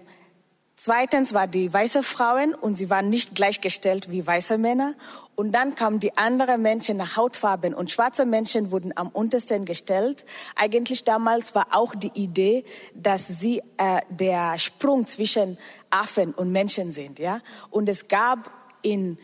Zweitens 0.80 1.34
war 1.34 1.48
die 1.48 1.72
weiße 1.72 2.04
Frauen 2.04 2.54
und 2.54 2.76
sie 2.76 2.88
waren 2.88 3.10
nicht 3.10 3.34
gleichgestellt 3.34 4.12
wie 4.12 4.24
weiße 4.24 4.58
Männer. 4.58 4.94
Und 5.38 5.52
dann 5.52 5.76
kamen 5.76 6.00
die 6.00 6.16
anderen 6.16 6.62
Menschen 6.62 6.96
nach 6.96 7.16
Hautfarben 7.16 7.72
und 7.72 7.92
schwarze 7.92 8.26
Menschen 8.26 8.72
wurden 8.72 8.92
am 8.96 9.06
untersten 9.06 9.64
gestellt. 9.64 10.24
Eigentlich 10.56 11.04
damals 11.04 11.54
war 11.54 11.68
auch 11.70 11.94
die 11.94 12.10
Idee, 12.14 12.64
dass 12.92 13.28
sie 13.28 13.62
äh, 13.76 14.00
der 14.10 14.58
Sprung 14.58 15.06
zwischen 15.06 15.56
Affen 15.90 16.34
und 16.34 16.50
Menschen 16.50 16.90
sind, 16.90 17.20
ja. 17.20 17.40
Und 17.70 17.88
es 17.88 18.08
gab 18.08 18.50
in 18.82 19.16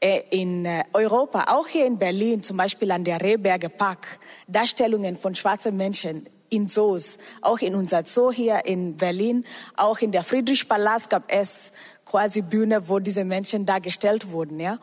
äh, 0.00 0.20
in 0.28 0.66
äh, 0.66 0.84
Europa, 0.92 1.46
auch 1.48 1.66
hier 1.66 1.86
in 1.86 1.96
Berlin, 1.98 2.42
zum 2.42 2.58
Beispiel 2.58 2.90
an 2.90 3.02
der 3.02 3.18
Rehberger 3.22 3.70
Park, 3.70 4.18
Darstellungen 4.48 5.16
von 5.16 5.34
schwarzen 5.34 5.78
Menschen 5.78 6.28
in 6.50 6.68
Zoos, 6.68 7.16
auch 7.40 7.60
in 7.60 7.74
unser 7.74 8.04
Zoo 8.04 8.30
hier 8.30 8.66
in 8.66 8.98
Berlin, 8.98 9.46
auch 9.76 10.00
in 10.00 10.12
der 10.12 10.24
Friedrichpalast 10.24 11.08
gab 11.08 11.32
es 11.32 11.72
quasi 12.04 12.42
Bühne, 12.42 12.86
wo 12.90 12.98
diese 12.98 13.24
Menschen 13.24 13.64
dargestellt 13.64 14.30
wurden, 14.30 14.60
ja, 14.60 14.78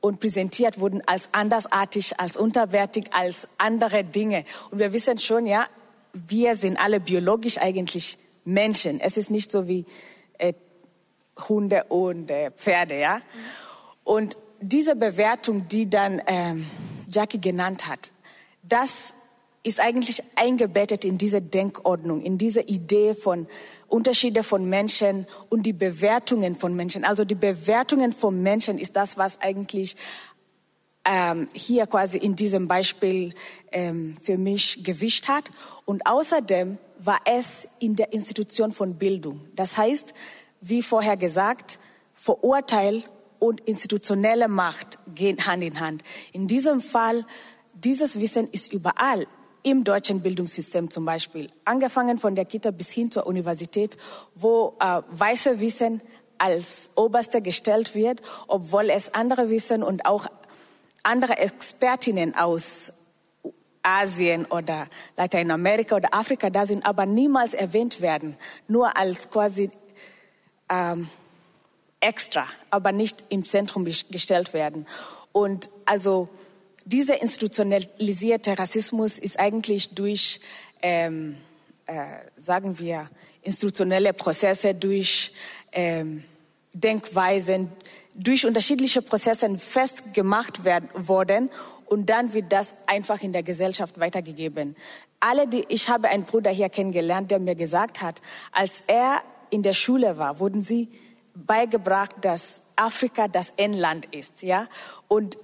und 0.00 0.20
präsentiert 0.20 0.78
wurden 0.78 1.02
als 1.06 1.28
andersartig, 1.32 2.18
als 2.20 2.36
unterwertig, 2.36 3.06
als 3.12 3.48
andere 3.58 4.04
Dinge. 4.04 4.44
Und 4.70 4.78
wir 4.78 4.92
wissen 4.92 5.18
schon, 5.18 5.46
ja, 5.46 5.66
wir 6.12 6.56
sind 6.56 6.76
alle 6.76 7.00
biologisch 7.00 7.58
eigentlich 7.58 8.18
Menschen. 8.44 9.00
Es 9.00 9.16
ist 9.16 9.30
nicht 9.30 9.50
so 9.50 9.66
wie 9.68 9.84
äh, 10.38 10.54
Hunde 11.48 11.84
und 11.84 12.30
äh, 12.30 12.50
Pferde, 12.52 12.98
ja. 12.98 13.20
Und 14.04 14.36
diese 14.60 14.96
Bewertung, 14.96 15.68
die 15.68 15.90
dann 15.90 16.22
ähm, 16.26 16.66
Jackie 17.10 17.40
genannt 17.40 17.88
hat, 17.88 18.12
das 18.62 19.12
ist 19.66 19.80
eigentlich 19.80 20.22
eingebettet 20.36 21.04
in 21.04 21.18
diese 21.18 21.42
Denkordnung, 21.42 22.22
in 22.22 22.38
diese 22.38 22.60
Idee 22.60 23.14
von 23.14 23.48
Unterschiede 23.88 24.44
von 24.44 24.68
Menschen 24.68 25.26
und 25.48 25.64
die 25.64 25.72
Bewertungen 25.72 26.54
von 26.54 26.76
Menschen. 26.76 27.04
Also 27.04 27.24
die 27.24 27.34
Bewertungen 27.34 28.12
von 28.12 28.40
Menschen 28.40 28.78
ist 28.78 28.94
das, 28.94 29.18
was 29.18 29.40
eigentlich 29.40 29.96
ähm, 31.04 31.48
hier 31.52 31.88
quasi 31.88 32.16
in 32.16 32.36
diesem 32.36 32.68
Beispiel 32.68 33.34
ähm, 33.72 34.16
für 34.22 34.38
mich 34.38 34.84
Gewicht 34.84 35.26
hat. 35.26 35.50
Und 35.84 36.06
außerdem 36.06 36.78
war 37.00 37.18
es 37.24 37.66
in 37.80 37.96
der 37.96 38.12
Institution 38.12 38.70
von 38.70 38.94
Bildung. 38.94 39.48
Das 39.56 39.76
heißt, 39.76 40.14
wie 40.60 40.82
vorher 40.82 41.16
gesagt, 41.16 41.80
Vorurteil 42.12 43.02
und 43.40 43.60
institutionelle 43.62 44.46
Macht 44.46 45.00
gehen 45.12 45.44
Hand 45.44 45.64
in 45.64 45.80
Hand. 45.80 46.04
In 46.32 46.46
diesem 46.46 46.80
Fall, 46.80 47.26
dieses 47.74 48.20
Wissen 48.20 48.48
ist 48.52 48.72
überall 48.72 49.26
im 49.66 49.82
deutschen 49.82 50.20
Bildungssystem 50.20 50.90
zum 50.90 51.04
Beispiel, 51.04 51.50
angefangen 51.64 52.18
von 52.18 52.36
der 52.36 52.44
Kita 52.44 52.70
bis 52.70 52.92
hin 52.92 53.10
zur 53.10 53.26
Universität, 53.26 53.96
wo 54.36 54.76
äh, 54.78 55.02
weiße 55.10 55.58
Wissen 55.58 56.02
als 56.38 56.88
oberste 56.94 57.42
gestellt 57.42 57.96
wird, 57.96 58.22
obwohl 58.46 58.90
es 58.90 59.12
andere 59.12 59.50
Wissen 59.50 59.82
und 59.82 60.06
auch 60.06 60.28
andere 61.02 61.38
Expertinnen 61.38 62.36
aus 62.36 62.92
Asien 63.82 64.44
oder 64.44 64.86
Lateinamerika 65.16 65.96
oder 65.96 66.14
Afrika 66.14 66.48
da 66.48 66.64
sind, 66.64 66.86
aber 66.86 67.04
niemals 67.04 67.52
erwähnt 67.52 68.00
werden, 68.00 68.36
nur 68.68 68.96
als 68.96 69.30
quasi 69.30 69.72
ähm, 70.68 71.10
extra, 71.98 72.46
aber 72.70 72.92
nicht 72.92 73.24
im 73.30 73.44
Zentrum 73.44 73.84
gestellt 73.84 74.52
werden. 74.52 74.86
Und 75.32 75.70
also 75.86 76.28
dieser 76.86 77.20
institutionalisierte 77.20 78.58
Rassismus 78.58 79.18
ist 79.18 79.38
eigentlich 79.38 79.90
durch, 79.90 80.40
ähm, 80.82 81.36
äh, 81.86 82.06
sagen 82.36 82.78
wir, 82.78 83.10
institutionelle 83.42 84.12
Prozesse, 84.12 84.72
durch 84.72 85.32
ähm, 85.72 86.24
Denkweisen, 86.72 87.72
durch 88.14 88.46
unterschiedliche 88.46 89.02
Prozesse 89.02 89.58
festgemacht 89.58 90.64
werden, 90.64 90.88
worden 90.94 91.50
und 91.86 92.08
dann 92.08 92.32
wird 92.32 92.52
das 92.52 92.74
einfach 92.86 93.20
in 93.20 93.32
der 93.32 93.42
Gesellschaft 93.42 93.98
weitergegeben. 93.98 94.76
Alle, 95.18 95.48
die, 95.48 95.64
ich 95.68 95.88
habe 95.88 96.08
einen 96.08 96.24
Bruder 96.24 96.50
hier 96.50 96.68
kennengelernt, 96.68 97.32
der 97.32 97.40
mir 97.40 97.56
gesagt 97.56 98.00
hat, 98.00 98.22
als 98.52 98.82
er 98.86 99.22
in 99.50 99.62
der 99.62 99.72
Schule 99.74 100.18
war, 100.18 100.38
wurden 100.38 100.62
sie 100.62 100.88
beigebracht, 101.34 102.14
dass 102.20 102.62
Afrika 102.76 103.26
das 103.26 103.52
N-Land 103.56 104.06
ist, 104.14 104.42
ja. 104.42 104.68
Und 105.08 105.36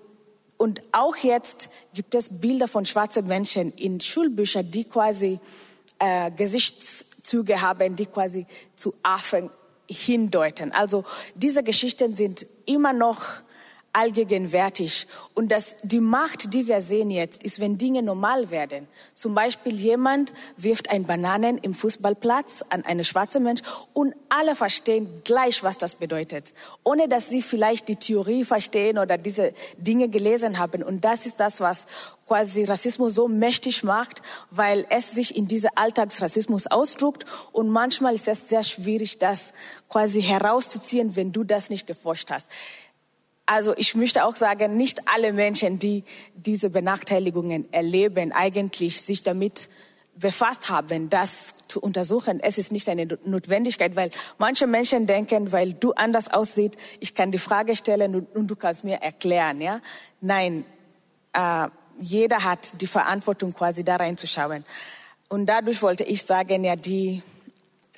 und 0.62 0.80
auch 0.92 1.16
jetzt 1.16 1.70
gibt 1.92 2.14
es 2.14 2.28
Bilder 2.30 2.68
von 2.68 2.86
schwarzen 2.86 3.26
Menschen 3.26 3.72
in 3.72 3.98
Schulbüchern, 3.98 4.70
die 4.70 4.84
quasi 4.84 5.40
äh, 5.98 6.30
Gesichtszüge 6.30 7.60
haben, 7.60 7.96
die 7.96 8.06
quasi 8.06 8.46
zu 8.76 8.94
Affen 9.02 9.50
hindeuten. 9.90 10.70
Also 10.70 11.02
diese 11.34 11.64
Geschichten 11.64 12.14
sind 12.14 12.46
immer 12.64 12.92
noch 12.92 13.24
allgegenwärtig. 13.92 15.06
Und 15.34 15.52
das, 15.52 15.76
die 15.82 16.00
Macht, 16.00 16.54
die 16.54 16.66
wir 16.66 16.80
sehen 16.80 17.10
jetzt, 17.10 17.42
ist, 17.42 17.60
wenn 17.60 17.78
Dinge 17.78 18.02
normal 18.02 18.50
werden. 18.50 18.88
Zum 19.14 19.34
Beispiel 19.34 19.74
jemand 19.74 20.32
wirft 20.56 20.90
ein 20.90 21.04
Bananen 21.04 21.58
im 21.58 21.74
Fußballplatz 21.74 22.64
an 22.70 22.84
einen 22.84 23.04
schwarzen 23.04 23.42
Mensch 23.42 23.62
und 23.92 24.14
alle 24.28 24.56
verstehen 24.56 25.22
gleich, 25.24 25.62
was 25.62 25.78
das 25.78 25.94
bedeutet, 25.94 26.54
ohne 26.84 27.08
dass 27.08 27.28
sie 27.28 27.42
vielleicht 27.42 27.88
die 27.88 27.96
Theorie 27.96 28.44
verstehen 28.44 28.98
oder 28.98 29.18
diese 29.18 29.52
Dinge 29.76 30.08
gelesen 30.08 30.58
haben. 30.58 30.82
Und 30.82 31.04
das 31.04 31.26
ist 31.26 31.38
das, 31.38 31.60
was 31.60 31.86
quasi 32.26 32.64
Rassismus 32.64 33.14
so 33.14 33.28
mächtig 33.28 33.84
macht, 33.84 34.22
weil 34.50 34.86
es 34.88 35.10
sich 35.10 35.36
in 35.36 35.46
diese 35.46 35.76
Alltagsrassismus 35.76 36.66
ausdruckt. 36.66 37.26
Und 37.52 37.68
manchmal 37.68 38.14
ist 38.14 38.26
es 38.26 38.48
sehr 38.48 38.64
schwierig, 38.64 39.18
das 39.18 39.52
quasi 39.88 40.22
herauszuziehen, 40.22 41.14
wenn 41.14 41.32
du 41.32 41.44
das 41.44 41.68
nicht 41.68 41.86
geforscht 41.86 42.30
hast. 42.30 42.48
Also 43.46 43.74
ich 43.76 43.94
möchte 43.94 44.24
auch 44.24 44.36
sagen, 44.36 44.76
nicht 44.76 45.08
alle 45.08 45.32
Menschen, 45.32 45.78
die 45.78 46.04
diese 46.34 46.70
Benachteiligungen 46.70 47.72
erleben, 47.72 48.32
eigentlich 48.32 49.02
sich 49.02 49.22
damit 49.22 49.68
befasst 50.14 50.68
haben, 50.68 51.08
das 51.10 51.54
zu 51.68 51.80
untersuchen. 51.80 52.38
Es 52.40 52.58
ist 52.58 52.70
nicht 52.70 52.88
eine 52.88 53.06
Notwendigkeit, 53.24 53.96
weil 53.96 54.10
manche 54.38 54.66
Menschen 54.66 55.06
denken, 55.06 55.52
weil 55.52 55.72
du 55.72 55.92
anders 55.92 56.28
aussiehst, 56.28 56.76
ich 57.00 57.14
kann 57.14 57.30
die 57.30 57.38
Frage 57.38 57.76
stellen 57.76 58.14
und, 58.14 58.36
und 58.36 58.46
du 58.46 58.56
kannst 58.56 58.84
mir 58.84 58.96
erklären. 58.96 59.60
Ja? 59.60 59.80
Nein, 60.20 60.64
äh, 61.32 61.68
jeder 61.98 62.44
hat 62.44 62.80
die 62.80 62.86
Verantwortung, 62.86 63.52
quasi 63.54 63.84
da 63.84 63.96
reinzuschauen. 63.96 64.64
Und 65.28 65.46
dadurch 65.46 65.80
wollte 65.82 66.04
ich 66.04 66.22
sagen, 66.22 66.64
ja, 66.64 66.76
die 66.76 67.22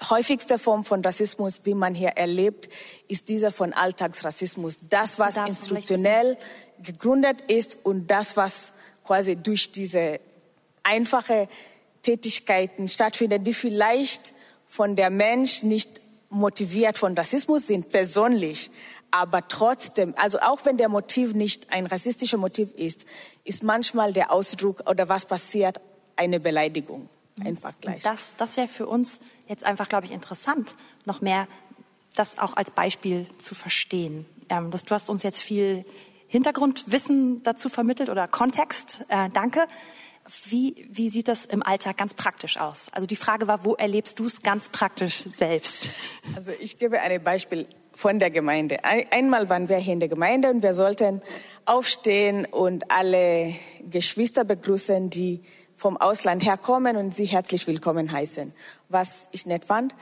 häufigste 0.02 0.58
Form 0.58 0.84
von 0.84 1.02
Rassismus, 1.02 1.62
die 1.62 1.74
man 1.74 1.94
hier 1.94 2.10
erlebt, 2.10 2.68
ist 3.08 3.28
dieser 3.28 3.52
von 3.52 3.72
Alltagsrassismus. 3.72 4.78
Das, 4.88 5.18
was 5.18 5.36
institutionell 5.36 6.36
gegründet 6.82 7.42
ist 7.48 7.78
und 7.84 8.10
das, 8.10 8.36
was 8.36 8.72
quasi 9.04 9.36
durch 9.36 9.70
diese 9.72 10.20
einfache 10.82 11.48
Tätigkeiten 12.02 12.88
stattfindet, 12.88 13.46
die 13.46 13.54
vielleicht 13.54 14.34
von 14.66 14.96
der 14.96 15.10
Mensch 15.10 15.62
nicht 15.62 16.00
motiviert 16.28 16.98
von 16.98 17.16
Rassismus 17.16 17.66
sind, 17.66 17.90
persönlich, 17.90 18.70
aber 19.12 19.46
trotzdem, 19.46 20.12
also 20.16 20.40
auch 20.40 20.64
wenn 20.64 20.76
der 20.76 20.88
Motiv 20.88 21.34
nicht 21.34 21.72
ein 21.72 21.86
rassistischer 21.86 22.36
Motiv 22.36 22.72
ist, 22.74 23.06
ist 23.44 23.62
manchmal 23.62 24.12
der 24.12 24.32
Ausdruck 24.32 24.90
oder 24.90 25.08
was 25.08 25.24
passiert 25.24 25.80
eine 26.16 26.40
Beleidigung. 26.40 27.08
Einfach 27.42 27.72
gleich. 27.80 28.02
Das, 28.02 28.36
das 28.36 28.56
wäre 28.56 28.68
für 28.68 28.86
uns 28.86 29.20
jetzt 29.48 29.64
einfach, 29.64 29.88
glaube 29.88 30.06
ich, 30.06 30.12
interessant, 30.12 30.74
noch 31.04 31.20
mehr 31.20 31.48
das 32.14 32.38
auch 32.38 32.56
als 32.56 32.70
Beispiel 32.70 33.26
zu 33.38 33.54
verstehen. 33.54 34.26
Ähm, 34.48 34.70
das, 34.70 34.84
du 34.84 34.94
hast 34.94 35.10
uns 35.10 35.22
jetzt 35.22 35.42
viel 35.42 35.84
Hintergrundwissen 36.28 37.42
dazu 37.42 37.68
vermittelt 37.68 38.08
oder 38.08 38.28
Kontext. 38.28 39.04
Äh, 39.08 39.30
danke. 39.32 39.66
Wie, 40.48 40.88
wie 40.90 41.10
sieht 41.10 41.28
das 41.28 41.44
im 41.44 41.62
Alltag 41.62 41.98
ganz 41.98 42.14
praktisch 42.14 42.56
aus? 42.56 42.86
Also 42.92 43.06
die 43.06 43.16
Frage 43.16 43.46
war, 43.46 43.64
wo 43.64 43.74
erlebst 43.74 44.18
du 44.18 44.24
es 44.24 44.42
ganz 44.42 44.68
praktisch 44.68 45.18
selbst? 45.28 45.90
Also 46.36 46.52
ich 46.58 46.78
gebe 46.78 47.00
ein 47.00 47.22
Beispiel 47.22 47.66
von 47.92 48.18
der 48.18 48.30
Gemeinde. 48.30 48.84
Einmal 48.84 49.48
waren 49.48 49.68
wir 49.68 49.76
hier 49.76 49.92
in 49.92 50.00
der 50.00 50.08
Gemeinde 50.08 50.50
und 50.50 50.62
wir 50.62 50.74
sollten 50.74 51.20
aufstehen 51.66 52.46
und 52.46 52.90
alle 52.90 53.54
Geschwister 53.88 54.44
begrüßen, 54.44 55.10
die 55.10 55.42
vom 55.84 55.98
Ausland 55.98 56.42
herkommen 56.46 56.96
und 56.96 57.14
sie 57.14 57.26
herzlich 57.26 57.66
willkommen 57.66 58.10
heißen, 58.10 58.54
was 58.88 59.28
ich 59.32 59.44
nett 59.44 59.66
fand. 59.66 59.94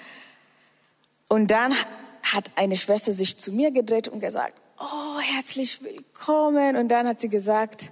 Und 1.28 1.50
dann 1.50 1.74
hat 2.22 2.52
eine 2.54 2.76
Schwester 2.76 3.12
sich 3.12 3.36
zu 3.36 3.50
mir 3.50 3.72
gedreht 3.72 4.06
und 4.06 4.20
gesagt, 4.20 4.54
oh, 4.78 5.18
herzlich 5.18 5.82
willkommen. 5.82 6.76
Und 6.76 6.86
dann 6.86 7.08
hat 7.08 7.20
sie 7.20 7.28
gesagt, 7.28 7.90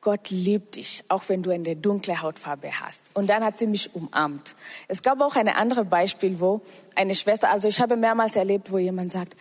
Gott 0.00 0.30
liebt 0.30 0.76
dich, 0.76 1.02
auch 1.08 1.24
wenn 1.26 1.42
du 1.42 1.50
eine 1.50 1.74
dunkle 1.74 2.22
Hautfarbe 2.22 2.70
hast. 2.70 3.10
Und 3.14 3.28
dann 3.28 3.42
hat 3.42 3.58
sie 3.58 3.66
mich 3.66 3.92
umarmt. 3.96 4.54
Es 4.86 5.02
gab 5.02 5.20
auch 5.20 5.34
ein 5.34 5.48
anderes 5.48 5.88
Beispiel, 5.88 6.38
wo 6.38 6.60
eine 6.94 7.16
Schwester, 7.16 7.50
also 7.50 7.66
ich 7.66 7.80
habe 7.80 7.96
mehrmals 7.96 8.36
erlebt, 8.36 8.70
wo 8.70 8.78
jemand 8.78 9.10
sagt, 9.10 9.34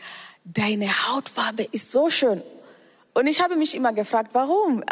deine 0.45 0.87
Hautfarbe 0.87 1.61
ist 1.71 1.91
so 1.91 2.09
schön. 2.09 2.41
Und 3.13 3.27
ich 3.27 3.39
habe 3.39 3.55
mich 3.55 3.75
immer 3.75 3.93
gefragt, 3.93 4.31
warum? 4.33 4.83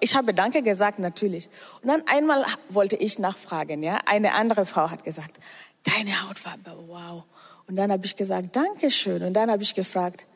Ich 0.00 0.16
habe 0.16 0.34
Danke 0.34 0.62
gesagt, 0.62 0.98
natürlich. 0.98 1.48
Und 1.82 1.88
dann 1.88 2.02
einmal 2.06 2.44
wollte 2.68 2.96
ich 2.96 3.18
nachfragen, 3.18 3.82
ja. 3.82 3.98
Eine 4.06 4.34
andere 4.34 4.66
Frau 4.66 4.90
hat 4.90 5.04
gesagt, 5.04 5.38
deine 5.84 6.26
Hautfarbe, 6.28 6.76
wow. 6.88 7.24
Und 7.68 7.76
dann 7.76 7.92
habe 7.92 8.04
ich 8.06 8.16
gesagt, 8.16 8.56
Dankeschön. 8.56 9.22
Und 9.22 9.34
dann 9.34 9.50
habe 9.50 9.62
ich 9.62 9.74
gefragt, 9.74 10.26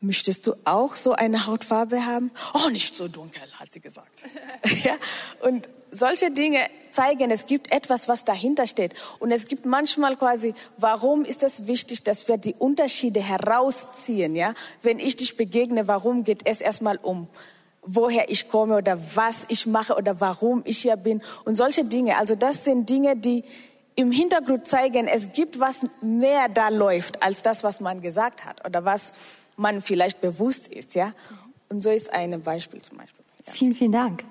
möchtest 0.00 0.46
du 0.46 0.54
auch 0.64 0.94
so 0.94 1.12
eine 1.12 1.46
Hautfarbe 1.46 2.04
haben? 2.04 2.32
Oh, 2.54 2.68
nicht 2.70 2.96
so 2.96 3.06
dunkel, 3.06 3.42
hat 3.60 3.72
sie 3.72 3.80
gesagt. 3.80 4.24
ja. 4.84 4.94
Und 5.40 5.68
solche 5.90 6.30
Dinge 6.30 6.68
zeigen, 6.90 7.30
es 7.30 7.46
gibt 7.46 7.70
etwas, 7.70 8.08
was 8.08 8.24
dahinter 8.24 8.66
steht. 8.66 8.94
Und 9.20 9.30
es 9.30 9.46
gibt 9.46 9.66
manchmal 9.66 10.16
quasi, 10.16 10.54
warum 10.76 11.24
ist 11.24 11.42
es 11.42 11.66
wichtig, 11.66 12.02
dass 12.02 12.28
wir 12.28 12.36
die 12.36 12.54
Unterschiede 12.54 13.20
herausziehen, 13.20 14.34
ja? 14.34 14.54
Wenn 14.82 14.98
ich 14.98 15.16
dich 15.16 15.36
begegne, 15.36 15.86
warum 15.86 16.24
geht 16.24 16.46
es 16.46 16.60
erstmal 16.60 16.96
um 16.96 17.28
woher 17.82 18.30
ich 18.30 18.48
komme 18.48 18.76
oder 18.76 18.98
was 19.14 19.44
ich 19.48 19.66
mache 19.66 19.94
oder 19.96 20.20
warum 20.20 20.62
ich 20.64 20.78
hier 20.78 20.96
bin 20.96 21.20
und 21.44 21.56
solche 21.56 21.84
Dinge. 21.84 22.16
Also 22.16 22.36
das 22.36 22.64
sind 22.64 22.88
Dinge, 22.88 23.16
die 23.16 23.44
im 23.94 24.10
Hintergrund 24.10 24.68
zeigen, 24.68 25.06
es 25.06 25.32
gibt 25.32 25.60
was 25.60 25.86
mehr 26.00 26.48
da 26.48 26.68
läuft 26.68 27.22
als 27.22 27.42
das, 27.42 27.62
was 27.62 27.80
man 27.80 28.00
gesagt 28.00 28.44
hat 28.44 28.64
oder 28.66 28.84
was 28.84 29.12
man 29.56 29.82
vielleicht 29.82 30.20
bewusst 30.20 30.68
ist, 30.68 30.94
ja. 30.94 31.12
Und 31.68 31.82
so 31.82 31.90
ist 31.90 32.12
ein 32.12 32.40
Beispiel 32.42 32.80
zum 32.80 32.98
Beispiel. 32.98 33.24
Ja. 33.46 33.52
Vielen, 33.52 33.74
vielen 33.74 33.92
Dank. 33.92 34.24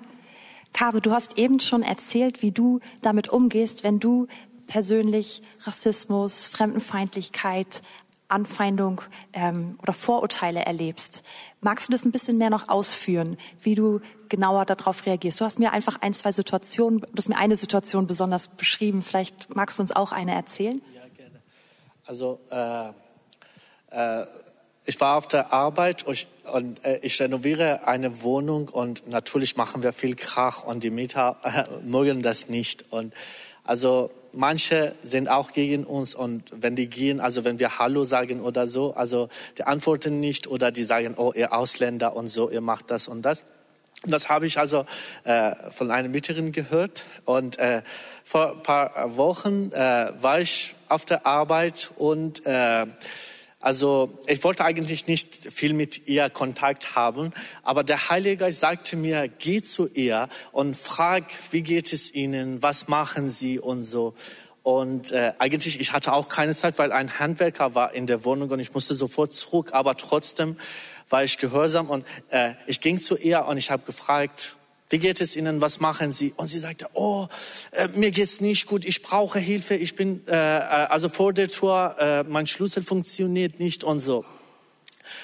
Kabe, 0.72 1.00
du 1.00 1.12
hast 1.12 1.38
eben 1.38 1.60
schon 1.60 1.82
erzählt, 1.82 2.42
wie 2.42 2.50
du 2.50 2.80
damit 3.02 3.28
umgehst, 3.28 3.84
wenn 3.84 4.00
du 4.00 4.26
persönlich 4.66 5.42
Rassismus, 5.60 6.46
Fremdenfeindlichkeit, 6.46 7.82
Anfeindung 8.32 9.02
ähm, 9.32 9.78
oder 9.82 9.92
Vorurteile 9.92 10.64
erlebst. 10.64 11.22
Magst 11.60 11.88
du 11.88 11.92
das 11.92 12.04
ein 12.04 12.12
bisschen 12.12 12.38
mehr 12.38 12.50
noch 12.50 12.68
ausführen, 12.68 13.36
wie 13.60 13.74
du 13.74 14.00
genauer 14.28 14.64
darauf 14.64 15.06
reagierst? 15.06 15.40
Du 15.40 15.44
hast 15.44 15.58
mir 15.58 15.72
einfach 15.72 16.00
ein, 16.00 16.14
zwei 16.14 16.32
Situationen, 16.32 17.00
du 17.00 17.16
hast 17.16 17.28
mir 17.28 17.36
eine 17.36 17.56
Situation 17.56 18.06
besonders 18.06 18.48
beschrieben. 18.48 19.02
Vielleicht 19.02 19.54
magst 19.54 19.78
du 19.78 19.82
uns 19.82 19.92
auch 19.92 20.12
eine 20.12 20.34
erzählen? 20.34 20.80
Ja, 20.94 21.02
gerne. 21.16 21.40
Also 22.06 22.40
äh, 22.50 22.88
äh, 24.22 24.26
ich 24.84 25.00
war 25.00 25.16
auf 25.16 25.28
der 25.28 25.52
Arbeit 25.52 26.04
und 26.04 26.84
äh, 26.84 26.98
ich 27.02 27.20
renoviere 27.20 27.86
eine 27.86 28.22
Wohnung 28.22 28.68
und 28.68 29.06
natürlich 29.06 29.56
machen 29.56 29.82
wir 29.82 29.92
viel 29.92 30.16
Krach 30.16 30.64
und 30.64 30.82
die 30.82 30.90
Mieter 30.90 31.36
äh, 31.44 31.86
mögen 31.86 32.22
das 32.22 32.48
nicht. 32.48 32.90
Und 32.90 33.14
also 33.62 34.10
manche 34.32 34.94
sind 35.02 35.28
auch 35.28 35.52
gegen 35.52 35.84
uns 35.84 36.14
und 36.14 36.44
wenn 36.52 36.76
die 36.76 36.88
gehen, 36.88 37.20
also 37.20 37.44
wenn 37.44 37.58
wir 37.58 37.78
Hallo 37.78 38.04
sagen 38.04 38.40
oder 38.40 38.66
so, 38.66 38.94
also 38.94 39.28
die 39.58 39.64
antworten 39.64 40.20
nicht 40.20 40.46
oder 40.46 40.70
die 40.70 40.84
sagen, 40.84 41.14
oh 41.16 41.32
ihr 41.34 41.52
Ausländer 41.52 42.16
und 42.16 42.28
so, 42.28 42.50
ihr 42.50 42.60
macht 42.60 42.90
das 42.90 43.08
und 43.08 43.22
das. 43.22 43.44
Und 44.04 44.10
das 44.10 44.28
habe 44.28 44.46
ich 44.46 44.58
also 44.58 44.84
äh, 45.24 45.52
von 45.70 45.92
einer 45.92 46.08
Mieterin 46.08 46.50
gehört. 46.50 47.04
Und 47.24 47.58
äh, 47.58 47.82
vor 48.24 48.52
ein 48.52 48.62
paar 48.62 49.16
Wochen 49.16 49.70
äh, 49.72 50.12
war 50.20 50.40
ich 50.40 50.74
auf 50.88 51.04
der 51.04 51.24
Arbeit 51.24 51.90
und 51.96 52.44
äh, 52.44 52.86
also 53.62 54.18
ich 54.26 54.42
wollte 54.42 54.64
eigentlich 54.64 55.06
nicht 55.06 55.52
viel 55.52 55.72
mit 55.72 56.08
ihr 56.08 56.28
Kontakt 56.30 56.96
haben, 56.96 57.32
aber 57.62 57.84
der 57.84 58.10
Heilige 58.10 58.38
Geist 58.38 58.58
sagte 58.58 58.96
mir, 58.96 59.28
geh 59.28 59.62
zu 59.62 59.88
ihr 59.88 60.28
und 60.50 60.76
frag, 60.76 61.24
wie 61.52 61.62
geht 61.62 61.92
es 61.92 62.12
Ihnen, 62.12 62.60
was 62.60 62.88
machen 62.88 63.30
Sie 63.30 63.60
und 63.60 63.84
so. 63.84 64.14
Und 64.64 65.12
äh, 65.12 65.32
eigentlich, 65.38 65.80
ich 65.80 65.92
hatte 65.92 66.12
auch 66.12 66.28
keine 66.28 66.56
Zeit, 66.56 66.76
weil 66.78 66.90
ein 66.90 67.20
Handwerker 67.20 67.76
war 67.76 67.94
in 67.94 68.08
der 68.08 68.24
Wohnung 68.24 68.50
und 68.50 68.58
ich 68.58 68.74
musste 68.74 68.96
sofort 68.96 69.32
zurück, 69.32 69.70
aber 69.72 69.96
trotzdem 69.96 70.56
war 71.08 71.22
ich 71.22 71.38
gehorsam 71.38 71.88
und 71.88 72.04
äh, 72.30 72.54
ich 72.66 72.80
ging 72.80 73.00
zu 73.00 73.16
ihr 73.16 73.44
und 73.44 73.58
ich 73.58 73.70
habe 73.70 73.84
gefragt, 73.84 74.56
wie 74.92 74.98
geht 74.98 75.22
es 75.22 75.36
Ihnen? 75.36 75.62
Was 75.62 75.80
machen 75.80 76.12
Sie? 76.12 76.34
Und 76.36 76.48
sie 76.48 76.58
sagte, 76.58 76.86
oh, 76.92 77.26
äh, 77.70 77.88
mir 77.94 78.10
geht's 78.10 78.42
nicht 78.42 78.66
gut. 78.66 78.84
Ich 78.84 79.00
brauche 79.00 79.38
Hilfe. 79.38 79.74
Ich 79.74 79.96
bin 79.96 80.20
äh, 80.28 80.32
äh, 80.32 80.60
also 80.60 81.08
vor 81.08 81.32
der 81.32 81.48
Tür. 81.48 81.96
Äh, 81.98 82.24
mein 82.28 82.46
Schlüssel 82.46 82.82
funktioniert 82.82 83.58
nicht 83.58 83.84
und 83.84 84.00
so. 84.00 84.26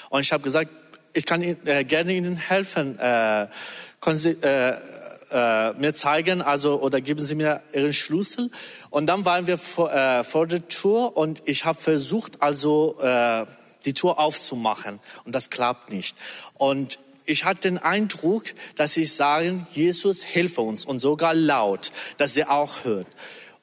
Und 0.09 0.23
ich 0.23 0.33
habe 0.33 0.43
gesagt, 0.43 0.71
ich 1.13 1.27
kann 1.27 1.43
Ihnen, 1.43 1.67
äh, 1.67 1.85
gerne 1.85 2.15
Ihnen 2.15 2.37
helfen. 2.37 2.99
Äh, 2.99 3.49
können 4.01 4.17
Sie 4.17 4.31
äh, 4.41 4.75
äh, 5.31 5.73
mir 5.75 5.93
zeigen, 5.93 6.41
also 6.41 6.81
oder 6.81 7.03
geben 7.03 7.23
Sie 7.23 7.35
mir 7.35 7.63
Ihren 7.75 7.93
Schlüssel? 7.93 8.51
Und 8.89 9.05
dann 9.07 9.27
waren 9.27 9.47
wir 9.47 9.59
vor, 9.59 9.93
äh, 9.93 10.25
vor 10.25 10.47
der 10.47 10.67
Tür 10.69 11.15
und 11.15 11.43
ich 11.45 11.67
habe 11.67 11.79
versucht, 11.79 12.41
also 12.41 12.99
äh, 13.03 13.45
die 13.85 13.93
Tür 13.93 14.19
aufzumachen 14.19 14.99
und 15.27 15.35
das 15.35 15.51
klappt 15.51 15.93
nicht. 15.93 16.17
Und 16.55 16.99
ich 17.29 17.45
hatte 17.45 17.69
den 17.69 17.79
Eindruck, 17.79 18.45
dass 18.77 18.95
sie 18.95 19.05
sagen, 19.05 19.67
Jesus, 19.73 20.23
hilfe 20.23 20.63
uns 20.63 20.85
und 20.85 20.99
sogar 20.99 21.35
laut, 21.35 21.93
dass 22.17 22.35
sie 22.35 22.45
auch 22.45 22.85
hört. 22.85 23.07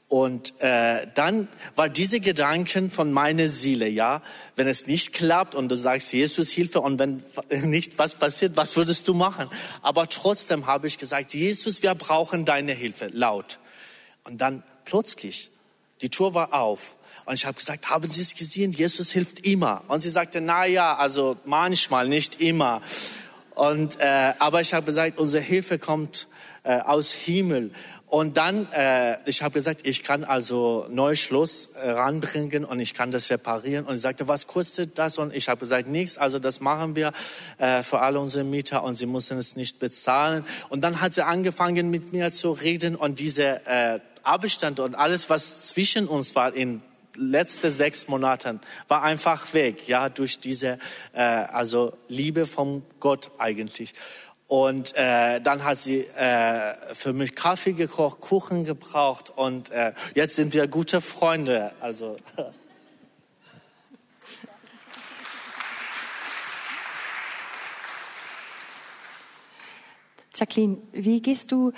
Und 0.07 0.53
äh, 0.61 1.07
dann 1.16 1.47
war 1.76 1.89
diese 1.89 2.20
Gedanken 2.20 2.91
von 2.91 3.11
meiner 3.11 3.49
Seele, 3.49 3.88
ja, 3.88 4.22
wenn 4.55 4.68
es 4.68 4.86
nicht 4.86 5.13
klappt 5.13 5.55
und 5.55 5.68
du 5.68 5.76
sagst, 5.76 6.13
Jesus, 6.13 6.51
Hilfe, 6.51 6.80
und 6.82 6.99
wenn 6.99 7.24
nicht 7.70 7.97
was 7.97 8.13
passiert, 8.13 8.55
was 8.55 8.78
würdest 8.78 9.07
du 9.07 9.16
machen? 9.16 9.49
Aber 9.82 10.07
trotzdem 10.07 10.68
habe 10.68 10.86
ich 10.86 10.99
gesagt, 10.99 11.34
Jesus, 11.34 11.82
wir 11.82 11.95
brauchen 11.95 12.45
deine 12.45 12.74
Hilfe, 12.74 13.07
laut. 13.07 13.57
Und 14.26 14.41
dann 14.41 14.61
plötzlich, 14.86 15.49
die 16.01 16.09
Tür 16.09 16.36
war 16.36 16.53
auf. 16.53 16.95
Und 17.26 17.34
ich 17.34 17.47
habe 17.47 17.57
gesagt, 17.57 17.89
haben 17.89 18.07
Sie 18.07 18.22
es 18.22 18.36
gesehen? 18.36 18.72
Jesus 18.72 19.11
hilft 19.11 19.39
immer. 19.39 19.84
Und 19.88 20.01
sie 20.01 20.11
sagte, 20.11 20.39
na 20.41 20.68
ja, 20.68 20.95
also 20.95 21.38
manchmal, 21.45 22.07
nicht 22.07 22.39
immer. 22.39 22.84
Und, 23.56 23.99
äh, 23.99 24.34
aber 24.39 24.62
ich 24.62 24.74
habe 24.74 24.86
gesagt, 24.86 25.18
unsere 25.18 25.43
Hilfe 25.43 25.80
kommt 25.80 26.28
äh, 26.64 26.80
aus 26.80 27.14
Himmel. 27.14 27.72
Und 28.08 28.38
dann, 28.38 28.72
äh, 28.72 29.18
ich 29.26 29.41
habe 29.41 29.53
gesagt, 29.53 29.86
ich 29.86 30.03
kann 30.03 30.24
also 30.24 30.86
Neuschluss 30.89 31.72
äh, 31.82 31.89
ranbringen 31.89 32.64
und 32.64 32.80
ich 32.80 32.93
kann 32.93 33.12
das 33.12 33.30
reparieren. 33.32 33.86
Und 33.86 33.95
sie 33.95 34.01
sagte, 34.01 34.28
was 34.28 34.45
kostet 34.45 34.97
das? 34.97 35.18
Und 35.18 35.36
ich 35.36 35.49
habe 35.49 35.60
gesagt, 35.60 35.88
nichts. 35.88 36.18
Also 36.18 36.38
das 36.38 36.60
machen 36.60 36.95
wir 36.95 37.12
äh, 37.58 37.82
für 37.82 37.99
alle 37.99 38.20
unsere 38.20 38.43
Mieter 38.43 38.84
und 38.84 38.95
sie 38.95 39.08
müssen 39.08 39.38
es 39.38 39.56
nicht 39.56 39.80
bezahlen. 39.80 40.45
Und 40.70 40.82
dann 40.82 41.01
hat 41.01 41.14
sie 41.14 41.26
angefangen 41.26 41.89
mit 41.89 42.14
mir 42.14 42.32
zu 42.32 42.51
reden 42.51 42.95
und 42.95 43.20
diese 43.20 43.66
äh, 43.66 43.99
Abstand 44.24 44.80
und 44.80 44.95
alles, 44.95 45.30
was 45.30 45.62
zwischen 45.62 46.08
uns 46.08 46.36
war 46.36 46.53
in 46.53 46.82
letzte 47.16 47.72
sechs 47.72 48.07
Monaten 48.07 48.61
war 48.88 49.03
einfach 49.03 49.53
weg, 49.53 49.88
ja, 49.88 50.09
durch 50.09 50.39
diese 50.39 50.78
äh, 51.13 51.22
also 51.22 51.93
Liebe 52.07 52.45
von 52.45 52.84
Gott 52.99 53.32
eigentlich. 53.38 53.93
Und 54.47 54.95
äh, 54.95 55.41
dann 55.41 55.63
hat 55.63 55.80
sie 55.80 56.01
äh, 56.01 56.76
für 56.93 57.13
mich 57.13 57.34
Kaffee 57.36 57.74
gekocht, 57.74 58.22
Kuchen 58.22 58.63
gebraucht 58.63 59.32
und 59.36 59.72
äh, 59.72 59.93
jetzt 60.13 60.36
sind 60.36 60.53
wir 60.53 60.68
gute 60.68 61.01
Freunde. 61.01 61.74
Also 61.82 62.18
Jacqueline, 70.36 70.78
wie 70.91 71.22
gehst 71.22 71.51
du 71.51 71.72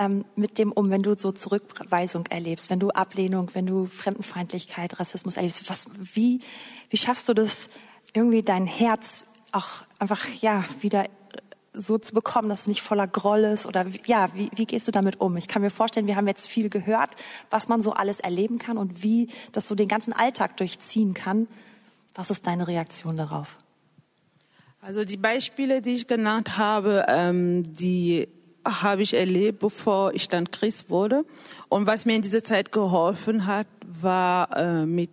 ähm, 0.00 0.24
mit 0.34 0.58
dem 0.58 0.72
um, 0.72 0.90
wenn 0.90 1.02
du 1.02 1.14
so 1.14 1.30
Zurückweisung 1.30 2.26
erlebst, 2.26 2.70
wenn 2.70 2.80
du 2.80 2.90
Ablehnung, 2.90 3.50
wenn 3.52 3.66
du 3.66 3.86
Fremdenfeindlichkeit, 3.86 4.98
Rassismus 4.98 5.36
erlebst? 5.36 5.68
Was, 5.68 5.86
wie, 5.98 6.40
wie 6.88 6.96
schaffst 6.96 7.28
du 7.28 7.34
das, 7.34 7.68
irgendwie 8.14 8.42
dein 8.42 8.66
Herz 8.66 9.26
auch 9.52 9.84
einfach 9.98 10.26
ja 10.40 10.64
wieder 10.80 11.06
so 11.72 11.98
zu 11.98 12.14
bekommen, 12.14 12.48
dass 12.48 12.62
es 12.62 12.66
nicht 12.66 12.82
voller 12.82 13.06
Groll 13.06 13.44
ist 13.44 13.66
oder 13.66 13.86
ja, 14.06 14.28
wie, 14.34 14.50
wie 14.54 14.64
gehst 14.64 14.88
du 14.88 14.92
damit 14.92 15.20
um? 15.20 15.36
Ich 15.36 15.46
kann 15.46 15.62
mir 15.62 15.70
vorstellen, 15.70 16.06
wir 16.06 16.16
haben 16.16 16.26
jetzt 16.26 16.48
viel 16.48 16.68
gehört, 16.68 17.14
was 17.50 17.68
man 17.68 17.82
so 17.82 17.92
alles 17.92 18.18
erleben 18.18 18.58
kann 18.58 18.78
und 18.78 19.02
wie 19.04 19.28
das 19.52 19.68
so 19.68 19.74
den 19.74 19.86
ganzen 19.86 20.12
Alltag 20.12 20.56
durchziehen 20.56 21.14
kann. 21.14 21.46
Was 22.14 22.30
ist 22.30 22.46
deine 22.46 22.66
Reaktion 22.66 23.16
darauf? 23.16 23.58
Also 24.80 25.04
die 25.04 25.18
Beispiele, 25.18 25.82
die 25.82 25.94
ich 25.94 26.06
genannt 26.06 26.56
habe, 26.56 27.04
ähm, 27.06 27.72
die 27.72 28.28
habe 28.70 29.02
ich 29.02 29.14
erlebt, 29.14 29.58
bevor 29.58 30.14
ich 30.14 30.28
dann 30.28 30.50
Christ 30.50 30.90
wurde. 30.90 31.24
Und 31.68 31.86
was 31.86 32.06
mir 32.06 32.16
in 32.16 32.22
dieser 32.22 32.44
Zeit 32.44 32.72
geholfen 32.72 33.46
hat, 33.46 33.66
war 33.84 34.56
äh, 34.56 34.86
mit 34.86 35.10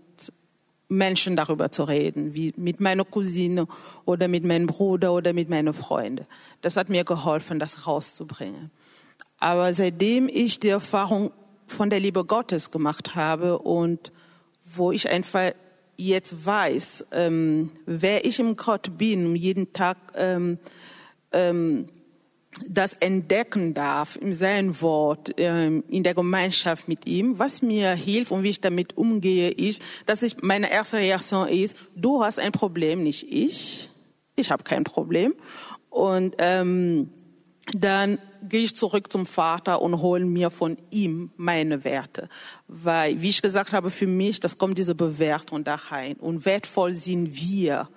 Menschen 0.90 1.36
darüber 1.36 1.72
zu 1.72 1.84
reden, 1.84 2.34
wie 2.34 2.54
mit 2.56 2.80
meiner 2.80 3.04
Cousine 3.04 3.68
oder 4.06 4.28
mit 4.28 4.46
meinem 4.46 4.68
Bruder 4.68 5.14
oder 5.14 5.34
mit 5.34 5.50
meinen 5.50 5.74
Freunden. 5.74 6.26
Das 6.62 6.78
hat 6.78 6.90
mir 6.90 7.04
geholfen, 7.04 7.60
das 7.60 7.88
rauszubringen. 7.88 8.72
Aber 9.40 9.74
seitdem 9.74 10.30
ich 10.30 10.60
die 10.60 10.70
Erfahrung 10.70 11.32
von 11.68 11.90
der 11.90 12.00
Liebe 12.00 12.24
Gottes 12.24 12.72
gemacht 12.72 13.16
habe 13.16 13.60
und 13.60 14.12
wo 14.66 14.92
ich 14.92 15.10
einfach 15.10 15.52
jetzt 15.98 16.46
weiß, 16.46 17.08
ähm, 17.12 17.72
wer 17.86 18.26
ich 18.26 18.40
im 18.40 18.56
Gott 18.56 18.98
bin, 18.98 19.36
jeden 19.36 19.74
Tag 19.74 19.98
ähm, 20.16 20.58
ähm, 21.32 21.88
das 22.66 22.94
entdecken 22.94 23.74
darf 23.74 24.16
in 24.16 24.34
seinem 24.34 24.82
Wort, 24.82 25.32
ähm, 25.38 25.84
in 25.90 26.04
der 26.04 26.14
Gemeinschaft 26.14 26.88
mit 26.88 27.06
ihm. 27.06 27.40
Was 27.40 27.62
mir 27.62 27.92
hilft 27.92 28.32
und 28.32 28.44
wie 28.44 28.50
ich 28.50 28.62
damit 28.62 28.98
umgehe, 28.98 29.50
ist, 29.50 29.82
dass 30.06 30.24
ich 30.24 30.42
meine 30.42 30.72
erste 30.72 30.98
Reaktion 30.98 31.48
ist, 31.48 31.78
du 31.96 32.24
hast 32.24 32.40
ein 32.40 32.52
Problem, 32.52 33.04
nicht 33.04 33.32
ich. 33.32 33.90
Ich 34.36 34.52
habe 34.52 34.64
kein 34.64 34.84
Problem. 34.84 35.34
Und 35.90 36.36
ähm, 36.40 37.10
dann 37.74 38.18
gehe 38.48 38.64
ich 38.64 38.76
zurück 38.76 39.12
zum 39.12 39.26
Vater 39.26 39.82
und 39.82 40.02
hole 40.02 40.24
mir 40.26 40.52
von 40.52 40.78
ihm 40.90 41.32
meine 41.36 41.84
Werte. 41.84 42.30
Weil, 42.68 43.22
wie 43.22 43.30
ich 43.30 43.42
gesagt 43.42 43.72
habe, 43.72 43.90
für 43.90 44.08
mich, 44.08 44.40
das 44.40 44.58
kommt 44.58 44.78
diese 44.78 44.96
Bewertung 44.96 45.64
da 45.64 45.76
rein. 45.76 46.16
Und 46.18 46.46
wertvoll 46.46 46.94
sind 46.94 47.36
wir 47.36 47.90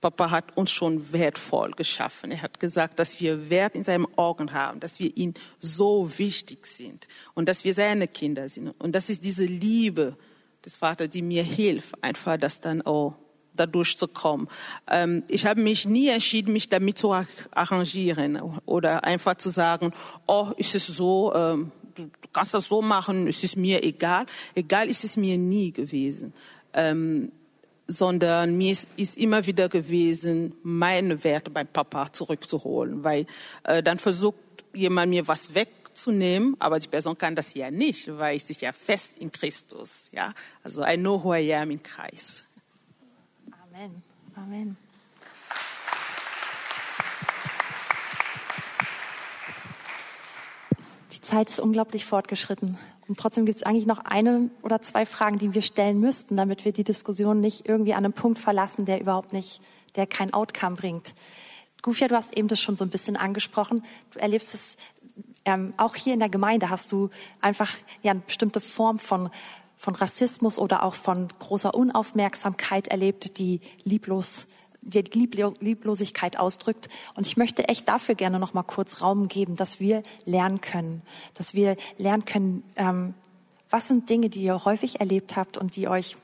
Papa 0.00 0.30
hat 0.30 0.56
uns 0.56 0.70
schon 0.70 1.12
wertvoll 1.12 1.72
geschaffen. 1.72 2.30
Er 2.30 2.42
hat 2.42 2.60
gesagt, 2.60 2.98
dass 2.98 3.20
wir 3.20 3.50
Wert 3.50 3.74
in 3.74 3.82
seinen 3.82 4.06
Augen 4.16 4.52
haben, 4.52 4.78
dass 4.78 5.00
wir 5.00 5.16
ihm 5.16 5.34
so 5.58 6.18
wichtig 6.18 6.66
sind 6.66 7.08
und 7.34 7.48
dass 7.48 7.64
wir 7.64 7.74
seine 7.74 8.06
Kinder 8.06 8.48
sind. 8.48 8.68
Und 8.80 8.94
das 8.94 9.10
ist 9.10 9.24
diese 9.24 9.44
Liebe 9.44 10.16
des 10.64 10.76
Vaters, 10.76 11.10
die 11.10 11.22
mir 11.22 11.42
hilft, 11.42 12.02
einfach 12.02 12.36
das 12.36 12.60
dann 12.60 12.82
auch 12.82 13.14
dadurch 13.54 13.96
zu 13.96 14.06
kommen. 14.06 14.48
Ähm, 14.88 15.24
ich 15.28 15.46
habe 15.46 15.60
mich 15.60 15.86
nie 15.86 16.08
entschieden, 16.08 16.52
mich 16.52 16.68
damit 16.68 16.98
zu 16.98 17.12
arrangieren 17.50 18.40
oder 18.66 19.02
einfach 19.02 19.36
zu 19.36 19.50
sagen, 19.50 19.92
oh, 20.28 20.50
ist 20.56 20.76
es 20.76 20.86
so, 20.86 21.34
ähm, 21.34 21.72
du 21.96 22.08
kannst 22.32 22.54
das 22.54 22.64
so 22.64 22.80
machen, 22.80 23.26
es 23.26 23.42
ist 23.42 23.56
mir 23.56 23.82
egal. 23.82 24.26
Egal 24.54 24.88
ist 24.88 25.04
es 25.04 25.16
mir 25.16 25.38
nie 25.38 25.72
gewesen. 25.72 26.32
Ähm, 26.72 27.32
sondern 27.88 28.56
mir 28.56 28.72
ist, 28.72 28.90
ist, 28.96 29.16
immer 29.16 29.46
wieder 29.46 29.70
gewesen, 29.70 30.54
meine 30.62 31.24
Werte 31.24 31.50
beim 31.50 31.66
Papa 31.66 32.12
zurückzuholen, 32.12 33.02
weil 33.02 33.26
äh, 33.64 33.82
dann 33.82 33.98
versucht 33.98 34.36
jemand 34.74 35.08
mir 35.10 35.26
was 35.26 35.54
wegzunehmen, 35.54 36.54
aber 36.58 36.78
die 36.78 36.88
Person 36.88 37.16
kann 37.16 37.34
das 37.34 37.54
ja 37.54 37.70
nicht, 37.70 38.06
weil 38.18 38.36
ich 38.36 38.44
sich 38.44 38.60
ja 38.60 38.72
fest 38.72 39.16
in 39.18 39.32
Christus, 39.32 40.10
ja. 40.12 40.34
Also 40.62 40.84
I 40.84 40.96
know 40.96 41.24
who 41.24 41.34
I 41.34 41.54
am 41.54 41.70
in 41.70 41.82
Christ. 41.82 42.46
Amen. 43.72 44.02
Amen. 44.36 44.76
Die 51.12 51.20
Zeit 51.22 51.48
ist 51.48 51.58
unglaublich 51.58 52.04
fortgeschritten 52.04 52.78
Und 53.08 53.18
trotzdem 53.18 53.46
gibt 53.46 53.56
es 53.56 53.62
eigentlich 53.62 53.86
noch 53.86 54.04
eine 54.04 54.50
oder 54.62 54.82
zwei 54.82 55.06
Fragen, 55.06 55.38
die 55.38 55.54
wir 55.54 55.62
stellen 55.62 55.98
müssten, 55.98 56.36
damit 56.36 56.64
wir 56.64 56.72
die 56.72 56.84
Diskussion 56.84 57.40
nicht 57.40 57.66
irgendwie 57.66 57.94
an 57.94 58.04
einem 58.04 58.12
Punkt 58.12 58.38
verlassen, 58.38 58.84
der 58.84 59.00
überhaupt 59.00 59.32
nicht, 59.32 59.60
der 59.96 60.06
kein 60.06 60.34
Outcome 60.34 60.76
bringt. 60.76 61.14
Gufia, 61.80 62.08
du 62.08 62.16
hast 62.16 62.36
eben 62.36 62.48
das 62.48 62.60
schon 62.60 62.76
so 62.76 62.84
ein 62.84 62.90
bisschen 62.90 63.16
angesprochen. 63.16 63.82
Du 64.12 64.18
erlebst 64.18 64.52
es 64.54 64.76
ähm, 65.46 65.72
auch 65.78 65.94
hier 65.94 66.12
in 66.12 66.20
der 66.20 66.28
Gemeinde 66.28 66.68
hast 66.68 66.92
du 66.92 67.08
einfach 67.40 67.70
ja 68.02 68.10
eine 68.10 68.20
bestimmte 68.20 68.60
Form 68.60 68.98
von 68.98 69.30
von 69.78 69.94
Rassismus 69.94 70.58
oder 70.58 70.82
auch 70.82 70.94
von 70.94 71.28
großer 71.38 71.72
Unaufmerksamkeit 71.72 72.88
erlebt, 72.88 73.38
die 73.38 73.60
lieblos 73.84 74.48
die 74.82 75.00
Lieblosigkeit 75.00 76.38
ausdrückt. 76.38 76.88
Und 77.14 77.26
ich 77.26 77.36
möchte 77.36 77.68
echt 77.68 77.88
dafür 77.88 78.14
gerne 78.14 78.38
noch 78.38 78.54
mal 78.54 78.62
kurz 78.62 79.00
Raum 79.02 79.28
geben, 79.28 79.56
dass 79.56 79.80
wir 79.80 80.02
lernen 80.24 80.60
können, 80.60 81.02
dass 81.34 81.54
wir 81.54 81.76
lernen 81.98 82.24
können, 82.24 82.62
ähm, 82.76 83.14
was 83.70 83.88
sind 83.88 84.08
Dinge, 84.08 84.30
die 84.30 84.42
ihr 84.42 84.64
häufig 84.64 85.00
erlebt 85.00 85.36
habt 85.36 85.58
und 85.58 85.76
die 85.76 85.88
euch 85.88 86.16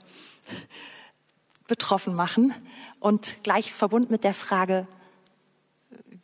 betroffen 1.66 2.14
machen 2.14 2.54
und 3.00 3.42
gleich 3.42 3.72
verbunden 3.72 4.12
mit 4.12 4.24
der 4.24 4.34
Frage, 4.34 4.86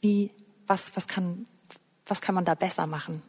wie, 0.01 0.31
was, 0.67 0.97
was 0.97 1.09
kann, 1.09 1.47
was 2.07 2.21
kann 2.21 2.35
man 2.35 2.45
da 2.45 2.55
besser 2.55 2.87
machen? 2.87 3.23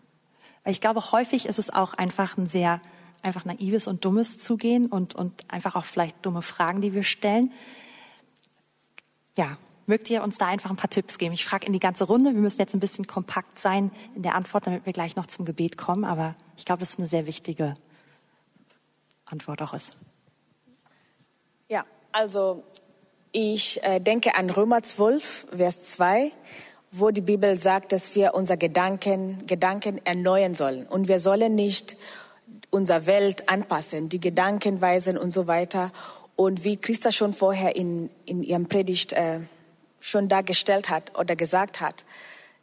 Weil 0.64 0.74
ich 0.74 0.82
glaube, 0.82 1.12
häufig 1.12 1.48
ist 1.48 1.60
es 1.60 1.70
auch 1.70 1.94
einfach 1.94 2.38
ein 2.38 2.46
sehr 2.46 2.80
einfach 3.24 3.46
naives 3.46 3.88
und 3.88 4.04
dummes 4.04 4.38
Zugehen 4.38 4.88
und, 4.88 5.16
und 5.16 5.52
einfach 5.52 5.76
auch 5.76 5.86
vielleicht 5.86 6.26
dumme 6.26 6.42
Fragen, 6.42 6.82
die 6.82 6.94
wir 6.94 7.04
stellen 7.04 7.52
ja, 9.38 9.58
mögt 9.86 10.10
ihr 10.10 10.24
uns 10.24 10.38
da 10.38 10.48
einfach 10.48 10.70
ein 10.70 10.78
paar 10.78 10.90
Tipps 10.90 11.18
geben? 11.18 11.34
Ich 11.34 11.46
frage 11.46 11.66
in 11.66 11.74
die 11.74 11.80
ganze 11.80 12.06
Runde. 12.06 12.34
Wir 12.34 12.42
müssen 12.42 12.60
jetzt 12.60 12.74
ein 12.74 12.80
bisschen 12.80 13.08
kompakt 13.08 13.60
sein 13.60 13.92
in 14.16 14.24
der 14.24 14.36
Antwort, 14.36 14.68
damit 14.68 14.86
wir 14.86 14.94
gleich 14.94 15.16
noch 15.16 15.28
zum 15.28 15.46
Gebet 15.46 15.78
kommen. 15.78 16.06
Aber 16.06 16.36
ich 16.58 16.66
glaube, 16.66 16.80
das 16.80 16.92
ist 16.92 17.00
eine 17.00 17.08
sehr 17.08 17.26
wichtige 17.26 17.74
Antwort 19.26 19.62
auch 19.62 19.74
ist. 19.74 19.98
Ja, 21.70 21.86
also 22.12 22.64
ich 23.32 23.82
äh, 23.84 24.00
denke 24.00 24.36
an 24.36 24.50
Römer 24.50 24.84
12, 24.84 25.48
Vers 25.56 25.86
2, 25.86 26.32
wo 26.92 27.12
die 27.12 27.22
Bibel 27.22 27.58
sagt, 27.58 27.94
dass 27.94 28.14
wir 28.16 28.34
unsere 28.34 28.58
Gedanken, 28.58 29.48
Gedanken 29.48 30.06
erneuern 30.06 30.54
sollen. 30.54 30.86
Und 30.86 31.08
wir 31.08 31.20
sollen 31.20 31.56
nicht 31.56 31.96
unsere 32.70 33.06
Welt 33.06 33.50
anpassen, 33.50 34.10
die 34.10 34.20
Gedankenweisen 34.20 35.18
und 35.18 35.32
so 35.32 35.48
weiter. 35.48 35.92
Und 36.36 36.64
wie 36.64 36.78
Christa 36.78 37.12
schon 37.12 37.34
vorher 37.34 37.76
in, 37.76 38.10
in 38.26 38.44
ihrem 38.44 38.68
Predigt 38.68 39.14
äh, 39.14 39.40
schon 40.00 40.28
dargestellt 40.28 40.90
hat 40.90 41.18
oder 41.18 41.36
gesagt 41.36 41.82
hat, 41.82 42.06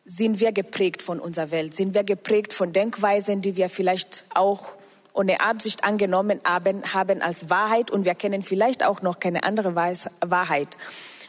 sind 0.04 0.40
wir 0.40 0.52
geprägt 0.52 1.02
von 1.02 1.20
unserer 1.20 1.50
Welt, 1.50 1.74
sind 1.76 1.94
wir 1.94 2.02
geprägt 2.02 2.52
von 2.52 2.72
Denkweisen, 2.72 3.42
die 3.42 3.56
wir 3.56 3.68
vielleicht 3.68 4.24
auch 4.34 4.74
ohne 5.12 5.40
Absicht 5.40 5.84
angenommen 5.84 6.40
haben, 6.44 6.82
haben 6.94 7.22
als 7.22 7.50
Wahrheit 7.50 7.90
und 7.90 8.04
wir 8.04 8.14
kennen 8.14 8.42
vielleicht 8.42 8.84
auch 8.84 9.02
noch 9.02 9.20
keine 9.20 9.42
andere 9.42 9.74
Wahrheit. 9.74 10.76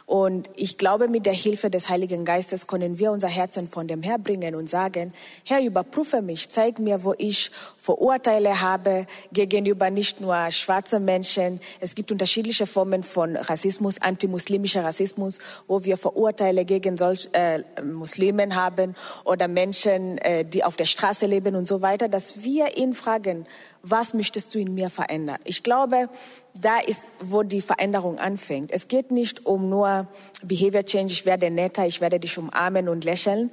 Und 0.10 0.50
ich 0.56 0.80
glaube, 0.80 1.08
mit 1.08 1.28
der 1.28 1.34
Hilfe 1.34 1.70
des 1.70 1.88
Heiligen 1.88 2.26
Geistes 2.26 2.66
können 2.66 2.98
wir 2.98 3.12
unser 3.12 3.28
Herzen 3.28 3.68
von 3.68 3.88
dem 3.88 4.02
Herr 4.02 4.18
bringen 4.18 4.56
und 4.56 4.68
sagen, 4.68 5.14
Herr, 5.44 5.62
überprüfe 5.62 6.24
mich, 6.24 6.50
zeig 6.50 6.80
mir, 6.80 7.04
wo 7.04 7.14
ich 7.20 7.52
Vorurteile 7.78 8.60
habe 8.60 9.06
gegenüber 9.32 9.92
nicht 9.92 10.20
nur 10.20 10.50
schwarzen 10.50 11.06
Menschen. 11.06 11.62
Es 11.80 11.94
gibt 11.94 12.12
unterschiedliche 12.12 12.66
Formen 12.66 13.04
von 13.04 13.36
Rassismus, 13.36 14.02
antimuslimischer 14.02 14.84
Rassismus, 14.84 15.38
wo 15.68 15.84
wir 15.84 15.96
Vorurteile 15.96 16.66
gegen 16.66 16.98
solch, 16.98 17.30
äh, 17.34 17.62
Muslimen 17.84 18.56
haben 18.56 18.96
oder 19.26 19.48
Menschen, 19.48 20.18
äh, 20.18 20.44
die 20.44 20.64
auf 20.64 20.76
der 20.76 20.86
Straße 20.86 21.28
leben 21.28 21.56
und 21.56 21.68
so 21.68 21.84
weiter, 21.84 22.10
dass 22.10 22.44
wir 22.44 22.78
ihn 22.78 22.96
fragen, 22.96 23.46
was 23.82 24.14
möchtest 24.14 24.54
du 24.54 24.60
in 24.60 24.74
mir 24.74 24.90
verändern? 24.90 25.38
Ich 25.44 25.64
glaube, 25.64 26.10
da 26.54 26.80
ist, 26.80 27.04
wo 27.20 27.44
die 27.44 27.62
Veränderung 27.62 28.20
anfängt. 28.20 28.72
Es 28.72 28.88
geht 28.88 29.12
nicht 29.12 29.46
um 29.46 29.70
nur 29.70 30.08
Behavior 30.44 30.84
Change, 30.84 31.14
ich 31.14 31.26
werde 31.26 31.50
netter, 31.50 31.86
ich 31.86 32.02
werde 32.02 32.20
dich 32.20 32.38
umarmen 32.38 32.90
und 32.90 33.06
lächeln. 33.06 33.52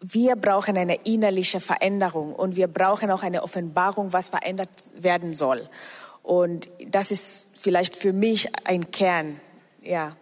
Wir 0.00 0.36
brauchen 0.36 0.76
eine 0.76 0.96
innerliche 1.06 1.60
Veränderung 1.60 2.34
und 2.34 2.56
wir 2.56 2.68
brauchen 2.68 3.10
auch 3.10 3.22
eine 3.22 3.42
Offenbarung, 3.42 4.12
was 4.12 4.28
verändert 4.28 4.70
werden 4.94 5.34
soll. 5.34 5.68
Und 6.22 6.68
das 6.86 7.10
ist 7.10 7.46
vielleicht 7.54 7.96
für 7.96 8.12
mich 8.12 8.48
ein 8.66 8.90
Kern, 8.90 9.40
ja. 9.82 10.16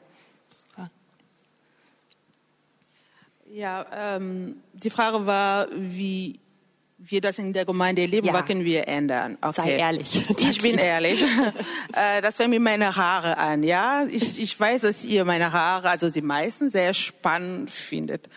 Ja, 3.48 3.86
ähm, 3.94 4.60
die 4.74 4.90
Frage 4.90 5.24
war, 5.24 5.68
wie 5.72 6.40
wir 6.98 7.20
das 7.20 7.38
in 7.38 7.52
der 7.52 7.64
Gemeinde 7.64 8.02
erleben, 8.02 8.28
ja. 8.28 8.32
was 8.32 8.46
können 8.46 8.64
wir 8.64 8.88
ändern? 8.88 9.36
Okay. 9.40 9.52
Sei 9.52 9.76
ehrlich. 9.76 10.22
Ich 10.38 10.62
bin 10.62 10.78
ehrlich. 10.78 11.24
Äh, 11.92 12.20
das 12.20 12.36
fängt 12.36 12.50
mit 12.50 12.60
meinen 12.60 12.94
Haaren 12.94 13.34
an, 13.34 13.62
ja. 13.62 14.04
Ich, 14.06 14.38
ich 14.38 14.58
weiß, 14.58 14.82
dass 14.82 15.04
ihr 15.04 15.24
meine 15.24 15.52
Haare, 15.52 15.88
also 15.88 16.10
die 16.10 16.20
meisten, 16.20 16.68
sehr 16.68 16.92
spannend 16.92 17.70
findet. 17.70 18.28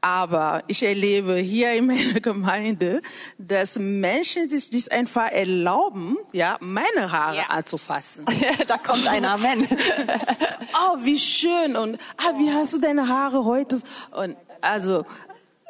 Aber 0.00 0.62
ich 0.68 0.84
erlebe 0.84 1.36
hier 1.36 1.72
in 1.72 1.86
meiner 1.86 2.20
Gemeinde, 2.20 3.00
dass 3.38 3.78
Menschen 3.78 4.48
sich 4.48 4.70
dies 4.70 4.88
einfach 4.88 5.32
erlauben, 5.32 6.16
ja, 6.32 6.56
meine 6.60 7.10
Haare 7.10 7.38
ja. 7.38 7.46
anzufassen. 7.48 8.26
da 8.68 8.78
kommt 8.78 9.08
ein 9.08 9.24
Amen. 9.24 9.66
oh, 9.66 10.98
wie 11.00 11.18
schön. 11.18 11.74
Und, 11.74 11.98
ah, 12.18 12.34
wie 12.38 12.52
hast 12.52 12.74
du 12.74 12.78
deine 12.78 13.08
Haare 13.08 13.44
heute? 13.44 13.80
Und, 14.12 14.36
also, 14.60 15.04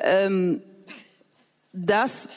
ähm, 0.01 0.63
das, 1.75 2.29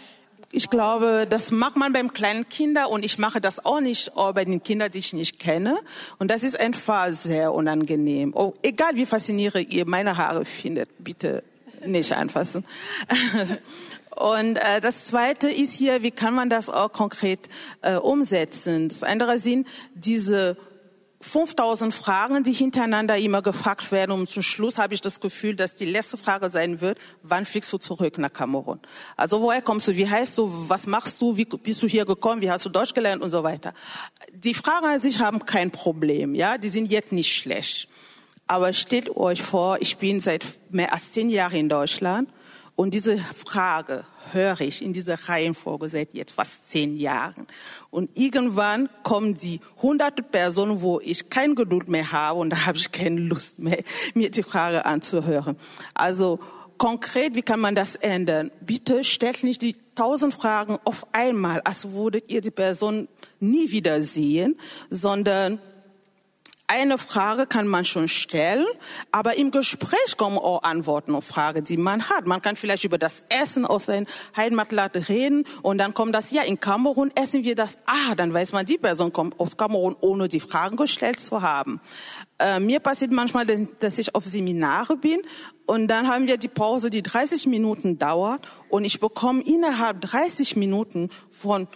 ich 0.52 0.70
glaube, 0.70 1.28
das 1.30 1.52
macht 1.52 1.76
man 1.76 1.94
beim 1.94 2.12
kleinen 2.12 2.50
Kinder 2.50 2.90
und 2.90 3.06
ich 3.06 3.18
mache 3.18 3.40
das 3.40 3.64
auch 3.64 3.80
nicht 3.80 4.12
bei 4.16 4.44
den 4.44 4.64
Kindern, 4.64 4.92
die 4.92 5.00
ich 5.00 5.14
nicht 5.14 5.40
kenne. 5.40 5.78
Und 6.20 6.32
das 6.32 6.44
ist 6.44 6.60
einfach 6.60 7.14
sehr 7.14 7.54
unangenehm. 7.54 8.34
Oh, 8.36 8.54
egal 8.64 8.96
wie 8.96 9.06
faszinierend 9.06 9.72
ihr 9.74 9.88
meine 9.88 10.18
Haare 10.18 10.46
findet, 10.46 10.90
bitte 11.04 11.44
nicht 11.86 12.14
anfassen. 12.14 12.66
Und 14.18 14.56
äh, 14.58 14.82
das 14.82 15.06
Zweite 15.06 15.48
ist 15.48 15.74
hier, 15.74 16.02
wie 16.02 16.10
kann 16.10 16.34
man 16.34 16.50
das 16.50 16.72
auch 16.72 16.92
konkret 16.92 17.40
äh, 17.84 17.98
umsetzen? 17.98 18.90
Das 18.90 19.04
andere 19.04 19.38
sind 19.38 19.68
diese 19.94 20.58
5000 21.28 21.94
Fragen, 21.94 22.44
die 22.44 22.54
hintereinander 22.54 23.18
immer 23.18 23.42
gefragt 23.42 23.92
werden. 23.92 24.12
Und 24.12 24.30
zum 24.30 24.42
Schluss 24.42 24.78
habe 24.78 24.94
ich 24.94 25.02
das 25.02 25.20
Gefühl, 25.20 25.56
dass 25.56 25.76
die 25.76 25.86
letzte 25.86 26.18
Frage 26.18 26.50
sein 26.50 26.82
wird, 26.82 26.98
wann 27.22 27.46
fliegst 27.46 27.72
du 27.74 27.78
zurück 27.78 28.18
nach 28.18 28.32
Kamerun? 28.32 28.80
Also 29.16 29.42
woher 29.42 29.62
kommst 29.62 29.88
du? 29.88 29.96
Wie 29.96 30.10
heißt 30.10 30.38
du? 30.38 30.52
Was 30.70 30.88
machst 30.88 31.22
du? 31.22 31.38
Wie 31.38 31.46
bist 31.46 31.84
du 31.84 31.88
hier 31.88 32.06
gekommen? 32.06 32.42
Wie 32.42 32.50
hast 32.50 32.66
du 32.66 32.70
Deutsch 32.70 32.94
gelernt? 32.94 33.22
Und 33.22 33.30
so 33.30 33.44
weiter. 33.44 33.74
Die 34.34 34.54
Fragen 34.54 34.86
an 34.86 35.00
sich 35.00 35.20
haben 35.20 35.46
kein 35.46 35.72
Problem. 35.72 36.34
Ja, 36.34 36.58
Die 36.58 36.70
sind 36.70 36.90
jetzt 36.90 37.12
nicht 37.12 37.36
schlecht. 37.36 37.90
Aber 38.48 38.72
stellt 38.72 39.16
euch 39.18 39.42
vor, 39.42 39.78
ich 39.82 39.98
bin 39.98 40.22
seit 40.22 40.46
mehr 40.70 40.94
als 40.94 41.12
zehn 41.12 41.30
Jahren 41.30 41.56
in 41.56 41.70
Deutschland 41.70 42.30
und 42.78 42.94
diese 42.94 43.18
Frage 43.18 44.06
höre 44.32 44.62
ich 44.62 44.84
in 44.84 44.94
dieser 44.94 45.16
Reihenfolge 45.28 45.90
seit 45.90 46.14
jetzt 46.14 46.34
fast 46.34 46.70
zehn 46.70 46.96
Jahren. 46.96 47.48
Und 47.90 48.12
irgendwann 48.14 48.88
kommen 49.02 49.34
die 49.34 49.62
hunderte 49.82 50.22
Personen, 50.22 50.84
wo 50.84 51.00
ich 51.00 51.32
kein 51.32 51.56
Geduld 51.56 51.90
mehr 51.90 52.12
habe 52.12 52.40
und 52.40 52.52
da 52.52 52.68
habe 52.68 52.78
ich 52.78 52.92
keine 52.92 53.20
Lust 53.20 53.58
mehr, 53.58 53.84
mir 54.14 54.30
die 54.30 54.44
Frage 54.44 54.86
anzuhören. 54.86 55.58
Also 55.96 56.38
konkret, 56.78 57.34
wie 57.34 57.42
kann 57.42 57.60
man 57.60 57.74
das 57.74 57.96
ändern? 57.96 58.52
Bitte 58.62 59.04
stellt 59.04 59.44
nicht 59.44 59.64
die 59.64 59.76
tausend 59.96 60.36
Fragen 60.36 60.78
auf 60.84 61.08
einmal, 61.14 61.62
als 61.62 61.94
würdet 61.94 62.30
ihr 62.30 62.42
die 62.42 62.52
Person 62.52 63.08
nie 63.40 63.72
wieder 63.72 64.04
sehen, 64.04 64.56
sondern 64.92 65.60
eine 66.68 66.98
Frage 66.98 67.48
kann 67.48 67.68
man 67.68 67.86
schon 67.86 68.10
stellen, 68.10 68.66
aber 69.12 69.38
im 69.38 69.52
Gespräch 69.52 70.18
kommen 70.18 70.38
auch 70.38 70.64
Antworten 70.64 71.16
auf 71.16 71.26
Fragen, 71.26 71.64
die 71.64 71.78
man 71.78 72.10
hat. 72.10 72.28
Man 72.28 72.42
kann 72.42 72.58
vielleicht 72.58 72.84
über 72.84 72.98
das 72.98 73.24
Essen 73.30 73.66
aus 73.66 73.86
seinem 73.86 74.06
Heimatland 74.36 75.08
reden 75.08 75.46
und 75.62 75.78
dann 75.78 75.94
kommt 75.94 76.14
das, 76.14 76.32
ja, 76.32 76.42
in 76.42 76.60
Kamerun 76.60 77.12
essen 77.16 77.46
wir 77.46 77.56
das. 77.56 77.78
Ah, 77.86 78.16
dann 78.16 78.34
weiß 78.34 78.52
man, 78.52 78.66
die 78.66 78.78
Person 78.78 79.14
kommt 79.14 79.40
aus 79.40 79.56
Kamerun, 79.56 79.96
ohne 80.02 80.28
die 80.28 80.42
Fragen 80.42 80.76
gestellt 80.76 81.22
zu 81.22 81.42
haben. 81.42 81.80
Äh, 82.38 82.60
mir 82.60 82.82
passiert 82.82 83.12
manchmal, 83.12 83.46
dass 83.46 83.98
ich 83.98 84.14
auf 84.14 84.26
Seminare 84.26 84.98
bin 84.98 85.22
und 85.66 85.88
dann 85.88 86.08
haben 86.08 86.28
wir 86.28 86.38
die 86.38 86.50
Pause, 86.50 86.90
die 86.90 87.02
30 87.02 87.48
Minuten 87.48 87.98
dauert 87.98 88.42
und 88.70 88.84
ich 88.84 89.00
bekomme 89.00 89.42
innerhalb 89.42 90.02
30 90.02 90.58
Minuten 90.58 91.10
von 91.32 91.68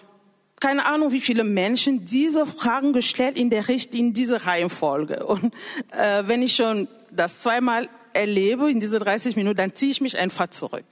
keine 0.61 0.85
Ahnung, 0.85 1.11
wie 1.11 1.19
viele 1.19 1.43
Menschen 1.43 2.05
diese 2.05 2.45
Fragen 2.45 2.93
gestellt 2.93 3.37
in 3.37 3.49
der 3.49 3.67
Richt 3.67 3.93
in 3.93 4.13
dieser 4.13 4.45
Reihenfolge. 4.45 5.25
Und 5.25 5.53
äh, 5.91 6.23
wenn 6.27 6.41
ich 6.41 6.55
schon 6.55 6.87
das 7.11 7.41
zweimal 7.41 7.89
erlebe 8.13 8.71
in 8.71 8.79
diese 8.79 8.99
30 8.99 9.35
Minuten, 9.35 9.57
dann 9.57 9.75
ziehe 9.75 9.91
ich 9.91 10.01
mich 10.01 10.17
einfach 10.17 10.47
zurück, 10.47 10.85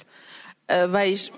äh, 0.68 0.88
weil 0.90 1.14
ich 1.14 1.32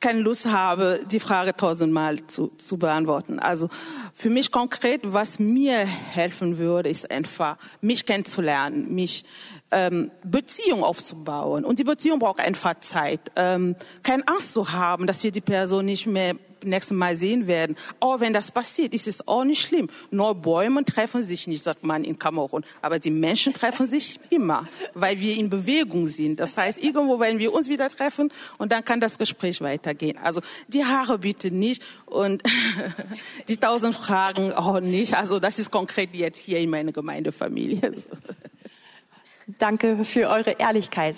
keine 0.00 0.20
Lust 0.20 0.46
habe, 0.46 1.00
die 1.10 1.20
Frage 1.20 1.54
tausendmal 1.54 2.26
zu, 2.26 2.48
zu 2.56 2.78
beantworten. 2.78 3.38
Also 3.38 3.68
für 4.14 4.30
mich 4.30 4.50
konkret, 4.50 5.00
was 5.04 5.38
mir 5.38 5.76
helfen 5.76 6.58
würde, 6.58 6.88
ist 6.88 7.10
einfach, 7.10 7.58
mich 7.80 8.06
kennenzulernen, 8.06 8.94
mich 8.94 9.24
ähm, 9.70 10.10
Beziehung 10.24 10.84
aufzubauen. 10.84 11.64
Und 11.64 11.78
die 11.78 11.84
Beziehung 11.84 12.18
braucht 12.18 12.40
einfach 12.40 12.80
Zeit. 12.80 13.20
Ähm, 13.36 13.76
keine 14.02 14.26
Angst 14.26 14.52
zu 14.54 14.72
haben, 14.72 15.06
dass 15.06 15.22
wir 15.22 15.32
die 15.32 15.40
Person 15.40 15.84
nicht 15.84 16.06
mehr 16.06 16.34
nächsten 16.70 16.96
Mal 16.96 17.16
sehen 17.16 17.46
werden. 17.46 17.76
Auch 18.00 18.20
wenn 18.20 18.32
das 18.32 18.50
passiert, 18.50 18.94
ist 18.94 19.06
es 19.06 19.26
auch 19.26 19.44
nicht 19.44 19.62
schlimm. 19.62 19.88
Nur 20.10 20.34
Bäume 20.34 20.84
treffen 20.84 21.22
sich 21.22 21.46
nicht, 21.46 21.64
sagt 21.64 21.84
man 21.84 22.04
in 22.04 22.18
Kamerun. 22.18 22.64
Aber 22.80 22.98
die 22.98 23.10
Menschen 23.10 23.52
treffen 23.52 23.86
sich 23.86 24.18
immer, 24.30 24.68
weil 24.94 25.20
wir 25.20 25.36
in 25.36 25.50
Bewegung 25.50 26.06
sind. 26.06 26.40
Das 26.40 26.56
heißt, 26.56 26.82
irgendwo 26.82 27.20
werden 27.20 27.38
wir 27.38 27.52
uns 27.52 27.68
wieder 27.68 27.88
treffen 27.88 28.32
und 28.58 28.72
dann 28.72 28.84
kann 28.84 29.00
das 29.00 29.18
Gespräch 29.18 29.60
weitergehen. 29.60 30.18
Also 30.18 30.40
die 30.68 30.84
Haare 30.84 31.18
bitte 31.18 31.50
nicht 31.50 31.82
und 32.06 32.42
die 33.48 33.56
tausend 33.56 33.94
Fragen 33.94 34.52
auch 34.52 34.80
nicht. 34.80 35.14
Also 35.14 35.38
das 35.38 35.58
ist 35.58 35.70
konkret 35.70 36.14
jetzt 36.14 36.38
hier 36.38 36.58
in 36.58 36.70
meiner 36.70 36.92
Gemeindefamilie. 36.92 37.94
Danke 39.58 40.04
für 40.04 40.28
eure 40.28 40.52
Ehrlichkeit. 40.52 41.16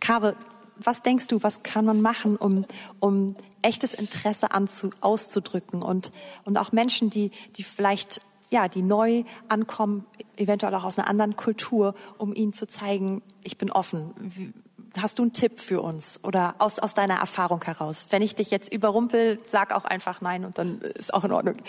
Kabe, 0.00 0.34
was 0.78 1.02
denkst 1.02 1.28
du, 1.28 1.42
was 1.42 1.62
kann 1.62 1.84
man 1.84 2.00
machen, 2.00 2.36
um, 2.36 2.64
um 3.00 3.36
echtes 3.62 3.94
Interesse 3.94 4.52
anzu, 4.52 4.90
auszudrücken 5.00 5.82
und, 5.82 6.12
und 6.44 6.58
auch 6.58 6.72
Menschen, 6.72 7.10
die, 7.10 7.30
die 7.56 7.62
vielleicht, 7.62 8.20
ja, 8.50 8.68
die 8.68 8.82
neu 8.82 9.24
ankommen, 9.48 10.06
eventuell 10.36 10.74
auch 10.74 10.84
aus 10.84 10.98
einer 10.98 11.08
anderen 11.08 11.36
Kultur, 11.36 11.94
um 12.18 12.34
ihnen 12.34 12.52
zu 12.52 12.66
zeigen, 12.66 13.22
ich 13.42 13.58
bin 13.58 13.70
offen. 13.70 14.54
Hast 15.00 15.18
du 15.18 15.22
einen 15.22 15.32
Tipp 15.32 15.60
für 15.60 15.82
uns 15.82 16.20
oder 16.22 16.54
aus, 16.58 16.78
aus 16.78 16.94
deiner 16.94 17.16
Erfahrung 17.16 17.62
heraus? 17.64 18.06
Wenn 18.10 18.22
ich 18.22 18.34
dich 18.34 18.50
jetzt 18.50 18.72
überrumpel, 18.72 19.38
sag 19.46 19.72
auch 19.72 19.84
einfach 19.84 20.20
nein 20.20 20.44
und 20.44 20.58
dann 20.58 20.80
ist 20.80 21.12
auch 21.12 21.24
in 21.24 21.32
Ordnung. 21.32 21.56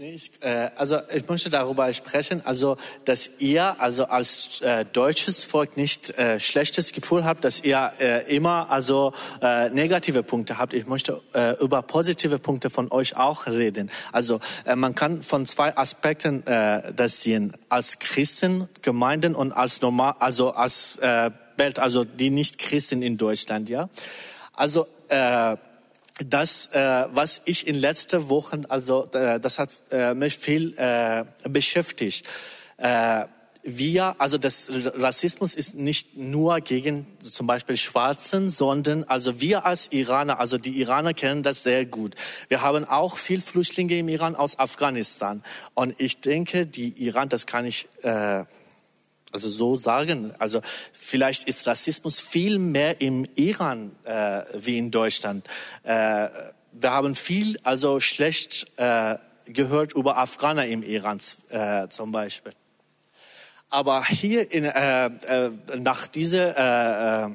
Ich, 0.00 0.32
äh, 0.40 0.70
also 0.76 0.98
ich 1.14 1.28
möchte 1.28 1.48
darüber 1.48 1.92
sprechen, 1.94 2.44
also 2.44 2.76
dass 3.04 3.30
ihr 3.38 3.80
also 3.80 4.06
als 4.06 4.60
äh, 4.60 4.84
deutsches 4.84 5.44
Volk 5.44 5.76
nicht 5.76 6.18
äh, 6.18 6.40
schlechtes 6.40 6.92
Gefühl 6.92 7.24
habt, 7.24 7.44
dass 7.44 7.62
ihr 7.62 7.92
äh, 8.00 8.34
immer 8.34 8.68
also 8.68 9.12
äh, 9.40 9.70
negative 9.70 10.24
Punkte 10.24 10.58
habt. 10.58 10.74
Ich 10.74 10.86
möchte 10.86 11.22
äh, 11.34 11.56
über 11.62 11.82
positive 11.82 12.40
Punkte 12.40 12.68
von 12.68 12.90
euch 12.90 13.16
auch 13.16 13.46
reden. 13.46 13.90
Also 14.10 14.40
äh, 14.64 14.74
man 14.74 14.96
kann 14.96 15.22
von 15.22 15.46
zwei 15.46 15.76
Aspekten 15.76 16.44
äh, 16.48 16.92
das 16.92 17.22
sehen: 17.22 17.52
als 17.68 18.00
Christen, 18.00 18.68
Gemeinden 18.82 19.36
und 19.36 19.52
als 19.52 19.82
normal, 19.82 20.16
also 20.18 20.50
als 20.50 20.96
äh, 20.96 21.30
Welt, 21.56 21.78
also 21.78 22.04
die 22.04 22.30
Nicht-Christen 22.30 23.02
in 23.02 23.16
Deutschland, 23.16 23.68
ja. 23.68 23.88
Also 24.54 24.86
äh, 25.08 25.56
das, 26.18 26.66
äh, 26.72 27.06
was 27.12 27.42
ich 27.44 27.66
in 27.66 27.74
letzter 27.74 28.28
Wochen, 28.28 28.64
also 28.66 29.08
äh, 29.12 29.40
das 29.40 29.58
hat 29.58 29.70
äh, 29.90 30.14
mich 30.14 30.36
viel 30.36 30.74
äh, 30.76 31.24
beschäftigt. 31.48 32.26
Äh, 32.76 33.26
wir, 33.64 34.16
also 34.18 34.38
das 34.38 34.70
Rassismus 34.96 35.54
ist 35.54 35.76
nicht 35.76 36.16
nur 36.16 36.60
gegen 36.60 37.06
zum 37.20 37.46
Beispiel 37.46 37.76
Schwarzen, 37.76 38.50
sondern 38.50 39.04
also 39.04 39.40
wir 39.40 39.64
als 39.64 39.92
Iraner, 39.92 40.40
also 40.40 40.58
die 40.58 40.80
Iraner 40.80 41.14
kennen 41.14 41.44
das 41.44 41.62
sehr 41.62 41.86
gut. 41.86 42.16
Wir 42.48 42.62
haben 42.62 42.84
auch 42.84 43.16
viel 43.16 43.40
Flüchtlinge 43.40 43.96
im 43.96 44.08
Iran 44.08 44.34
aus 44.34 44.58
Afghanistan 44.58 45.44
und 45.74 45.94
ich 45.98 46.20
denke, 46.20 46.66
die 46.66 46.88
Iran, 47.04 47.28
das 47.28 47.46
kann 47.46 47.64
ich 47.64 47.88
äh, 48.02 48.44
also 49.32 49.50
so 49.50 49.76
sagen. 49.76 50.32
Also 50.38 50.60
vielleicht 50.92 51.48
ist 51.48 51.66
Rassismus 51.66 52.20
viel 52.20 52.58
mehr 52.58 53.00
im 53.00 53.26
Iran 53.34 53.92
äh, 54.04 54.42
wie 54.54 54.78
in 54.78 54.90
Deutschland. 54.90 55.46
Äh, 55.82 56.28
wir 56.72 56.90
haben 56.90 57.14
viel 57.14 57.58
also 57.64 58.00
schlecht 58.00 58.66
äh, 58.76 59.16
gehört 59.46 59.92
über 59.92 60.16
Afghaner 60.16 60.66
im 60.66 60.82
Iran 60.82 61.18
äh, 61.50 61.88
zum 61.88 62.12
Beispiel. 62.12 62.52
Aber 63.68 64.04
hier 64.04 64.50
in, 64.52 64.64
äh, 64.64 65.06
äh, 65.06 65.50
nach 65.78 66.06
dieser 66.06 67.24
äh, 67.24 67.26
äh, 67.26 67.30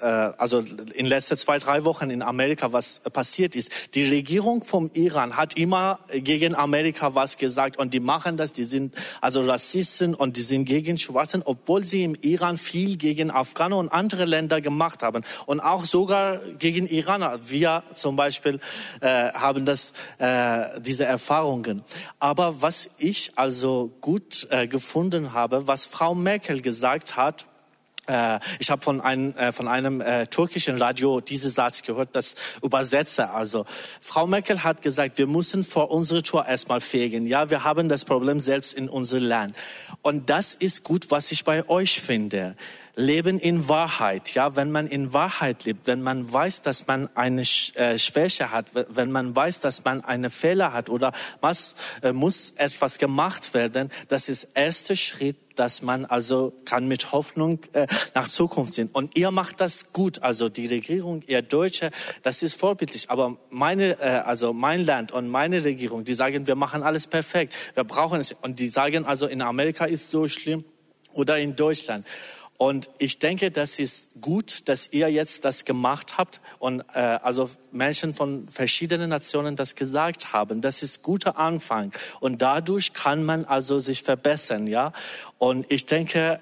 also 0.00 0.64
in 0.94 1.06
letzten 1.06 1.36
zwei, 1.36 1.58
drei 1.58 1.84
Wochen 1.84 2.10
in 2.10 2.22
Amerika 2.22 2.72
was 2.72 3.00
passiert 3.12 3.56
ist. 3.56 3.70
Die 3.94 4.04
Regierung 4.08 4.62
vom 4.64 4.90
Iran 4.92 5.36
hat 5.36 5.56
immer 5.56 6.00
gegen 6.12 6.54
Amerika 6.54 7.14
was 7.14 7.36
gesagt 7.36 7.78
und 7.78 7.94
die 7.94 8.00
machen 8.00 8.36
das, 8.36 8.52
die 8.52 8.64
sind 8.64 8.94
also 9.20 9.42
Rassisten 9.42 10.14
und 10.14 10.36
die 10.36 10.42
sind 10.42 10.64
gegen 10.64 10.98
Schwarzen, 10.98 11.42
obwohl 11.44 11.84
sie 11.84 12.04
im 12.04 12.14
Iran 12.20 12.56
viel 12.56 12.96
gegen 12.96 13.30
Afghaner 13.30 13.78
und 13.78 13.90
andere 13.90 14.24
Länder 14.24 14.60
gemacht 14.60 15.02
haben 15.02 15.24
und 15.46 15.60
auch 15.60 15.84
sogar 15.84 16.38
gegen 16.58 16.86
Iraner. 16.86 17.38
Wir 17.46 17.82
zum 17.94 18.16
Beispiel 18.16 18.60
äh, 19.00 19.32
haben 19.32 19.64
das, 19.64 19.92
äh, 20.18 20.80
diese 20.80 21.04
Erfahrungen. 21.04 21.82
Aber 22.18 22.62
was 22.62 22.90
ich 22.98 23.32
also 23.36 23.92
gut 24.00 24.46
äh, 24.50 24.66
gefunden 24.66 25.32
habe, 25.32 25.66
was 25.66 25.86
Frau 25.86 26.14
Merkel 26.14 26.60
gesagt 26.60 27.16
hat, 27.16 27.42
äh, 27.42 27.53
ich 28.58 28.70
habe 28.70 28.82
von 28.82 29.00
einem, 29.00 29.34
äh, 29.36 29.52
von 29.52 29.66
einem 29.66 30.00
äh, 30.00 30.26
türkischen 30.26 30.76
Radio 30.76 31.20
diesen 31.20 31.50
Satz 31.50 31.82
gehört, 31.82 32.10
das 32.12 32.34
übersetze. 32.62 33.30
Also 33.30 33.64
Frau 34.00 34.26
Merkel 34.26 34.62
hat 34.62 34.82
gesagt, 34.82 35.16
wir 35.16 35.26
müssen 35.26 35.64
vor 35.64 35.90
unserer 35.90 36.22
Tour 36.22 36.46
erstmal 36.46 36.80
fegen. 36.80 37.26
Ja, 37.26 37.48
wir 37.48 37.64
haben 37.64 37.88
das 37.88 38.04
Problem 38.04 38.40
selbst 38.40 38.74
in 38.74 38.88
unserem 38.88 39.24
Land. 39.24 39.56
Und 40.02 40.28
das 40.28 40.54
ist 40.54 40.84
gut, 40.84 41.10
was 41.10 41.32
ich 41.32 41.44
bei 41.44 41.68
euch 41.68 42.00
finde. 42.00 42.56
Leben 42.96 43.38
in 43.38 43.68
Wahrheit. 43.68 44.34
Ja, 44.34 44.56
wenn 44.56 44.70
man 44.70 44.86
in 44.86 45.12
Wahrheit 45.12 45.64
lebt, 45.64 45.86
wenn 45.86 46.02
man 46.02 46.32
weiß, 46.32 46.62
dass 46.62 46.86
man 46.86 47.08
eine 47.14 47.42
äh, 47.42 47.98
Schwäche 47.98 48.50
hat, 48.50 48.66
wenn 48.74 49.10
man 49.10 49.34
weiß, 49.34 49.60
dass 49.60 49.84
man 49.84 50.04
eine 50.04 50.30
Fehler 50.30 50.72
hat 50.72 50.90
oder 50.90 51.12
was 51.40 51.74
äh, 52.02 52.12
muss 52.12 52.52
etwas 52.52 52.98
gemacht 52.98 53.54
werden, 53.54 53.90
das 54.08 54.28
ist 54.28 54.48
erster 54.54 54.96
Schritt 54.96 55.36
dass 55.54 55.82
man 55.82 56.04
also 56.04 56.52
kann 56.64 56.88
mit 56.88 57.12
Hoffnung 57.12 57.60
äh, 57.72 57.86
nach 58.14 58.28
Zukunft 58.28 58.74
sehen. 58.74 58.90
Und 58.92 59.16
ihr 59.16 59.30
macht 59.30 59.60
das 59.60 59.92
gut, 59.92 60.22
also 60.22 60.48
die 60.48 60.66
Regierung, 60.66 61.22
ihr 61.26 61.42
Deutsche, 61.42 61.90
das 62.22 62.42
ist 62.42 62.58
vorbildlich. 62.58 63.10
Aber 63.10 63.36
meine, 63.50 64.00
äh, 64.00 64.22
also 64.24 64.52
mein 64.52 64.84
Land 64.84 65.12
und 65.12 65.28
meine 65.28 65.64
Regierung, 65.64 66.04
die 66.04 66.14
sagen, 66.14 66.46
wir 66.46 66.56
machen 66.56 66.82
alles 66.82 67.06
perfekt, 67.06 67.54
wir 67.74 67.84
brauchen 67.84 68.20
es. 68.20 68.32
Und 68.32 68.58
die 68.58 68.68
sagen 68.68 69.04
also, 69.04 69.26
in 69.26 69.42
Amerika 69.42 69.84
ist 69.84 70.10
so 70.10 70.28
schlimm 70.28 70.64
oder 71.12 71.38
in 71.38 71.54
Deutschland. 71.54 72.06
Und 72.64 72.88
ich 72.96 73.18
denke, 73.18 73.50
das 73.50 73.78
ist 73.78 74.22
gut, 74.22 74.70
dass 74.70 74.90
ihr 74.90 75.10
jetzt 75.10 75.44
das 75.44 75.66
gemacht 75.66 76.16
habt 76.16 76.40
und 76.58 76.80
äh, 76.94 76.98
also 76.98 77.50
Menschen 77.72 78.14
von 78.14 78.48
verschiedenen 78.48 79.10
Nationen 79.10 79.54
das 79.54 79.74
gesagt 79.74 80.32
haben. 80.32 80.62
Das 80.62 80.82
ist 80.82 81.02
guter 81.02 81.36
Anfang 81.36 81.92
und 82.20 82.40
dadurch 82.40 82.94
kann 82.94 83.22
man 83.22 83.44
also 83.44 83.80
sich 83.80 84.02
verbessern, 84.02 84.66
ja. 84.66 84.94
Und 85.36 85.66
ich 85.68 85.84
denke, 85.84 86.40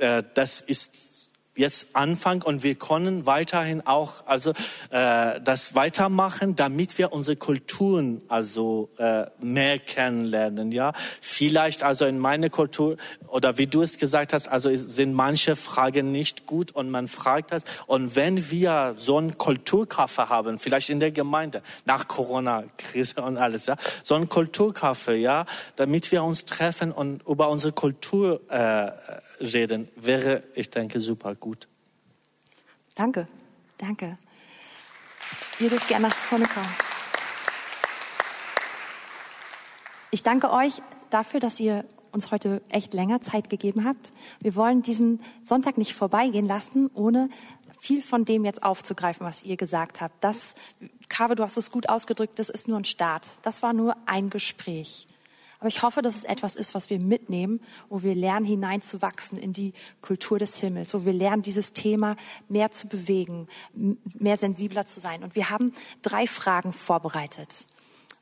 äh, 0.00 0.18
äh, 0.18 0.22
das 0.32 0.62
ist 0.62 1.17
jetzt 1.58 1.88
anfangen 1.94 2.42
und 2.42 2.62
wir 2.62 2.76
können 2.76 3.26
weiterhin 3.26 3.86
auch 3.86 4.26
also 4.26 4.52
äh, 4.90 5.40
das 5.40 5.74
weitermachen, 5.74 6.54
damit 6.56 6.98
wir 6.98 7.12
unsere 7.12 7.36
Kulturen 7.36 8.22
also 8.28 8.88
äh, 8.98 9.26
mehr 9.40 9.78
kennenlernen. 9.78 10.72
Ja, 10.72 10.92
vielleicht 11.20 11.82
also 11.82 12.06
in 12.06 12.18
meiner 12.18 12.48
Kultur 12.48 12.96
oder 13.26 13.58
wie 13.58 13.66
du 13.66 13.82
es 13.82 13.98
gesagt 13.98 14.32
hast, 14.32 14.48
also 14.48 14.74
sind 14.74 15.12
manche 15.12 15.56
Fragen 15.56 16.12
nicht 16.12 16.46
gut 16.46 16.72
und 16.72 16.90
man 16.90 17.08
fragt 17.08 17.52
das. 17.52 17.64
Und 17.86 18.14
wenn 18.14 18.50
wir 18.50 18.94
so 18.96 19.18
ein 19.18 19.36
Kulturkaffee 19.36 20.28
haben, 20.28 20.58
vielleicht 20.58 20.90
in 20.90 21.00
der 21.00 21.10
Gemeinde 21.10 21.62
nach 21.84 22.06
Corona-Krise 22.06 23.22
und 23.22 23.36
alles, 23.36 23.66
ja, 23.66 23.76
so 24.02 24.14
ein 24.14 24.28
Kulturkaffee, 24.28 25.16
ja, 25.16 25.44
damit 25.76 26.12
wir 26.12 26.22
uns 26.22 26.44
treffen 26.44 26.92
und 26.92 27.26
über 27.26 27.48
unsere 27.48 27.72
Kultur 27.72 28.40
äh, 28.48 28.92
reden, 29.40 29.88
wäre, 29.96 30.42
ich 30.54 30.70
denke, 30.70 31.00
super 31.00 31.34
gut. 31.34 31.47
Danke, 32.94 33.28
danke. 33.78 34.18
Ihr 35.60 35.68
dürft 35.68 35.88
gerne 35.88 36.08
nach 36.08 36.14
vorne 36.14 36.46
kommen. 36.46 36.68
Ich 40.10 40.22
danke 40.22 40.50
euch 40.50 40.82
dafür, 41.10 41.40
dass 41.40 41.60
ihr 41.60 41.84
uns 42.12 42.30
heute 42.30 42.62
echt 42.70 42.94
länger 42.94 43.20
Zeit 43.20 43.50
gegeben 43.50 43.84
habt. 43.84 44.12
Wir 44.40 44.56
wollen 44.56 44.82
diesen 44.82 45.22
Sonntag 45.42 45.78
nicht 45.78 45.94
vorbeigehen 45.94 46.46
lassen, 46.46 46.90
ohne 46.94 47.28
viel 47.80 48.02
von 48.02 48.24
dem 48.24 48.44
jetzt 48.44 48.62
aufzugreifen, 48.62 49.26
was 49.26 49.42
ihr 49.42 49.56
gesagt 49.56 50.00
habt. 50.00 50.22
Das, 50.24 50.54
Kave, 51.08 51.34
du 51.34 51.42
hast 51.42 51.56
es 51.56 51.70
gut 51.70 51.88
ausgedrückt, 51.88 52.38
das 52.38 52.48
ist 52.48 52.68
nur 52.68 52.78
ein 52.78 52.84
Start. 52.84 53.26
Das 53.42 53.62
war 53.62 53.72
nur 53.72 53.96
ein 54.06 54.30
Gespräch. 54.30 55.06
Aber 55.58 55.68
ich 55.68 55.82
hoffe, 55.82 56.02
dass 56.02 56.16
es 56.16 56.24
etwas 56.24 56.54
ist, 56.54 56.74
was 56.74 56.88
wir 56.88 57.00
mitnehmen, 57.00 57.60
wo 57.88 58.02
wir 58.02 58.14
lernen, 58.14 58.46
hineinzuwachsen 58.46 59.38
in 59.38 59.52
die 59.52 59.72
Kultur 60.02 60.38
des 60.38 60.58
Himmels, 60.58 60.94
wo 60.94 61.04
wir 61.04 61.12
lernen, 61.12 61.42
dieses 61.42 61.72
Thema 61.72 62.16
mehr 62.48 62.70
zu 62.70 62.86
bewegen, 62.86 63.48
mehr 63.74 64.36
sensibler 64.36 64.86
zu 64.86 65.00
sein. 65.00 65.24
Und 65.24 65.34
wir 65.34 65.50
haben 65.50 65.74
drei 66.02 66.26
Fragen 66.26 66.72
vorbereitet. 66.72 67.66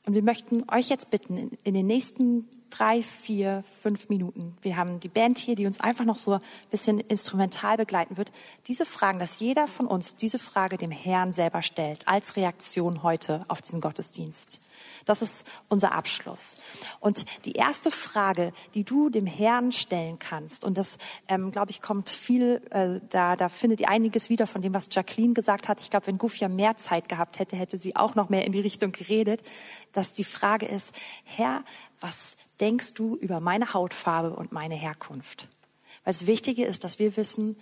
Und 0.07 0.14
wir 0.14 0.22
möchten 0.22 0.64
euch 0.70 0.89
jetzt 0.89 1.11
bitten, 1.11 1.59
in 1.64 1.74
den 1.74 1.87
nächsten 1.87 2.49
drei, 2.79 3.03
vier, 3.03 3.64
fünf 3.81 4.09
Minuten. 4.09 4.57
Wir 4.62 4.77
haben 4.77 5.01
die 5.01 5.09
Band 5.09 5.39
hier, 5.39 5.55
die 5.55 5.66
uns 5.66 5.81
einfach 5.81 6.05
noch 6.05 6.18
so 6.18 6.35
ein 6.35 6.41
bisschen 6.70 7.01
instrumental 7.01 7.77
begleiten 7.77 8.16
wird. 8.16 8.33
Diese 8.66 8.85
Fragen, 8.85 9.18
dass 9.18 9.41
jeder 9.41 9.66
von 9.66 9.87
uns 9.87 10.16
diese 10.16 10.39
Frage 10.39 10.77
dem 10.77 10.91
Herrn 10.91 11.33
selber 11.33 11.62
stellt, 11.62 12.07
als 12.07 12.37
Reaktion 12.37 13.03
heute 13.03 13.41
auf 13.49 13.62
diesen 13.62 13.81
Gottesdienst. 13.81 14.61
Das 15.07 15.22
ist 15.22 15.47
unser 15.68 15.93
Abschluss. 15.93 16.57
Und 17.01 17.24
die 17.45 17.53
erste 17.53 17.91
Frage, 17.91 18.53
die 18.74 18.85
du 18.85 19.09
dem 19.09 19.27
Herrn 19.27 19.72
stellen 19.72 20.18
kannst, 20.18 20.64
und 20.64 20.77
das, 20.77 20.99
ähm, 21.29 21.53
glaube 21.53 21.70
ich, 21.70 21.81
kommt 21.81 22.11
viel, 22.11 22.61
äh, 22.70 23.01
da, 23.09 23.37
da 23.37 23.49
findet 23.49 23.81
ihr 23.81 23.89
einiges 23.89 24.29
wieder 24.29 24.47
von 24.47 24.61
dem, 24.61 24.74
was 24.74 24.89
Jacqueline 24.91 25.33
gesagt 25.33 25.68
hat. 25.68 25.81
Ich 25.81 25.91
glaube, 25.91 26.09
wenn 26.09 26.18
Gufia 26.18 26.49
mehr 26.49 26.77
Zeit 26.77 27.09
gehabt 27.09 27.39
hätte, 27.39 27.57
hätte 27.57 27.79
sie 27.79 27.97
auch 27.97 28.14
noch 28.14 28.29
mehr 28.29 28.45
in 28.45 28.53
die 28.53 28.61
Richtung 28.61 28.93
geredet, 28.93 29.43
dass 29.93 30.12
die 30.12 30.24
Frage 30.24 30.66
ist, 30.66 30.95
Herr, 31.24 31.64
was 32.01 32.37
denkst 32.61 32.95
du 32.95 33.17
über 33.17 33.41
meine 33.41 33.73
Hautfarbe 33.73 34.31
und 34.31 34.53
meine 34.53 34.75
Herkunft? 34.75 35.49
Weil 36.05 36.13
das 36.13 36.27
Wichtige 36.27 36.65
ist, 36.65 36.85
dass 36.85 36.99
wir 36.99 37.17
wissen, 37.17 37.57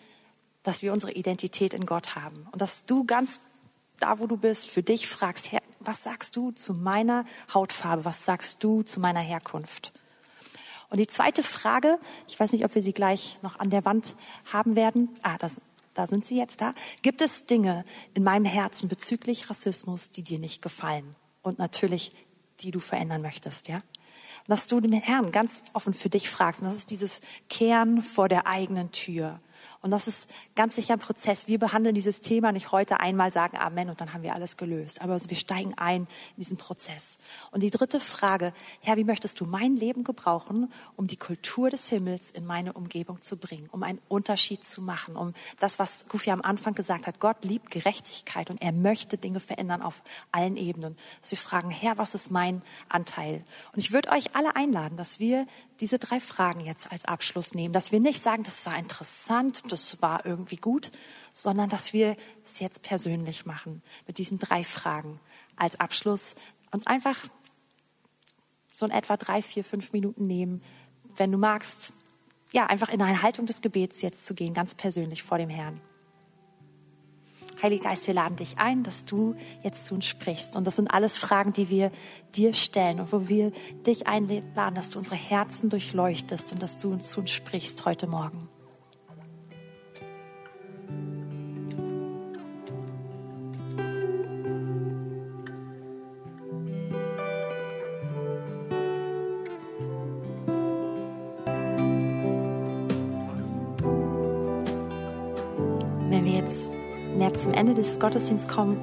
dass 0.62 0.82
wir 0.82 0.92
unsere 0.92 1.12
Identität 1.12 1.74
in 1.74 1.86
Gott 1.86 2.16
haben 2.16 2.46
und 2.52 2.60
dass 2.60 2.86
du 2.86 3.04
ganz 3.04 3.40
da, 4.00 4.18
wo 4.18 4.26
du 4.26 4.36
bist, 4.36 4.68
für 4.68 4.82
dich 4.82 5.06
fragst, 5.08 5.52
Herr, 5.52 5.60
was 5.80 6.02
sagst 6.02 6.36
du 6.36 6.50
zu 6.50 6.74
meiner 6.74 7.24
Hautfarbe? 7.52 8.04
Was 8.04 8.24
sagst 8.24 8.64
du 8.64 8.82
zu 8.82 9.00
meiner 9.00 9.20
Herkunft? 9.20 9.92
Und 10.90 10.98
die 10.98 11.06
zweite 11.06 11.42
Frage, 11.42 11.98
ich 12.28 12.38
weiß 12.38 12.52
nicht, 12.52 12.64
ob 12.64 12.74
wir 12.74 12.82
sie 12.82 12.92
gleich 12.92 13.38
noch 13.42 13.58
an 13.58 13.70
der 13.70 13.84
Wand 13.84 14.14
haben 14.52 14.76
werden. 14.76 15.08
Ah, 15.22 15.36
das, 15.38 15.60
da 15.92 16.06
sind 16.06 16.24
sie 16.24 16.36
jetzt 16.36 16.60
da. 16.60 16.74
Gibt 17.02 17.20
es 17.20 17.46
Dinge 17.46 17.84
in 18.14 18.22
meinem 18.22 18.44
Herzen 18.44 18.88
bezüglich 18.88 19.50
Rassismus, 19.50 20.10
die 20.10 20.22
dir 20.22 20.38
nicht 20.38 20.62
gefallen? 20.62 21.16
Und 21.42 21.58
natürlich, 21.58 22.12
die 22.60 22.70
du 22.70 22.80
verändern 22.80 23.22
möchtest, 23.22 23.68
ja? 23.68 23.80
Und 24.46 24.50
dass 24.50 24.68
du 24.68 24.80
den 24.80 24.92
Herrn 24.92 25.32
ganz 25.32 25.64
offen 25.72 25.94
für 25.94 26.10
dich 26.10 26.28
fragst. 26.28 26.60
Und 26.60 26.68
das 26.68 26.76
ist 26.76 26.90
dieses 26.90 27.20
Kehren 27.48 28.02
vor 28.02 28.28
der 28.28 28.46
eigenen 28.46 28.92
Tür. 28.92 29.40
Und 29.84 29.90
das 29.90 30.08
ist 30.08 30.30
ganz 30.56 30.76
sicher 30.76 30.94
ein 30.94 30.98
Prozess. 30.98 31.46
Wir 31.46 31.58
behandeln 31.58 31.94
dieses 31.94 32.22
Thema 32.22 32.52
nicht 32.52 32.72
heute 32.72 33.00
einmal 33.00 33.30
sagen 33.30 33.58
Amen 33.58 33.90
und 33.90 34.00
dann 34.00 34.14
haben 34.14 34.22
wir 34.22 34.34
alles 34.34 34.56
gelöst. 34.56 35.02
Aber 35.02 35.20
wir 35.20 35.36
steigen 35.36 35.74
ein 35.76 36.04
in 36.04 36.36
diesen 36.38 36.56
Prozess. 36.56 37.18
Und 37.50 37.62
die 37.62 37.68
dritte 37.68 38.00
Frage, 38.00 38.54
Herr, 38.80 38.96
wie 38.96 39.04
möchtest 39.04 39.40
du 39.40 39.44
mein 39.44 39.76
Leben 39.76 40.02
gebrauchen, 40.02 40.72
um 40.96 41.06
die 41.06 41.18
Kultur 41.18 41.68
des 41.68 41.90
Himmels 41.90 42.30
in 42.30 42.46
meine 42.46 42.72
Umgebung 42.72 43.20
zu 43.20 43.36
bringen, 43.36 43.68
um 43.72 43.82
einen 43.82 44.00
Unterschied 44.08 44.64
zu 44.64 44.80
machen, 44.80 45.16
um 45.16 45.34
das, 45.60 45.78
was 45.78 46.06
Gufi 46.08 46.30
am 46.30 46.40
Anfang 46.40 46.74
gesagt 46.74 47.06
hat, 47.06 47.20
Gott 47.20 47.44
liebt 47.44 47.70
Gerechtigkeit 47.70 48.48
und 48.48 48.62
er 48.62 48.72
möchte 48.72 49.18
Dinge 49.18 49.38
verändern 49.38 49.82
auf 49.82 50.02
allen 50.32 50.56
Ebenen. 50.56 50.96
Dass 51.20 51.32
wir 51.32 51.36
fragen, 51.36 51.68
Herr, 51.68 51.98
was 51.98 52.14
ist 52.14 52.30
mein 52.30 52.62
Anteil? 52.88 53.44
Und 53.74 53.80
ich 53.80 53.92
würde 53.92 54.12
euch 54.12 54.34
alle 54.34 54.56
einladen, 54.56 54.96
dass 54.96 55.20
wir 55.20 55.46
diese 55.80 55.98
drei 55.98 56.20
Fragen 56.20 56.60
jetzt 56.60 56.90
als 56.90 57.04
Abschluss 57.04 57.52
nehmen, 57.52 57.74
dass 57.74 57.92
wir 57.92 58.00
nicht 58.00 58.22
sagen, 58.22 58.44
das 58.44 58.64
war 58.64 58.78
interessant, 58.78 59.73
das 59.74 60.00
war 60.00 60.24
irgendwie 60.24 60.56
gut, 60.56 60.90
sondern 61.32 61.68
dass 61.68 61.92
wir 61.92 62.16
es 62.44 62.60
jetzt 62.60 62.82
persönlich 62.82 63.46
machen 63.46 63.82
mit 64.06 64.18
diesen 64.18 64.38
drei 64.38 64.64
Fragen 64.64 65.16
als 65.56 65.78
Abschluss 65.80 66.34
uns 66.72 66.86
einfach 66.86 67.16
so 68.72 68.86
in 68.86 68.92
etwa 68.92 69.16
drei, 69.16 69.42
vier, 69.42 69.64
fünf 69.64 69.92
Minuten 69.92 70.26
nehmen, 70.26 70.62
wenn 71.16 71.30
du 71.30 71.38
magst, 71.38 71.92
ja, 72.52 72.66
einfach 72.66 72.88
in 72.88 73.02
eine 73.02 73.22
Haltung 73.22 73.46
des 73.46 73.60
Gebets 73.60 74.02
jetzt 74.02 74.26
zu 74.26 74.34
gehen, 74.34 74.54
ganz 74.54 74.74
persönlich 74.74 75.22
vor 75.22 75.38
dem 75.38 75.50
Herrn. 75.50 75.80
Heiliger 77.62 77.84
Geist, 77.84 78.06
wir 78.06 78.14
laden 78.14 78.36
dich 78.36 78.58
ein, 78.58 78.82
dass 78.82 79.04
du 79.04 79.36
jetzt 79.62 79.86
zu 79.86 79.94
uns 79.94 80.06
sprichst. 80.06 80.56
Und 80.56 80.66
das 80.66 80.76
sind 80.76 80.88
alles 80.88 81.16
Fragen, 81.16 81.52
die 81.52 81.70
wir 81.70 81.90
dir 82.34 82.52
stellen 82.52 83.00
und 83.00 83.12
wo 83.12 83.28
wir 83.28 83.52
dich 83.86 84.06
einladen, 84.06 84.74
dass 84.74 84.90
du 84.90 84.98
unsere 84.98 85.16
Herzen 85.16 85.70
durchleuchtest 85.70 86.52
und 86.52 86.62
dass 86.62 86.76
du 86.76 86.90
uns 86.92 87.08
zu 87.08 87.20
uns 87.20 87.30
sprichst 87.30 87.84
heute 87.86 88.06
Morgen. 88.06 88.48
Zum 107.44 107.52
Ende 107.52 107.74
des 107.74 108.00
Gottesdienstes 108.00 108.52
kommen, 108.52 108.78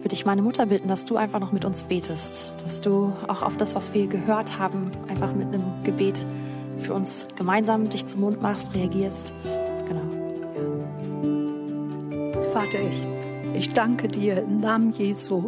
würde 0.00 0.14
ich 0.14 0.24
meine 0.24 0.40
Mutter 0.40 0.64
bitten, 0.64 0.88
dass 0.88 1.04
du 1.04 1.18
einfach 1.18 1.40
noch 1.40 1.52
mit 1.52 1.66
uns 1.66 1.84
betest, 1.84 2.54
dass 2.64 2.80
du 2.80 3.12
auch 3.26 3.42
auf 3.42 3.58
das, 3.58 3.74
was 3.74 3.92
wir 3.92 4.06
gehört 4.06 4.58
haben, 4.58 4.90
einfach 5.10 5.34
mit 5.34 5.48
einem 5.48 5.64
Gebet 5.84 6.16
für 6.78 6.94
uns 6.94 7.28
gemeinsam 7.36 7.84
dich 7.84 8.06
zum 8.06 8.22
Mund 8.22 8.40
machst, 8.40 8.74
reagierst. 8.74 9.34
Genau. 9.86 10.00
Vater, 12.54 12.78
ich, 12.80 13.06
ich 13.52 13.74
danke 13.74 14.08
dir 14.08 14.38
im 14.38 14.60
Namen 14.60 14.90
Jesu 14.92 15.44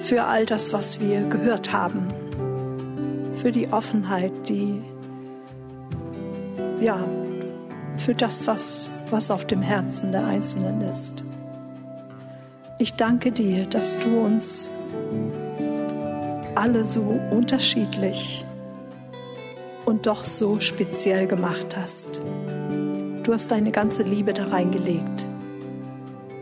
für 0.00 0.24
all 0.24 0.44
das, 0.44 0.74
was 0.74 1.00
wir 1.00 1.22
gehört 1.22 1.72
haben, 1.72 2.08
für 3.36 3.50
die 3.50 3.72
Offenheit, 3.72 4.46
die, 4.46 4.82
ja, 6.80 7.02
für 7.96 8.14
das, 8.14 8.46
was 8.46 8.90
was 9.12 9.30
auf 9.30 9.46
dem 9.46 9.62
Herzen 9.62 10.10
der 10.10 10.24
Einzelnen 10.24 10.80
ist. 10.80 11.22
Ich 12.78 12.94
danke 12.94 13.30
dir, 13.30 13.66
dass 13.66 13.98
du 13.98 14.18
uns 14.18 14.70
alle 16.54 16.84
so 16.84 17.20
unterschiedlich 17.30 18.44
und 19.84 20.06
doch 20.06 20.24
so 20.24 20.58
speziell 20.60 21.26
gemacht 21.26 21.76
hast. 21.76 22.20
Du 23.22 23.32
hast 23.32 23.50
deine 23.50 23.70
ganze 23.70 24.02
Liebe 24.02 24.32
da 24.32 24.46
reingelegt. 24.46 25.26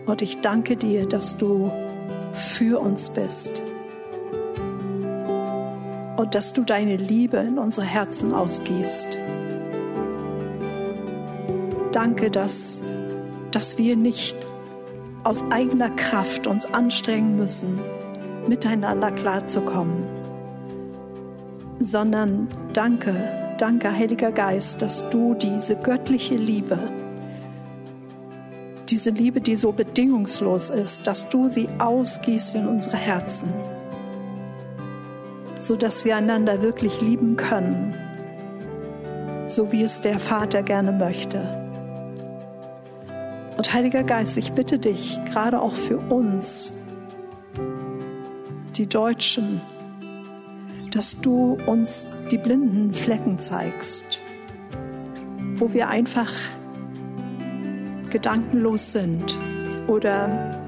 Und 0.06 0.22
ich 0.22 0.40
danke 0.40 0.76
dir, 0.76 1.06
dass 1.06 1.36
du 1.36 1.70
für 2.32 2.80
uns 2.80 3.10
bist. 3.10 3.50
Und 6.16 6.34
dass 6.34 6.52
du 6.52 6.62
deine 6.62 6.96
Liebe 6.96 7.38
in 7.38 7.58
unsere 7.58 7.86
Herzen 7.86 8.32
ausgießt 8.32 9.19
danke, 12.00 12.30
dass, 12.30 12.80
dass 13.50 13.76
wir 13.76 13.94
nicht 13.94 14.34
aus 15.22 15.44
eigener 15.50 15.90
Kraft 15.90 16.46
uns 16.46 16.64
anstrengen 16.64 17.36
müssen, 17.36 17.78
miteinander 18.48 19.10
klarzukommen, 19.10 20.02
sondern 21.78 22.48
danke, 22.72 23.14
danke, 23.58 23.94
Heiliger 23.94 24.32
Geist, 24.32 24.80
dass 24.80 25.10
du 25.10 25.34
diese 25.34 25.76
göttliche 25.76 26.36
Liebe, 26.36 26.78
diese 28.88 29.10
Liebe, 29.10 29.42
die 29.42 29.56
so 29.56 29.70
bedingungslos 29.70 30.70
ist, 30.70 31.06
dass 31.06 31.28
du 31.28 31.50
sie 31.50 31.68
ausgießt 31.80 32.54
in 32.54 32.66
unsere 32.66 32.96
Herzen, 32.96 33.52
sodass 35.58 36.06
wir 36.06 36.16
einander 36.16 36.62
wirklich 36.62 37.02
lieben 37.02 37.36
können, 37.36 37.94
so 39.48 39.70
wie 39.70 39.82
es 39.82 40.00
der 40.00 40.18
Vater 40.18 40.62
gerne 40.62 40.92
möchte. 40.92 41.69
Und 43.60 43.74
Heiliger 43.74 44.04
Geist, 44.04 44.38
ich 44.38 44.52
bitte 44.52 44.78
dich, 44.78 45.22
gerade 45.26 45.60
auch 45.60 45.74
für 45.74 45.98
uns, 45.98 46.72
die 48.76 48.86
Deutschen, 48.86 49.60
dass 50.92 51.20
du 51.20 51.58
uns 51.66 52.08
die 52.30 52.38
blinden 52.38 52.94
Flecken 52.94 53.38
zeigst, 53.38 54.18
wo 55.56 55.74
wir 55.74 55.88
einfach 55.90 56.32
gedankenlos 58.08 58.92
sind 58.92 59.38
oder 59.88 60.58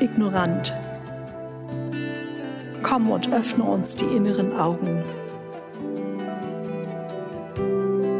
ignorant. 0.00 0.74
Komm 2.82 3.08
und 3.08 3.32
öffne 3.32 3.62
uns 3.62 3.94
die 3.94 4.06
inneren 4.06 4.52
Augen, 4.56 5.04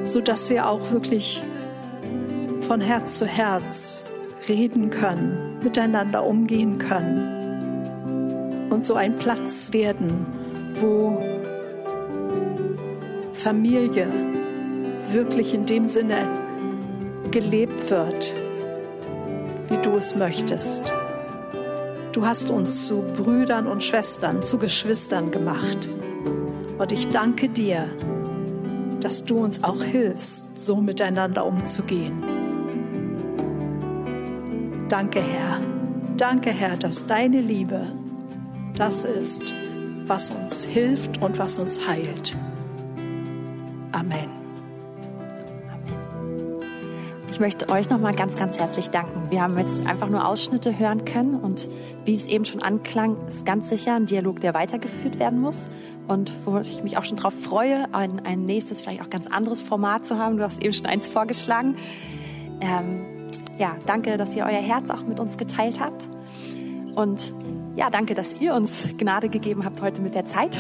sodass 0.05 0.49
wir 0.49 0.69
auch 0.69 0.93
wirklich 0.93 1.43
von 2.71 2.81
Herz 2.81 3.19
zu 3.19 3.27
Herz 3.27 4.05
reden 4.49 4.91
können, 4.91 5.59
miteinander 5.61 6.25
umgehen 6.25 6.79
können 6.79 8.69
und 8.71 8.87
so 8.87 8.95
ein 8.95 9.17
Platz 9.17 9.73
werden, 9.73 10.25
wo 10.81 11.21
Familie 13.33 14.07
wirklich 15.11 15.53
in 15.53 15.67
dem 15.67 15.89
Sinne 15.89 16.19
gelebt 17.33 17.91
wird, 17.91 18.37
wie 19.69 19.79
du 19.79 19.97
es 19.97 20.15
möchtest. 20.15 20.93
Du 22.13 22.25
hast 22.25 22.51
uns 22.51 22.87
zu 22.87 23.03
Brüdern 23.17 23.67
und 23.67 23.83
Schwestern, 23.83 24.45
zu 24.45 24.59
Geschwistern 24.59 25.33
gemacht. 25.33 25.91
Und 26.79 26.93
ich 26.93 27.09
danke 27.09 27.49
dir, 27.49 27.89
dass 29.01 29.25
du 29.25 29.39
uns 29.39 29.65
auch 29.65 29.83
hilfst, 29.83 30.57
so 30.57 30.77
miteinander 30.77 31.45
umzugehen. 31.45 32.40
Danke, 34.91 35.21
Herr. 35.21 35.61
Danke, 36.17 36.51
Herr, 36.51 36.77
dass 36.77 37.07
deine 37.07 37.41
Liebe 37.41 37.87
das 38.75 39.05
ist, 39.05 39.55
was 40.07 40.31
uns 40.31 40.65
hilft 40.65 41.23
und 41.23 41.39
was 41.39 41.59
uns 41.59 41.87
heilt. 41.87 42.37
Amen. 43.93 44.29
Ich 47.31 47.39
möchte 47.39 47.73
euch 47.73 47.89
nochmal 47.89 48.17
ganz, 48.17 48.35
ganz 48.35 48.59
herzlich 48.59 48.91
danken. 48.91 49.31
Wir 49.31 49.43
haben 49.43 49.57
jetzt 49.59 49.87
einfach 49.87 50.09
nur 50.09 50.27
Ausschnitte 50.27 50.77
hören 50.77 51.05
können 51.05 51.37
und 51.37 51.71
wie 52.05 52.15
es 52.15 52.27
eben 52.27 52.45
schon 52.45 52.61
anklang, 52.61 53.17
ist 53.29 53.47
ganz 53.47 53.71
sicher 53.71 53.95
ein 53.95 54.07
Dialog, 54.07 54.41
der 54.41 54.55
weitergeführt 54.55 55.21
werden 55.21 55.41
muss 55.41 55.69
und 56.09 56.33
wo 56.45 56.59
ich 56.59 56.83
mich 56.83 56.99
auch 56.99 57.05
schon 57.05 57.17
darauf 57.17 57.35
freue, 57.35 57.87
ein, 57.95 58.27
ein 58.27 58.45
nächstes, 58.45 58.83
vielleicht 58.83 59.03
auch 59.03 59.11
ganz 59.11 59.29
anderes 59.29 59.63
Format 59.63 60.05
zu 60.05 60.19
haben. 60.19 60.37
Du 60.37 60.43
hast 60.43 60.61
eben 60.61 60.75
schon 60.75 60.87
eins 60.87 61.07
vorgeschlagen. 61.07 61.77
Ähm, 62.61 63.20
ja, 63.59 63.77
danke, 63.87 64.17
dass 64.17 64.35
ihr 64.35 64.45
euer 64.45 64.61
Herz 64.61 64.91
auch 64.91 65.03
mit 65.05 65.21
uns 65.21 65.37
geteilt 65.37 65.81
habt. 65.81 66.09
Und 66.95 67.35
ja, 67.77 67.91
danke, 67.91 68.15
dass 68.15 68.41
ihr 68.41 68.55
uns 68.55 68.97
Gnade 68.99 69.29
gegeben 69.29 69.65
habt 69.65 69.81
heute 69.83 70.03
mit 70.03 70.15
der 70.15 70.27
Zeit. 70.27 70.59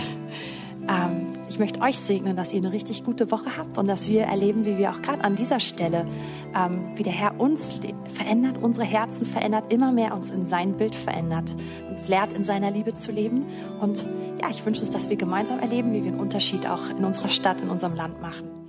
Ähm, 0.88 1.28
ich 1.48 1.59
möchte 1.59 1.80
euch 1.80 1.98
segnen, 1.98 2.36
dass 2.36 2.52
ihr 2.52 2.60
eine 2.60 2.72
richtig 2.72 3.05
gute 3.05 3.30
Woche 3.30 3.56
habt 3.56 3.76
und 3.76 3.88
dass 3.88 4.09
wir 4.09 4.22
erleben, 4.22 4.64
wie 4.64 4.78
wir 4.78 4.90
auch 4.90 5.02
gerade 5.02 5.24
an 5.24 5.36
dieser 5.36 5.60
Stelle, 5.60 6.06
ähm, 6.55 6.92
wie 6.94 7.02
der 7.02 7.12
Herr 7.12 7.40
uns 7.40 7.80
verändert, 8.14 8.62
unsere 8.62 8.86
Herzen 8.86 9.26
verändert, 9.26 9.72
immer 9.72 9.92
mehr 9.92 10.14
uns 10.14 10.30
in 10.30 10.47
sein 10.47 10.76
Bild 10.76 10.94
verändert, 10.94 11.55
uns 11.90 12.09
lehrt, 12.09 12.32
in 12.32 12.44
seiner 12.44 12.70
Liebe 12.70 12.94
zu 12.94 13.12
leben. 13.12 13.47
Und 13.80 14.06
ja, 14.40 14.48
ich 14.51 14.64
wünsche 14.64 14.80
uns, 14.80 14.90
dass 14.90 15.10
wir 15.10 15.16
gemeinsam 15.16 15.59
erleben, 15.59 15.92
wie 15.92 16.05
wir 16.05 16.12
einen 16.12 16.20
Unterschied 16.20 16.66
auch 16.66 16.88
in 16.90 17.05
unserer 17.05 17.28
Stadt, 17.28 17.60
in 17.60 17.68
unserem 17.68 17.94
Land 17.94 18.20
machen. 18.22 18.60